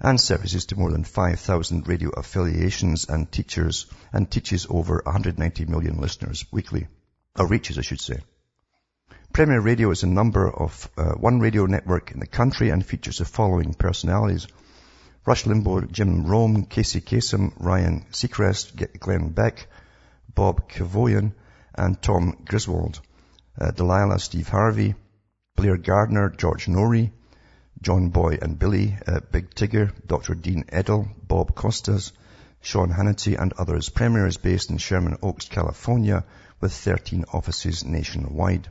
and 0.01 0.21
services 0.21 0.67
to 0.67 0.77
more 0.77 0.91
than 0.91 1.05
5,000 1.05 1.89
radio 1.89 2.11
affiliations 2.11 3.09
and 3.09 3.33
teachers 3.33 3.87
and 4.13 4.31
teaches 4.31 4.67
over 4.69 5.01
190 5.07 5.65
million 5.65 5.99
listeners 5.99 6.45
weekly, 6.53 6.89
or 7.39 7.47
reaches 7.47 7.79
I 7.79 7.83
should 7.83 8.01
say. 8.03 8.19
Premier 9.33 9.63
Radio 9.63 9.91
is 9.93 10.03
a 10.03 10.07
number 10.07 10.47
of 10.47 10.91
uh, 10.99 11.13
one 11.13 11.41
radio 11.41 11.65
network 11.65 12.11
in 12.11 12.21
the 12.21 12.27
country 12.27 12.69
and 12.69 12.85
features 12.85 13.17
the 13.17 13.25
following 13.25 13.73
personalities. 13.73 14.47
Rush 15.25 15.45
Limbaugh, 15.45 15.91
Jim 15.91 16.27
Rome, 16.27 16.67
Casey 16.67 17.01
Kasem, 17.01 17.55
Ryan 17.59 18.05
Seacrest, 18.13 19.01
Glenn 19.01 19.31
Beck, 19.31 19.69
Bob 20.35 20.69
Kevoian, 20.69 21.33
and 21.75 22.01
Tom 22.01 22.37
Griswold. 22.45 23.01
Uh, 23.59 23.71
Delilah, 23.71 24.19
Steve 24.19 24.49
Harvey, 24.49 24.95
Blair 25.57 25.77
Garner, 25.77 26.31
George 26.31 26.67
Noory, 26.67 27.13
John 27.81 28.11
Boy 28.11 28.39
and 28.41 28.59
Billy, 28.59 28.97
uh, 29.07 29.21
Big 29.31 29.55
Tigger, 29.55 29.93
Dr. 30.07 30.35
Dean 30.35 30.65
Edell, 30.73 31.09
Bob 31.27 31.55
Costas, 31.55 32.13
Sean 32.61 32.91
Hannity 32.91 33.37
and 33.37 33.53
others. 33.55 33.89
Premier 33.89 34.27
is 34.27 34.37
based 34.37 34.71
in 34.71 34.79
Sherman 34.79 35.19
Oaks, 35.23 35.49
California 35.49 36.25
with 36.61 36.73
13 36.73 37.25
offices 37.33 37.85
nationwide. 37.85 38.69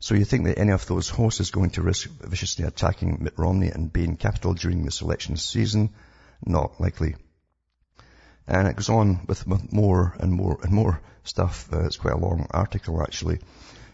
So 0.00 0.14
you 0.14 0.24
think 0.24 0.44
that 0.44 0.58
any 0.58 0.72
of 0.72 0.84
those 0.86 1.08
hosts 1.08 1.40
is 1.40 1.50
going 1.50 1.70
to 1.70 1.82
risk 1.82 2.10
viciously 2.20 2.64
attacking 2.64 3.22
Mitt 3.22 3.38
Romney 3.38 3.68
and 3.68 3.92
Bain 3.92 4.16
Capital 4.16 4.52
during 4.52 4.84
this 4.84 5.00
election 5.00 5.36
season? 5.36 5.94
Not 6.44 6.80
likely. 6.80 7.14
And 8.46 8.68
it 8.68 8.76
goes 8.76 8.88
on 8.88 9.20
with 9.26 9.46
more 9.72 10.14
and 10.18 10.32
more 10.32 10.58
and 10.62 10.72
more 10.72 11.00
stuff. 11.24 11.68
Uh, 11.72 11.84
it's 11.84 11.96
quite 11.96 12.14
a 12.14 12.18
long 12.18 12.46
article 12.50 13.02
actually. 13.02 13.38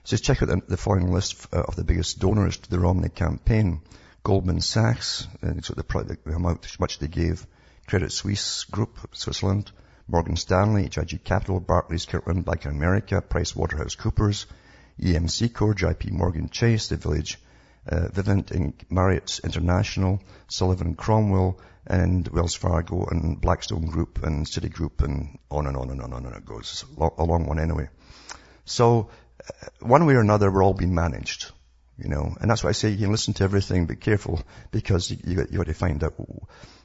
Says 0.05 0.21
check 0.21 0.43
out 0.43 0.49
the, 0.49 0.63
the 0.67 0.77
following 0.77 1.13
list 1.13 1.47
uh, 1.53 1.63
of 1.63 1.77
the 1.77 1.85
biggest 1.85 2.19
donors 2.19 2.57
to 2.57 2.71
the 2.71 2.81
Romney 2.81 3.11
campaign. 3.11 3.81
Goldman 4.23 4.61
Sachs, 4.61 5.27
and 5.41 5.65
uh, 5.65 5.75
the, 5.75 6.19
the 6.25 6.35
amount, 6.35 6.79
much 6.79 6.99
they 6.99 7.09
gave, 7.09 7.47
Credit 7.87 8.13
Suisse 8.13 8.65
Group, 8.65 8.99
Switzerland, 9.13 9.71
Morgan 10.07 10.37
Stanley, 10.37 10.91
HIG 10.93 11.25
Capital, 11.25 11.59
Barclays, 11.59 12.05
Kirkland, 12.05 12.45
Bank 12.45 12.67
of 12.67 12.73
America, 12.73 13.23
Price 13.23 13.57
Waterhouse 13.57 13.95
Coopers, 13.95 14.47
EMC 15.01 15.55
Corp, 15.55 15.79
JP 15.79 16.13
Morgan 16.13 16.51
Chase, 16.51 16.89
The 16.89 16.97
Village, 16.97 17.39
uh, 17.89 18.09
Vivint, 18.09 18.47
Inc., 18.47 18.91
Marriott 18.91 19.41
International, 19.43 20.21
Sullivan 20.49 20.95
Cromwell, 20.95 21.59
and 21.91 22.29
Wells 22.29 22.55
Fargo 22.55 23.07
and 23.07 23.41
Blackstone 23.41 23.87
Group 23.87 24.23
and 24.23 24.47
Citigroup 24.47 25.03
and 25.03 25.41
on 25.51 25.67
and 25.67 25.77
on 25.77 25.91
and 25.91 26.01
on 26.01 26.13
and 26.13 26.25
on 26.25 26.35
it 26.35 26.47
goes. 26.47 26.85
A 26.97 27.25
long 27.25 27.47
one 27.47 27.59
anyway. 27.59 27.89
So 28.65 29.11
uh, 29.41 29.53
one 29.81 30.07
way 30.07 30.15
or 30.15 30.21
another, 30.21 30.53
we're 30.53 30.63
all 30.63 30.73
being 30.73 30.95
managed, 30.95 31.51
you 31.99 32.09
know, 32.09 32.37
and 32.41 32.49
that's 32.49 32.63
why 32.63 32.71
I 32.71 32.75
say 32.75 32.91
you 32.91 32.99
can 32.99 33.11
listen 33.11 33.35
to 33.35 33.45
everything, 33.45 33.87
be 33.87 33.97
careful 33.97 34.41
because 34.71 35.11
you, 35.11 35.17
you, 35.25 35.47
you 35.51 35.59
got 35.59 35.67
to 35.67 35.75
find 35.75 36.05
out 36.05 36.15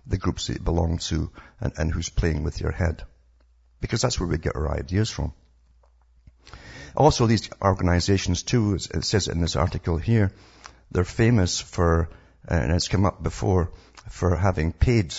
the 0.08 0.18
groups 0.18 0.48
that 0.48 0.54
you 0.54 0.64
belong 0.64 0.98
to 1.10 1.30
and, 1.62 1.74
and 1.78 1.94
who's 1.94 2.10
playing 2.10 2.44
with 2.44 2.60
your 2.60 2.72
head. 2.72 3.04
Because 3.82 4.02
that's 4.02 4.20
where 4.20 4.28
we 4.28 4.40
get 4.40 4.56
our 4.56 4.76
ideas 4.76 5.12
from. 5.12 5.34
Also, 6.98 7.28
these 7.28 7.48
organizations 7.62 8.42
too, 8.42 8.74
it 8.74 9.04
says 9.04 9.28
in 9.28 9.40
this 9.40 9.56
article 9.56 9.98
here, 9.98 10.32
they're 10.90 11.04
famous 11.04 11.62
for, 11.62 12.10
and 12.48 12.72
it's 12.72 12.88
come 12.88 13.06
up 13.06 13.22
before, 13.22 13.72
for 14.10 14.36
having 14.36 14.72
paid. 14.72 15.14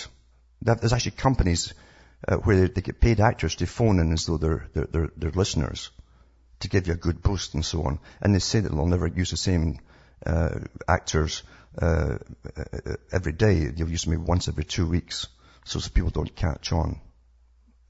There's 0.61 0.93
actually 0.93 1.11
companies 1.11 1.73
uh, 2.27 2.37
where 2.37 2.67
they 2.67 2.81
get 2.81 2.99
paid 2.99 3.19
actors 3.19 3.55
to 3.55 3.65
phone 3.67 3.99
in 3.99 4.11
as 4.13 4.25
though 4.25 4.37
they're, 4.37 4.67
they're, 4.73 4.87
they're, 4.91 5.11
they're, 5.15 5.31
listeners 5.31 5.91
to 6.59 6.69
give 6.69 6.87
you 6.87 6.93
a 6.93 6.97
good 6.97 7.21
boost 7.21 7.53
and 7.53 7.63
so 7.63 7.83
on. 7.83 7.99
And 8.21 8.33
they 8.33 8.39
say 8.39 8.59
that 8.59 8.69
they'll 8.69 8.87
never 8.87 9.07
use 9.07 9.31
the 9.31 9.37
same 9.37 9.79
uh, 10.25 10.59
actors 10.87 11.43
uh, 11.79 12.17
every 13.11 13.33
day. 13.33 13.65
They'll 13.67 13.89
use 13.89 14.05
them 14.05 14.25
once 14.25 14.47
every 14.47 14.63
two 14.63 14.87
weeks 14.87 15.27
so 15.65 15.79
that 15.79 15.93
people 15.93 16.09
don't 16.09 16.35
catch 16.35 16.71
on. 16.71 16.99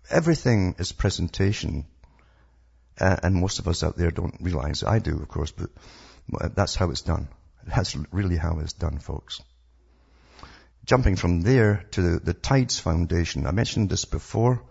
Everything 0.10 0.76
is 0.80 0.92
presentation. 0.92 1.86
and 3.00 3.36
most 3.36 3.60
of 3.60 3.68
us 3.68 3.84
out 3.84 3.98
there 3.98 4.12
don't 4.12 4.36
realize, 4.42 4.84
I 4.84 5.00
do 5.00 5.20
of 5.22 5.28
course, 5.28 5.52
but 5.52 5.70
that's 6.56 6.76
how 6.76 6.90
it's 6.90 7.02
done. 7.02 7.30
That's 7.66 7.96
really 8.12 8.38
how 8.38 8.60
it's 8.60 8.74
done, 8.74 9.00
folks. 9.00 9.42
Jumping 10.88 11.18
from 11.18 11.42
there 11.42 11.84
to 11.92 12.02
the, 12.02 12.20
the 12.20 12.34
Tides 12.34 12.80
Foundation. 12.80 13.46
I 13.46 13.52
mentioned 13.52 13.90
this 13.90 14.06
before 14.06 14.64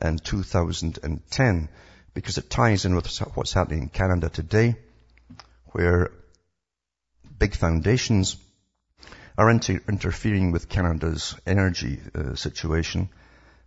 in 0.00 0.18
2010 0.18 1.68
because 2.12 2.36
it 2.36 2.50
ties 2.50 2.84
in 2.84 2.94
with 2.94 3.16
what's 3.34 3.54
happening 3.54 3.84
in 3.84 3.88
Canada 3.88 4.28
today 4.28 4.76
where 5.72 6.12
big 7.38 7.54
foundations 7.56 8.36
are 9.38 9.48
inter- 9.50 9.80
interfering 9.88 10.52
with 10.52 10.68
Canada's 10.68 11.34
energy 11.46 11.98
uh, 12.14 12.34
situation. 12.34 13.08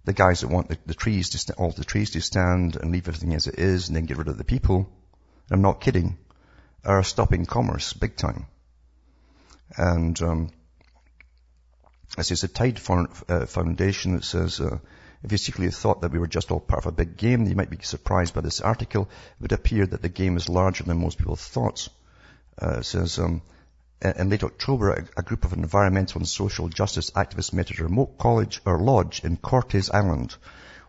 The 0.06 0.14
guys 0.14 0.42
that 0.42 0.50
want 0.50 0.70
the, 0.70 0.78
the 0.86 0.94
trees 0.94 1.32
to 1.32 1.40
st- 1.40 1.58
all 1.58 1.72
the 1.72 1.84
trees 1.84 2.12
to 2.12 2.22
stand 2.22 2.76
and 2.76 2.92
leave 2.92 3.08
everything 3.08 3.34
as 3.34 3.48
it 3.48 3.58
is 3.58 3.88
and 3.88 3.96
then 3.96 4.06
get 4.06 4.18
rid 4.18 4.28
of 4.28 4.38
the 4.38 4.44
people, 4.44 4.88
I'm 5.50 5.64
not 5.64 5.82
kidding, 5.82 6.20
are 6.86 7.02
stopping 7.02 7.48
commerce 7.48 7.94
big 7.94 8.18
time. 8.18 8.46
And 9.76 10.22
um, 10.22 10.52
as 12.18 12.28
says, 12.28 12.44
a 12.44 12.50
Tide 12.50 12.78
uh, 12.90 13.46
Foundation 13.46 14.16
that 14.16 14.26
says, 14.26 14.60
uh, 14.60 14.80
if 15.24 15.32
you 15.32 15.38
secretly 15.38 15.72
thought 15.72 16.02
that 16.02 16.12
we 16.12 16.20
were 16.20 16.28
just 16.28 16.52
all 16.52 16.60
part 16.60 16.84
of 16.84 16.88
a 16.88 16.92
big 16.92 17.16
game, 17.16 17.46
you 17.46 17.56
might 17.56 17.70
be 17.70 17.78
surprised 17.82 18.34
by 18.34 18.42
this 18.42 18.60
article. 18.60 19.04
It 19.04 19.42
would 19.42 19.52
appear 19.54 19.86
that 19.86 20.02
the 20.02 20.10
game 20.10 20.36
is 20.36 20.50
larger 20.50 20.84
than 20.84 21.00
most 21.00 21.18
people 21.18 21.38
thought. 21.38 21.88
Uh, 22.62 22.80
it 22.80 22.86
says, 22.86 23.18
um, 23.18 23.42
in 24.02 24.30
late 24.30 24.44
October, 24.44 24.92
a, 24.92 25.08
a, 25.16 25.24
group 25.24 25.46
of 25.46 25.54
environmental 25.54 26.20
and 26.20 26.28
social 26.28 26.68
justice 26.68 27.12
activists 27.12 27.54
met 27.54 27.72
at 27.72 27.80
a 27.80 27.84
remote 27.84 28.18
college 28.18 28.60
or 28.66 28.80
lodge 28.80 29.24
in 29.24 29.38
Cortes 29.38 29.90
Island, 29.90 30.36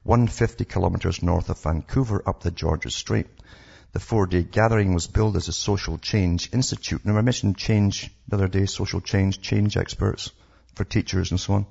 150 0.02 0.64
kilometers 0.64 1.22
north 1.22 1.50
of 1.50 1.62
Vancouver 1.62 2.20
up 2.26 2.42
the 2.42 2.50
Georges 2.50 2.96
Strait. 2.96 3.28
The 3.92 4.00
four-day 4.00 4.42
gathering 4.42 4.92
was 4.92 5.06
billed 5.06 5.36
as 5.36 5.46
a 5.46 5.52
social 5.52 5.98
change 5.98 6.52
institute. 6.52 7.04
Now 7.04 7.16
I 7.16 7.20
mentioned 7.20 7.58
change 7.58 8.10
the 8.26 8.36
other 8.36 8.48
day, 8.48 8.66
social 8.66 9.00
change, 9.00 9.40
change 9.40 9.76
experts 9.76 10.32
for 10.74 10.84
teachers 10.84 11.30
and 11.30 11.40
so 11.40 11.54
on, 11.54 11.66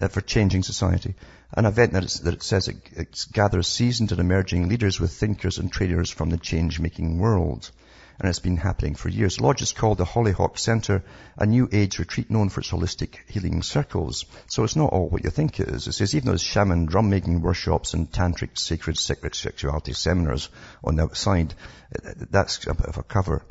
uh, 0.00 0.08
for 0.08 0.20
changing 0.20 0.62
society. 0.62 1.14
An 1.52 1.66
event 1.66 1.92
that, 1.92 2.08
that 2.24 2.34
it 2.34 2.42
says 2.42 2.68
it, 2.68 2.76
it 2.92 3.26
gathers 3.32 3.66
seasoned 3.66 4.12
and 4.12 4.20
emerging 4.20 4.68
leaders 4.68 5.00
with 5.00 5.12
thinkers 5.12 5.58
and 5.58 5.72
traders 5.72 6.10
from 6.10 6.30
the 6.30 6.38
change-making 6.38 7.18
world 7.18 7.70
and 8.20 8.28
it's 8.28 8.38
been 8.38 8.58
happening 8.58 8.94
for 8.94 9.08
years. 9.08 9.40
Lodge 9.40 9.62
is 9.62 9.72
called 9.72 9.96
the 9.96 10.04
Hollyhock 10.04 10.58
Center, 10.58 11.02
a 11.38 11.46
new 11.46 11.70
age 11.72 11.98
retreat 11.98 12.30
known 12.30 12.50
for 12.50 12.60
its 12.60 12.70
holistic 12.70 13.16
healing 13.26 13.62
circles. 13.62 14.26
So 14.46 14.62
it's 14.62 14.76
not 14.76 14.92
all 14.92 15.08
what 15.08 15.24
you 15.24 15.30
think 15.30 15.58
it 15.58 15.68
is. 15.68 15.86
It 15.86 15.92
says 15.92 16.14
even 16.14 16.28
there's 16.28 16.42
shaman 16.42 16.84
drum 16.84 17.08
making 17.08 17.40
workshops 17.40 17.94
and 17.94 18.12
tantric 18.12 18.58
sacred 18.58 18.98
sexuality 18.98 19.94
seminars 19.94 20.50
on 20.84 20.96
the 20.96 21.04
outside, 21.04 21.54
that's 22.30 22.66
a 22.66 22.74
bit 22.74 22.86
of 22.86 22.98
a 22.98 23.02
cover. 23.02 23.42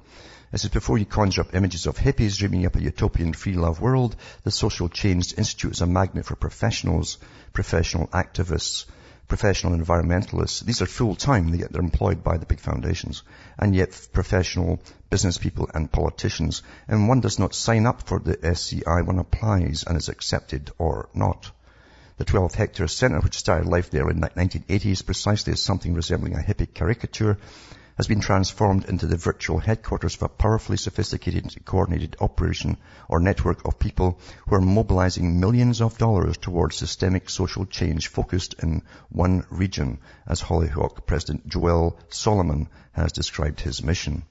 It 0.51 0.59
says, 0.59 0.71
before 0.71 0.97
you 0.97 1.05
conjure 1.05 1.41
up 1.41 1.53
images 1.53 1.85
of 1.85 1.97
hippies 1.97 2.37
dreaming 2.37 2.65
up 2.65 2.75
a 2.75 2.81
utopian 2.81 3.33
free 3.33 3.53
love 3.53 3.79
world, 3.79 4.15
the 4.43 4.49
Social 4.49 4.89
Change 4.89 5.37
Institute 5.37 5.73
is 5.73 5.81
a 5.81 5.85
magnet 5.85 6.25
for 6.25 6.35
professionals, 6.35 7.19
professional 7.53 8.07
activists, 8.07 8.85
professional 9.27 9.77
environmentalists. 9.77 10.65
These 10.65 10.81
are 10.81 10.87
full-time, 10.87 11.51
they're 11.51 11.79
employed 11.79 12.23
by 12.23 12.37
the 12.37 12.47
big 12.47 12.59
foundations, 12.59 13.21
and 13.59 13.75
yet 13.75 14.07
professional 14.11 14.81
business 15.11 15.37
people 15.37 15.69
and 15.71 15.91
politicians. 15.91 16.63
And 16.87 17.07
one 17.07 17.21
does 17.21 17.37
not 17.37 17.53
sign 17.53 17.85
up 17.85 18.07
for 18.07 18.17
the 18.17 18.43
SCI, 18.43 19.03
one 19.03 19.19
applies 19.19 19.83
and 19.85 19.95
is 19.97 20.09
accepted 20.09 20.71
or 20.79 21.09
not. 21.13 21.51
The 22.17 22.25
12 22.25 22.55
hectare 22.55 22.87
centre, 22.87 23.19
which 23.19 23.37
started 23.37 23.67
life 23.67 23.91
there 23.91 24.09
in 24.09 24.19
the 24.19 24.29
1980s 24.29 25.05
precisely 25.05 25.53
as 25.53 25.61
something 25.61 25.93
resembling 25.93 26.33
a 26.33 26.39
hippie 26.39 26.73
caricature, 26.73 27.37
has 27.99 28.07
been 28.07 28.21
transformed 28.21 28.85
into 28.85 29.05
the 29.07 29.17
virtual 29.17 29.59
headquarters 29.59 30.15
of 30.15 30.23
a 30.23 30.29
powerfully 30.29 30.77
sophisticated 30.77 31.53
coordinated 31.65 32.15
operation 32.21 32.77
or 33.09 33.19
network 33.19 33.65
of 33.65 33.77
people 33.77 34.17
who 34.47 34.55
are 34.55 34.61
mobilizing 34.61 35.37
millions 35.41 35.81
of 35.81 35.97
dollars 35.97 36.37
towards 36.37 36.77
systemic 36.77 37.29
social 37.29 37.65
change 37.65 38.07
focused 38.07 38.55
in 38.63 38.81
one 39.09 39.43
region, 39.49 39.99
as 40.25 40.39
Hollyhock 40.39 41.05
President 41.05 41.45
Joel 41.49 41.99
Solomon 42.07 42.69
has 42.93 43.11
described 43.11 43.59
his 43.59 43.83
mission. 43.83 44.23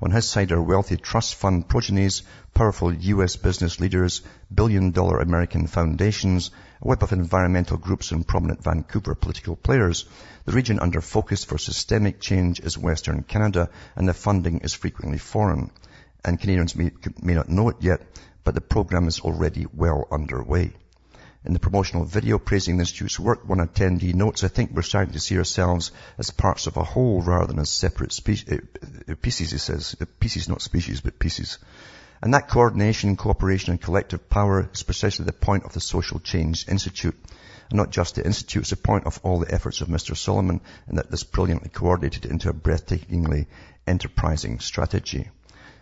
On 0.00 0.12
his 0.12 0.28
side 0.28 0.52
are 0.52 0.62
wealthy 0.62 0.96
trust 0.96 1.34
fund 1.34 1.68
progenies, 1.68 2.22
powerful 2.54 2.94
U.S. 2.94 3.34
business 3.34 3.80
leaders, 3.80 4.22
billion 4.54 4.92
dollar 4.92 5.18
American 5.18 5.66
foundations, 5.66 6.52
a 6.82 6.88
web 6.88 7.02
of 7.02 7.12
environmental 7.12 7.76
groups 7.76 8.10
and 8.10 8.26
prominent 8.26 8.62
Vancouver 8.62 9.14
political 9.14 9.56
players. 9.56 10.06
The 10.46 10.52
region 10.52 10.80
under 10.80 11.00
focus 11.00 11.44
for 11.44 11.58
systemic 11.58 12.20
change 12.20 12.60
is 12.60 12.78
Western 12.78 13.22
Canada 13.22 13.68
and 13.96 14.08
the 14.08 14.14
funding 14.14 14.60
is 14.60 14.74
frequently 14.74 15.18
foreign. 15.18 15.70
And 16.24 16.40
Canadians 16.40 16.76
may, 16.76 16.90
may 17.20 17.34
not 17.34 17.48
know 17.48 17.68
it 17.68 17.76
yet, 17.80 18.00
but 18.44 18.54
the 18.54 18.60
program 18.60 19.08
is 19.08 19.20
already 19.20 19.66
well 19.72 20.06
underway. 20.10 20.72
In 21.42 21.54
the 21.54 21.58
promotional 21.58 22.04
video 22.04 22.38
praising 22.38 22.76
the 22.76 22.82
Institute's 22.82 23.18
work, 23.18 23.48
one 23.48 23.66
attendee 23.66 24.14
notes, 24.14 24.44
I 24.44 24.48
think 24.48 24.72
we're 24.72 24.82
starting 24.82 25.14
to 25.14 25.20
see 25.20 25.38
ourselves 25.38 25.90
as 26.18 26.30
parts 26.30 26.66
of 26.66 26.76
a 26.76 26.84
whole 26.84 27.22
rather 27.22 27.46
than 27.46 27.58
as 27.58 27.70
separate 27.70 28.12
spe- 28.12 28.52
uh, 28.52 29.14
pieces, 29.22 29.50
he 29.50 29.58
says. 29.58 29.96
Pieces, 30.18 30.50
not 30.50 30.60
species, 30.60 31.00
but 31.00 31.18
pieces. 31.18 31.58
And 32.22 32.34
that 32.34 32.48
coordination, 32.48 33.16
cooperation 33.16 33.70
and 33.70 33.80
collective 33.80 34.28
power 34.28 34.68
is 34.72 34.82
precisely 34.82 35.24
the 35.24 35.32
point 35.32 35.64
of 35.64 35.72
the 35.72 35.80
Social 35.80 36.20
Change 36.20 36.68
Institute. 36.68 37.16
And 37.70 37.78
not 37.78 37.90
just 37.90 38.16
the 38.16 38.24
Institute, 38.24 38.62
it's 38.62 38.70
the 38.70 38.76
point 38.76 39.06
of 39.06 39.20
all 39.22 39.38
the 39.38 39.52
efforts 39.52 39.80
of 39.80 39.88
Mr. 39.88 40.14
Solomon 40.14 40.60
and 40.86 40.98
that 40.98 41.10
this 41.10 41.24
brilliantly 41.24 41.70
coordinated 41.70 42.26
into 42.26 42.50
a 42.50 42.52
breathtakingly 42.52 43.46
enterprising 43.86 44.60
strategy. 44.60 45.30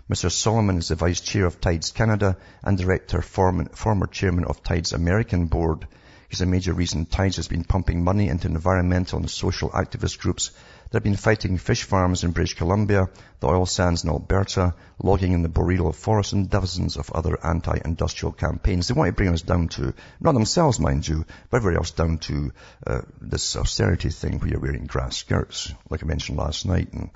Mr. 0.09 0.31
Solomon 0.31 0.79
is 0.79 0.89
the 0.89 0.95
Vice 0.95 1.21
Chair 1.21 1.45
of 1.45 1.61
Tides 1.61 1.91
Canada 1.91 2.37
and 2.63 2.79
Director, 2.79 3.21
former, 3.21 3.69
former 3.71 4.07
Chairman 4.07 4.45
of 4.45 4.63
Tides 4.63 4.93
American 4.93 5.47
Board. 5.47 5.89
He's 6.29 6.41
a 6.41 6.47
major 6.47 6.73
reason 6.73 7.05
Tides 7.05 7.37
has 7.37 7.49
been 7.49 7.65
pumping 7.65 8.05
money 8.05 8.29
into 8.29 8.47
environmental 8.47 9.19
and 9.19 9.29
social 9.29 9.71
activist 9.71 10.21
groups 10.21 10.53
that 10.91 10.97
have 10.97 11.05
been 11.05 11.17
fighting 11.17 11.59
fish 11.59 11.85
farms 11.85 12.25
in 12.25 12.31
British 12.31 12.55
Columbia, 12.55 13.09
the 13.41 13.47
oil 13.47 13.67
sands 13.67 14.05
in 14.05 14.11
Alberta, 14.11 14.75
logging 15.03 15.33
in 15.33 15.43
the 15.43 15.49
boreal 15.49 15.93
forest, 15.93 16.33
and 16.33 16.49
dozens 16.49 16.97
of 16.97 17.11
other 17.13 17.39
anti-industrial 17.45 18.33
campaigns. 18.33 18.89
They 18.89 18.95
want 18.95 19.09
to 19.09 19.13
bring 19.13 19.29
us 19.29 19.43
down 19.43 19.69
to, 19.69 19.93
not 20.21 20.33
themselves, 20.33 20.81
mind 20.81 21.07
you, 21.07 21.27
but 21.51 21.59
everybody 21.59 21.77
else 21.77 21.91
down 21.91 22.19
to 22.19 22.53
uh, 22.87 23.01
this 23.21 23.57
austerity 23.57 24.09
thing 24.09 24.39
where 24.39 24.51
you're 24.51 24.61
wearing 24.61 24.87
grass 24.87 25.19
skirts, 25.19 25.75
like 25.91 26.03
I 26.03 26.07
mentioned 26.07 26.39
last 26.39 26.65
night, 26.65 26.93
and, 26.93 27.11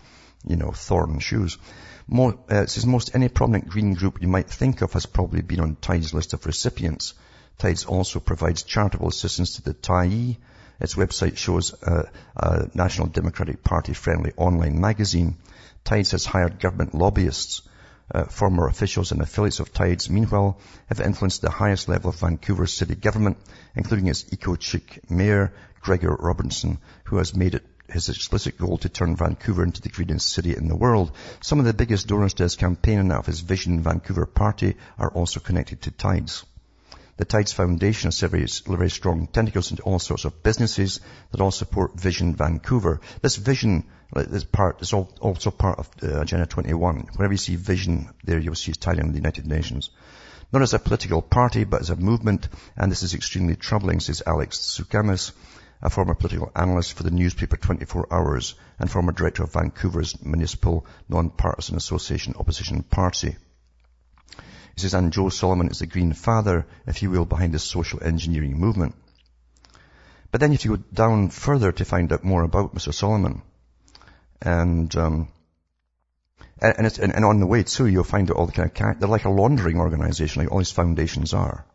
you 0.46 0.56
know, 0.56 0.72
thorn 0.72 1.18
shoes. 1.20 1.56
More, 2.06 2.34
uh, 2.50 2.62
it 2.62 2.70
says 2.70 2.84
most 2.84 3.14
any 3.14 3.28
prominent 3.28 3.68
green 3.68 3.94
group 3.94 4.20
you 4.20 4.28
might 4.28 4.50
think 4.50 4.82
of 4.82 4.92
has 4.92 5.06
probably 5.06 5.40
been 5.40 5.60
on 5.60 5.76
Tides 5.76 6.12
list 6.12 6.34
of 6.34 6.44
recipients. 6.44 7.14
Tides 7.58 7.84
also 7.84 8.20
provides 8.20 8.64
charitable 8.64 9.08
assistance 9.08 9.56
to 9.56 9.62
the 9.62 9.72
Tyee. 9.72 10.36
Its 10.82 10.96
website 10.96 11.36
shows 11.36 11.72
a, 11.82 12.10
a 12.36 12.68
National 12.74 13.06
Democratic 13.06 13.62
Party 13.62 13.94
friendly 13.94 14.32
online 14.36 14.80
magazine. 14.80 15.36
Tides 15.84 16.10
has 16.10 16.26
hired 16.26 16.58
government 16.58 16.94
lobbyists 16.94 17.62
uh, 18.12 18.24
former 18.24 18.66
officials 18.66 19.12
and 19.12 19.22
affiliates 19.22 19.60
of 19.60 19.72
Tides, 19.72 20.10
meanwhile, 20.10 20.58
have 20.86 21.00
influenced 21.00 21.40
the 21.40 21.50
highest 21.50 21.88
level 21.88 22.10
of 22.10 22.18
Vancouver 22.18 22.66
city 22.66 22.94
government, 22.94 23.38
including 23.76 24.08
its 24.08 24.30
eco-chic 24.32 25.08
mayor, 25.08 25.52
Gregor 25.80 26.14
Robertson, 26.18 26.78
who 27.04 27.16
has 27.16 27.34
made 27.34 27.54
it 27.54 27.64
his 27.88 28.08
explicit 28.08 28.58
goal 28.58 28.78
to 28.78 28.88
turn 28.88 29.16
Vancouver 29.16 29.62
into 29.62 29.82
the 29.82 29.88
greenest 29.88 30.30
city 30.30 30.56
in 30.56 30.68
the 30.68 30.76
world. 30.76 31.12
Some 31.42 31.58
of 31.58 31.64
the 31.64 31.74
biggest 31.74 32.06
donors 32.06 32.34
to 32.34 32.42
his 32.42 32.56
campaign 32.56 32.98
and 32.98 33.12
of 33.12 33.26
his 33.26 33.40
Vision 33.40 33.82
Vancouver 33.82 34.26
party 34.26 34.76
are 34.98 35.10
also 35.10 35.40
connected 35.40 35.82
to 35.82 35.90
Tides. 35.90 36.44
The 37.18 37.26
Tides 37.26 37.52
Foundation 37.52 38.08
has 38.08 38.20
very, 38.20 38.46
very 38.66 38.88
strong 38.88 39.26
tentacles 39.26 39.70
into 39.70 39.82
all 39.82 39.98
sorts 39.98 40.24
of 40.24 40.42
businesses 40.42 41.00
that 41.30 41.42
all 41.42 41.50
support 41.50 42.00
Vision 42.00 42.34
Vancouver. 42.34 43.00
This 43.20 43.36
vision, 43.36 43.84
this 44.14 44.44
part, 44.44 44.80
is 44.80 44.94
also 44.94 45.50
part 45.50 45.78
of 45.78 45.90
uh, 46.02 46.22
Agenda 46.22 46.46
21. 46.46 47.08
Whenever 47.16 47.34
you 47.34 47.38
see 47.38 47.56
vision, 47.56 48.08
there 48.24 48.38
you'll 48.38 48.54
see 48.54 48.72
it's 48.72 48.86
in 48.86 49.10
the 49.10 49.18
United 49.18 49.46
Nations. 49.46 49.90
Not 50.52 50.62
as 50.62 50.72
a 50.72 50.78
political 50.78 51.20
party, 51.20 51.64
but 51.64 51.82
as 51.82 51.90
a 51.90 51.96
movement, 51.96 52.48
and 52.76 52.90
this 52.90 53.02
is 53.02 53.12
extremely 53.12 53.56
troubling, 53.56 54.00
says 54.00 54.22
Alex 54.26 54.58
Tsakumis, 54.58 55.32
a 55.82 55.90
former 55.90 56.14
political 56.14 56.50
analyst 56.56 56.94
for 56.94 57.02
the 57.02 57.10
newspaper 57.10 57.58
24 57.58 58.06
Hours 58.10 58.54
and 58.78 58.90
former 58.90 59.12
director 59.12 59.42
of 59.42 59.52
Vancouver's 59.52 60.22
Municipal 60.24 60.86
Non-Partisan 61.10 61.76
Association 61.76 62.34
Opposition 62.38 62.82
Party. 62.82 63.36
He 64.74 64.80
says, 64.80 64.94
and 64.94 65.12
Joe 65.12 65.28
Solomon 65.28 65.68
is 65.68 65.80
the 65.80 65.86
green 65.86 66.12
father, 66.12 66.66
if 66.86 67.02
you 67.02 67.10
will, 67.10 67.24
behind 67.24 67.52
the 67.52 67.58
social 67.58 68.02
engineering 68.02 68.58
movement. 68.58 68.94
But 70.30 70.40
then 70.40 70.50
you 70.50 70.54
have 70.54 70.62
to 70.62 70.76
go 70.76 70.82
down 70.92 71.28
further 71.28 71.72
to 71.72 71.84
find 71.84 72.12
out 72.12 72.24
more 72.24 72.42
about 72.42 72.74
Mr. 72.74 72.92
Solomon. 72.92 73.42
And, 74.40 74.94
um, 74.96 75.28
and, 76.60 76.86
and, 76.86 77.14
and, 77.14 77.24
on 77.24 77.38
the 77.38 77.46
way 77.46 77.62
too, 77.64 77.86
you'll 77.86 78.02
find 78.02 78.30
out 78.30 78.36
all 78.36 78.46
the 78.46 78.52
kind 78.52 78.94
of, 78.94 79.00
they're 79.00 79.08
like 79.08 79.26
a 79.26 79.30
laundering 79.30 79.78
organization, 79.78 80.42
like 80.42 80.50
all 80.50 80.58
these 80.58 80.72
foundations 80.72 81.34
are. 81.34 81.66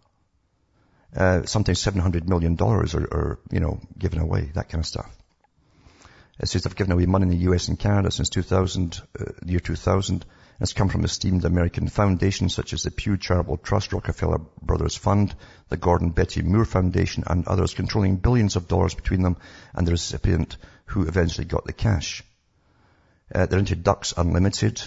Uh, 1.15 1.43
sometimes 1.45 1.83
$700 1.83 2.27
million 2.27 2.57
are, 2.59 2.83
are, 2.83 3.39
you 3.51 3.59
know, 3.59 3.79
given 3.97 4.19
away, 4.19 4.51
that 4.55 4.69
kind 4.69 4.81
of 4.81 4.85
stuff. 4.85 5.09
It 6.39 6.47
says 6.47 6.63
they've 6.63 6.75
given 6.75 6.93
away 6.93 7.05
money 7.05 7.23
in 7.23 7.29
the 7.29 7.51
US 7.51 7.67
and 7.67 7.79
Canada 7.79 8.11
since 8.11 8.29
2000, 8.29 9.01
uh, 9.19 9.25
year 9.45 9.59
2000. 9.59 10.25
It's 10.59 10.73
come 10.73 10.89
from 10.89 11.05
esteemed 11.05 11.45
American 11.45 11.87
foundations 11.87 12.55
such 12.55 12.73
as 12.73 12.83
the 12.83 12.91
Pew 12.91 13.15
Charitable 13.17 13.57
Trust, 13.57 13.93
Rockefeller 13.93 14.39
Brothers 14.61 14.95
Fund, 14.95 15.35
the 15.69 15.77
Gordon 15.77 16.09
Betty 16.09 16.41
Moore 16.41 16.65
Foundation, 16.65 17.23
and 17.27 17.47
others 17.47 17.75
controlling 17.75 18.15
billions 18.15 18.55
of 18.55 18.67
dollars 18.67 18.95
between 18.95 19.21
them 19.21 19.37
and 19.75 19.85
the 19.85 19.91
recipient 19.91 20.57
who 20.85 21.07
eventually 21.07 21.45
got 21.45 21.65
the 21.65 21.73
cash. 21.73 22.23
Uh, 23.33 23.45
they're 23.45 23.59
into 23.59 23.75
Ducks 23.75 24.13
Unlimited, 24.17 24.81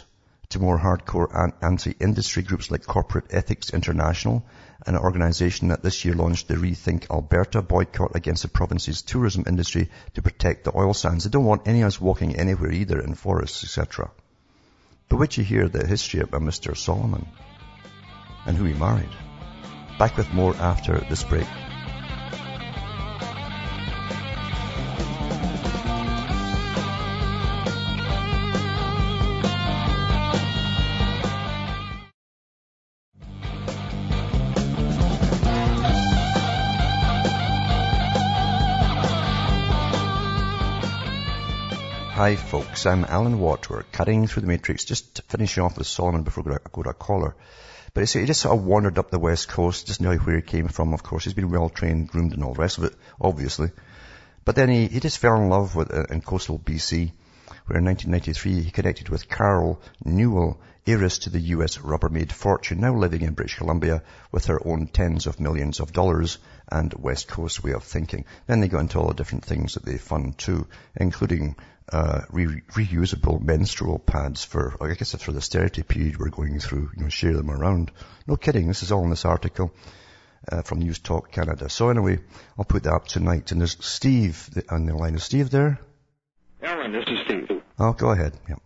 to 0.50 0.58
more 0.58 0.78
hardcore 0.78 1.52
anti-industry 1.62 2.42
groups 2.42 2.72
like 2.72 2.84
Corporate 2.84 3.26
Ethics 3.30 3.70
International, 3.70 4.44
an 4.84 4.96
organization 4.96 5.68
that 5.68 5.84
this 5.84 6.04
year 6.04 6.14
launched 6.14 6.48
the 6.48 6.54
Rethink 6.54 7.08
Alberta 7.08 7.62
boycott 7.62 8.16
against 8.16 8.42
the 8.42 8.48
province's 8.48 9.02
tourism 9.02 9.44
industry 9.46 9.88
to 10.14 10.22
protect 10.22 10.64
the 10.64 10.76
oil 10.76 10.92
sands. 10.92 11.22
They 11.22 11.30
don't 11.30 11.44
want 11.44 11.68
any 11.68 11.82
of 11.82 11.86
us 11.86 12.00
walking 12.00 12.34
anywhere 12.34 12.72
either 12.72 13.00
in 13.00 13.14
forests, 13.14 13.62
etc. 13.62 14.10
But 15.10 15.18
would 15.18 15.36
you 15.36 15.42
hear 15.42 15.68
the 15.68 15.86
history 15.86 16.20
of 16.20 16.30
Mr. 16.30 16.76
Solomon 16.76 17.26
and 18.46 18.56
who 18.56 18.64
he 18.64 18.74
married? 18.74 19.10
Back 19.98 20.16
with 20.16 20.32
more 20.32 20.54
after 20.56 21.04
this 21.10 21.24
break. 21.24 21.48
Hi 42.20 42.36
folks, 42.36 42.84
I'm 42.84 43.06
Alan 43.06 43.38
Watt. 43.38 43.70
We're 43.70 43.82
cutting 43.82 44.26
through 44.26 44.42
the 44.42 44.46
matrix, 44.46 44.84
just 44.84 45.22
finishing 45.30 45.62
off 45.62 45.78
with 45.78 45.86
Solomon 45.86 46.22
before 46.22 46.44
I 46.52 46.58
go 46.70 46.82
to 46.82 46.90
a 46.90 46.92
caller. 46.92 47.34
But 47.94 48.10
he 48.10 48.26
just 48.26 48.42
sort 48.42 48.58
of 48.58 48.62
wandered 48.62 48.98
up 48.98 49.10
the 49.10 49.18
west 49.18 49.48
coast, 49.48 49.86
just 49.86 50.02
know 50.02 50.14
where 50.16 50.36
he 50.36 50.42
came 50.42 50.68
from, 50.68 50.92
of 50.92 51.02
course. 51.02 51.24
He's 51.24 51.32
been 51.32 51.48
well 51.48 51.70
trained, 51.70 52.08
groomed 52.08 52.34
and 52.34 52.44
all 52.44 52.52
the 52.52 52.60
rest 52.60 52.76
of 52.76 52.84
it, 52.84 52.94
obviously. 53.18 53.70
But 54.44 54.54
then 54.54 54.68
he, 54.68 54.86
he 54.88 55.00
just 55.00 55.16
fell 55.16 55.36
in 55.36 55.48
love 55.48 55.74
with, 55.74 55.94
uh, 55.94 56.02
in 56.10 56.20
coastal 56.20 56.58
BC, 56.58 57.10
where 57.64 57.78
in 57.78 57.86
1993 57.86 58.64
he 58.64 58.70
connected 58.70 59.08
with 59.08 59.26
Carol 59.26 59.80
Newell, 60.04 60.60
heiress 60.86 61.20
to 61.20 61.30
the 61.30 61.40
US 61.40 61.78
Rubbermaid 61.78 62.32
fortune, 62.32 62.80
now 62.80 62.94
living 62.94 63.22
in 63.22 63.32
British 63.32 63.56
Columbia 63.56 64.02
with 64.30 64.44
her 64.44 64.60
own 64.66 64.88
tens 64.88 65.26
of 65.26 65.40
millions 65.40 65.80
of 65.80 65.94
dollars 65.94 66.36
and 66.70 66.92
West 66.92 67.28
Coast 67.28 67.64
way 67.64 67.72
of 67.72 67.84
thinking. 67.84 68.26
Then 68.46 68.60
they 68.60 68.68
got 68.68 68.80
into 68.80 68.98
all 68.98 69.08
the 69.08 69.14
different 69.14 69.46
things 69.46 69.74
that 69.74 69.86
they 69.86 69.96
fund 69.96 70.36
too, 70.36 70.66
including 70.96 71.56
uh, 71.92 72.22
re- 72.30 72.62
reusable 72.72 73.40
menstrual 73.40 73.98
pads 73.98 74.44
for, 74.44 74.76
I 74.80 74.94
guess 74.94 75.14
it's 75.14 75.24
for 75.24 75.32
the 75.32 75.38
austerity 75.38 75.82
period 75.82 76.18
we're 76.18 76.30
going 76.30 76.58
through, 76.60 76.90
you 76.96 77.02
know, 77.02 77.08
share 77.08 77.36
them 77.36 77.50
around. 77.50 77.90
No 78.26 78.36
kidding, 78.36 78.68
this 78.68 78.82
is 78.82 78.92
all 78.92 79.04
in 79.04 79.10
this 79.10 79.24
article 79.24 79.72
uh, 80.50 80.62
from 80.62 80.80
News 80.80 80.98
Talk 80.98 81.32
Canada. 81.32 81.68
So 81.68 81.90
anyway, 81.90 82.18
I'll 82.58 82.64
put 82.64 82.84
that 82.84 82.92
up 82.92 83.06
tonight. 83.08 83.52
And 83.52 83.60
there's 83.60 83.76
Steve 83.84 84.48
on 84.70 84.86
the 84.86 84.94
line. 84.94 85.14
Is 85.14 85.24
Steve 85.24 85.50
there? 85.50 85.80
Alan, 86.62 86.92
this 86.92 87.04
is 87.06 87.18
Steve. 87.24 87.62
Oh, 87.78 87.92
go 87.92 88.10
ahead. 88.10 88.36
Yeah. 88.48 88.56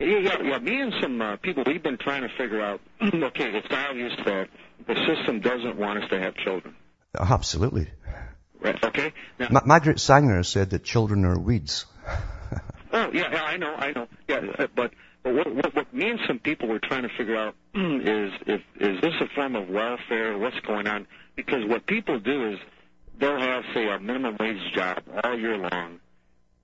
Yeah, 0.00 0.18
yeah, 0.18 0.42
yeah. 0.42 0.58
Me 0.58 0.80
and 0.80 0.94
some 1.02 1.20
uh, 1.20 1.36
people, 1.36 1.62
we've 1.66 1.82
been 1.82 1.98
trying 1.98 2.22
to 2.22 2.30
figure 2.38 2.62
out. 2.62 2.80
okay, 3.02 3.50
it's 3.52 3.66
obvious 3.70 4.12
that 4.24 4.48
the 4.86 4.94
system 4.94 5.40
doesn't 5.40 5.76
want 5.76 6.02
us 6.02 6.08
to 6.10 6.18
have 6.18 6.34
children. 6.36 6.74
Absolutely. 7.14 7.88
Right. 8.60 8.82
Okay. 8.82 9.12
Now, 9.38 9.48
Ma- 9.50 9.60
Margaret 9.66 10.00
Sanger 10.00 10.42
said 10.42 10.70
that 10.70 10.84
children 10.84 11.24
are 11.24 11.38
weeds. 11.38 11.86
oh 12.92 13.10
yeah, 13.12 13.30
yeah, 13.32 13.44
I 13.44 13.56
know, 13.56 13.74
I 13.74 13.92
know. 13.92 14.08
Yeah, 14.28 14.40
uh, 14.58 14.66
but 14.74 14.92
but 15.22 15.34
what, 15.34 15.54
what, 15.54 15.74
what 15.74 15.94
me 15.94 16.10
and 16.10 16.20
some 16.26 16.38
people 16.38 16.68
were 16.68 16.78
trying 16.78 17.02
to 17.02 17.10
figure 17.16 17.36
out 17.36 17.54
is 17.74 18.32
if 18.46 18.62
is 18.78 19.00
this 19.00 19.14
a 19.20 19.28
form 19.34 19.56
of 19.56 19.68
welfare? 19.68 20.36
What's 20.38 20.60
going 20.60 20.86
on? 20.86 21.06
Because 21.36 21.64
what 21.66 21.86
people 21.86 22.18
do 22.18 22.52
is 22.52 22.58
they'll 23.18 23.38
have 23.38 23.64
say 23.74 23.88
a 23.88 23.98
minimum 23.98 24.36
wage 24.40 24.72
job 24.74 25.02
all 25.22 25.38
year 25.38 25.56
long, 25.56 26.00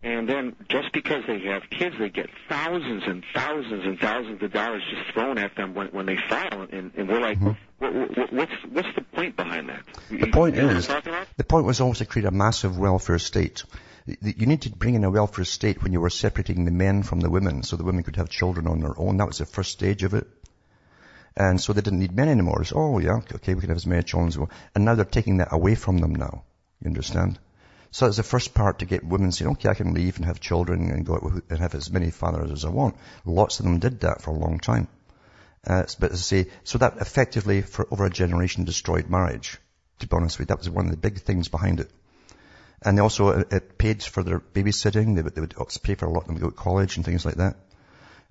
and 0.03 0.29
then 0.29 0.57
just 0.68 0.93
because 0.93 1.24
they 1.27 1.41
have 1.41 1.62
kids, 1.70 1.97
they 1.99 2.09
get 2.09 2.31
thousands 2.49 3.03
and 3.07 3.24
thousands 3.35 3.85
and 3.85 3.99
thousands 3.99 4.43
of 4.43 4.53
dollars 4.53 4.83
just 4.91 5.12
thrown 5.12 5.39
at 5.39 5.55
them 5.57 5.74
when 5.74 5.89
when 5.89 6.07
they 6.07 6.16
file, 6.29 6.66
and, 6.70 6.93
and 6.97 7.09
we're 7.09 7.20
like, 7.20 7.39
mm-hmm. 7.39 7.53
what, 7.79 8.16
what, 8.16 8.33
what's 8.33 8.53
what's 8.70 8.95
the 8.95 9.03
point 9.03 9.37
behind 9.37 9.68
that? 9.68 9.83
The 10.11 10.31
point 10.31 10.57
you 10.57 10.68
is, 10.68 10.87
the 10.87 11.45
point 11.47 11.66
was 11.66 11.81
always 11.81 11.99
to 11.99 12.07
create 12.07 12.27
a 12.27 12.31
massive 12.31 12.79
welfare 12.79 13.18
state 13.18 13.64
you 14.07 14.47
need 14.47 14.63
to 14.63 14.71
bring 14.71 14.95
in 14.95 15.05
a 15.05 15.11
welfare 15.11 15.45
state 15.45 15.83
when 15.83 15.93
you 15.93 16.01
were 16.01 16.11
separating 16.11 16.65
the 16.65 16.71
men 16.71 17.03
from 17.03 17.21
the 17.21 17.31
women 17.31 17.63
so 17.63 17.77
the 17.77 17.85
women 17.85 18.05
could 18.05 18.17
have 18.17 18.29
children 18.29 18.67
on 18.69 18.81
their 18.81 18.99
own. 18.99 19.17
That 19.17 19.27
was 19.27 19.39
the 19.39 19.47
first 19.47 19.73
stage 19.73 20.05
of 20.05 20.15
it. 20.15 20.29
And 21.37 21.61
so 21.61 21.73
they 21.73 21.83
didn't 21.83 21.99
need 21.99 22.15
men 22.15 22.29
anymore. 22.29 22.63
It's, 22.63 22.73
oh 22.75 22.99
yeah, 22.99 23.21
okay, 23.35 23.55
we 23.55 23.61
can 23.61 23.69
have 23.69 23.77
as 23.77 23.87
many 23.87 24.03
children 24.03 24.29
as 24.29 24.37
we 24.37 24.43
want. 24.43 24.53
And 24.75 24.85
now 24.85 24.95
they're 24.95 25.05
taking 25.05 25.39
that 25.39 25.53
away 25.53 25.75
from 25.75 25.99
them 25.99 26.15
now. 26.15 26.45
You 26.83 26.89
understand? 26.89 27.39
So 27.91 28.07
that's 28.07 28.17
the 28.17 28.23
first 28.23 28.55
part 28.55 28.79
to 28.79 28.85
get 28.85 29.05
women 29.05 29.33
saying, 29.33 29.53
okay, 29.53 29.69
I 29.69 29.75
can 29.75 29.93
leave 29.93 30.17
and 30.17 30.25
have 30.25 30.41
children 30.41 30.91
and 30.91 31.05
go 31.05 31.41
and 31.49 31.59
have 31.59 31.75
as 31.75 31.91
many 31.91 32.11
fathers 32.11 32.53
as 32.53 32.65
I 32.65 32.71
want. 32.71 32.97
Lots 33.25 33.59
of 33.59 33.65
them 33.65 33.79
did 33.79 34.01
that 34.01 34.23
for 34.23 34.31
a 34.31 34.39
long 34.39 34.61
time. 34.61 34.89
Uh, 35.67 35.85
but 35.99 36.13
as 36.13 36.21
I 36.21 36.23
say, 36.23 36.51
so 36.63 36.79
that 36.79 36.99
effectively 36.99 37.63
for 37.63 37.89
over 37.91 38.07
a 38.07 38.11
generation 38.11 38.65
destroyed 38.65 39.11
marriage. 39.11 39.59
To 39.99 40.07
be 40.07 40.17
honest 40.17 40.39
with 40.39 40.49
you, 40.49 40.55
that 40.55 40.59
was 40.59 40.71
one 40.71 40.85
of 40.85 40.91
the 40.91 40.97
big 40.97 41.21
things 41.21 41.49
behind 41.49 41.81
it. 41.81 41.91
And 42.87 42.97
they 42.97 43.03
also, 43.03 43.30
uh, 43.30 43.45
it 43.51 43.78
paid 43.78 44.01
for 44.03 44.22
their 44.22 44.39
babysitting. 44.39 45.16
They 45.16 45.22
would, 45.22 45.34
they 45.34 45.41
would 45.41 45.55
pay 45.82 45.97
for 45.97 46.07
a 46.07 46.11
lot 46.11 46.20
of 46.20 46.26
them 46.28 46.37
to 46.37 46.41
go 46.43 46.51
to 46.51 46.57
college 46.57 46.97
and 46.97 47.05
things 47.05 47.26
like 47.26 47.34
that. 47.34 47.57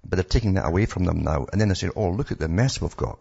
But 0.06 0.16
they're 0.16 0.24
taking 0.24 0.54
that 0.54 0.66
away 0.66 0.86
from 0.86 1.04
them 1.04 1.24
now. 1.24 1.46
And 1.52 1.60
then 1.60 1.68
they 1.68 1.76
say, 1.76 1.90
oh, 1.94 2.10
look 2.10 2.32
at 2.32 2.40
the 2.40 2.48
mess 2.48 2.80
we've 2.80 2.96
got. 2.96 3.20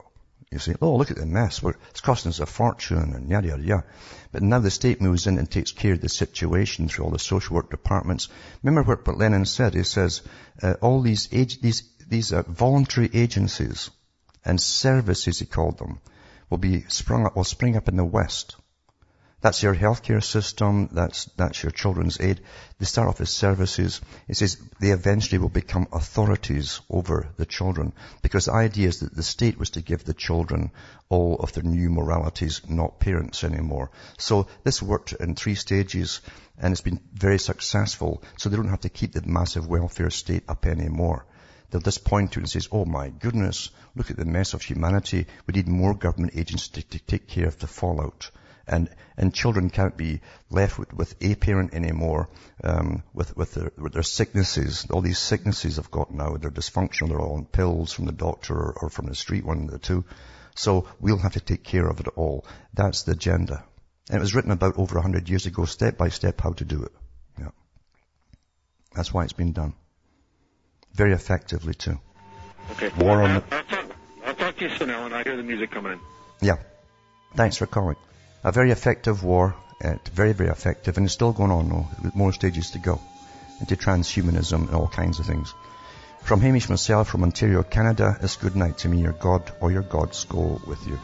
You 0.53 0.61
see, 0.61 0.74
oh, 0.80 0.95
look 0.95 1.11
at 1.11 1.16
the 1.16 1.26
mess. 1.26 1.61
We're, 1.61 1.74
it's 1.91 2.01
costing 2.01 2.28
us 2.28 2.39
a 2.39 2.47
fortune 2.47 3.14
and 3.14 3.28
yada, 3.28 3.49
yada, 3.49 3.62
yada. 3.62 3.85
But 4.30 4.43
now 4.43 4.61
the 4.61 4.70
state 4.70 5.01
moves 5.01 5.26
in 5.26 5.39
and 5.39 5.51
takes 5.51 5.72
care 5.72 5.95
of 5.95 6.01
the 6.01 6.09
situation 6.09 6.87
through 6.87 7.07
all 7.07 7.11
the 7.11 7.18
social 7.18 7.57
work 7.57 7.68
departments. 7.68 8.28
Remember 8.62 8.95
what 8.95 9.18
Lenin 9.18 9.45
said? 9.45 9.74
He 9.74 9.82
says, 9.82 10.22
uh, 10.62 10.74
all 10.80 11.01
these, 11.01 11.28
age, 11.32 11.61
these, 11.61 11.82
these 12.07 12.32
uh, 12.32 12.45
voluntary 12.47 13.11
agencies 13.12 13.91
and 14.45 14.61
services, 14.61 15.41
he 15.41 15.47
called 15.47 15.78
them, 15.78 15.99
will 16.49 16.59
be 16.59 16.85
sprung 16.87 17.26
up, 17.26 17.35
will 17.35 17.43
spring 17.43 17.76
up 17.76 17.89
in 17.89 17.97
the 17.97 18.05
West. 18.05 18.55
That's 19.45 19.63
your 19.63 19.75
healthcare 19.75 20.25
system. 20.25 20.89
That's, 20.91 21.27
that's 21.37 21.63
your 21.63 21.71
children's 21.71 22.19
aid. 22.19 22.41
They 22.79 22.87
start 22.87 23.09
off 23.09 23.21
as 23.21 23.29
services. 23.29 24.01
It 24.27 24.39
says 24.39 24.57
they 24.81 24.89
eventually 24.89 25.37
will 25.37 25.51
become 25.51 25.87
authorities 25.93 26.81
over 26.89 27.29
the 27.37 27.45
children 27.45 27.93
because 28.23 28.47
the 28.47 28.55
idea 28.55 28.89
is 28.89 29.01
that 29.01 29.15
the 29.15 29.23
state 29.23 29.59
was 29.59 29.69
to 29.73 29.83
give 29.83 30.03
the 30.03 30.15
children 30.15 30.71
all 31.11 31.37
of 31.37 31.53
their 31.53 31.63
new 31.63 31.91
moralities, 31.91 32.63
not 32.67 33.01
parents 33.01 33.45
anymore. 33.45 33.91
So 34.17 34.47
this 34.63 34.81
worked 34.81 35.13
in 35.13 35.35
three 35.35 35.57
stages 35.57 36.23
and 36.57 36.73
it's 36.73 36.81
been 36.81 37.01
very 37.13 37.39
successful. 37.39 38.23
So 38.39 38.49
they 38.49 38.57
don't 38.57 38.69
have 38.69 38.81
to 38.81 38.89
keep 38.89 39.13
the 39.13 39.27
massive 39.27 39.67
welfare 39.67 40.09
state 40.09 40.45
up 40.49 40.65
anymore. 40.65 41.27
They'll 41.69 41.83
just 41.83 42.07
point 42.07 42.33
to 42.33 42.39
it 42.39 42.45
and 42.45 42.51
says, 42.51 42.71
oh 42.73 42.87
my 42.87 43.11
goodness, 43.11 43.69
look 43.95 44.11
at 44.11 44.17
the 44.17 44.25
mess 44.25 44.55
of 44.55 44.63
humanity. 44.63 45.27
We 45.47 45.53
need 45.53 45.69
more 45.69 45.93
government 45.93 46.33
agents 46.35 46.69
to, 46.69 46.83
to 46.83 46.99
take 46.99 47.29
care 47.29 47.47
of 47.47 47.59
the 47.59 47.67
fallout. 47.67 48.31
And, 48.67 48.89
and 49.17 49.35
children 49.35 49.69
can't 49.71 49.97
be 49.97 50.21
left 50.51 50.79
with, 50.79 50.93
with 50.95 51.15
a 51.21 51.35
parent 51.35 51.75
anymore, 51.75 52.31
um, 52.62 53.03
with, 53.12 53.37
with 53.37 53.55
their, 53.55 53.73
with 53.77 53.93
their 53.93 54.03
sicknesses. 54.03 54.87
All 54.91 55.03
these 55.03 55.19
sicknesses 55.19 55.77
have 55.77 55.91
got 55.91 56.11
now, 56.12 56.37
they're 56.37 56.51
dysfunctional, 56.51 57.09
they're 57.09 57.21
all 57.21 57.37
on 57.37 57.45
pills 57.45 57.93
from 57.93 58.07
the 58.07 58.12
doctor 58.12 58.55
or, 58.55 58.75
or 58.83 58.89
from 58.89 59.07
the 59.07 59.15
street, 59.15 59.45
one 59.45 59.65
of 59.65 59.71
the 59.71 59.79
two. 59.79 60.05
So 60.55 60.89
we'll 61.01 61.19
have 61.19 61.33
to 61.35 61.41
take 61.41 61.62
care 61.65 61.87
of 61.87 62.01
it 62.01 62.09
all. 62.17 62.47
That's 62.73 63.03
the 63.03 63.12
agenda. 63.12 63.65
And 64.09 64.19
it 64.19 64.21
was 64.21 64.35
written 64.35 64.51
about 64.51 64.79
over 64.79 64.99
a 64.99 65.03
hundred 65.03 65.29
years 65.29 65.47
ago, 65.47 65.65
step 65.65 65.99
by 65.99 66.09
step, 66.09 66.41
how 66.41 66.53
to 66.53 66.65
do 66.65 66.85
it. 66.85 66.93
Yeah. 67.39 67.49
That's 68.95 69.12
why 69.12 69.25
it's 69.25 69.33
been 69.33 69.53
done. 69.53 69.75
Very 70.95 71.12
effectively 71.12 71.75
too. 71.75 71.99
Okay. 72.73 72.91
War 72.99 73.23
on 73.23 73.31
I'll, 73.31 73.41
the- 73.41 73.57
I'll, 73.57 73.65
talk, 73.65 73.87
I'll 74.25 74.35
talk 74.35 74.57
to 74.59 74.69
you 74.69 74.77
soon, 74.77 74.91
Alan. 74.91 75.12
I 75.12 75.23
hear 75.23 75.37
the 75.37 75.43
music 75.43 75.71
coming 75.71 75.93
in. 75.93 76.01
Yeah. 76.41 76.57
Thanks 77.35 77.57
for 77.57 77.67
calling. 77.67 77.97
A 78.45 78.53
very 78.53 78.71
effective 78.71 79.25
war, 79.25 79.55
uh, 79.83 79.95
very, 80.13 80.35
very 80.35 80.51
effective, 80.51 80.99
and 80.99 81.07
it's 81.07 81.15
still 81.15 81.33
going 81.33 81.51
on 81.51 81.71
though, 81.71 81.87
with 82.03 82.15
more 82.15 82.31
stages 82.31 82.73
to 82.73 82.79
go, 82.79 83.01
into 83.59 83.75
transhumanism 83.75 84.67
and 84.67 84.75
all 84.75 84.87
kinds 84.87 85.19
of 85.19 85.25
things. 85.25 85.55
From 86.23 86.43
Hamish 86.43 86.69
myself 86.69 87.09
from 87.09 87.23
Ontario, 87.23 87.63
Canada, 87.63 88.19
it's 88.21 88.37
good 88.37 88.55
night 88.55 88.79
to 88.79 88.89
me, 88.89 89.01
your 89.01 89.13
God 89.13 89.51
or 89.61 89.73
your 89.73 89.83
gods 89.83 90.25
go 90.25 90.61
with 90.67 90.87
you. 90.87 90.99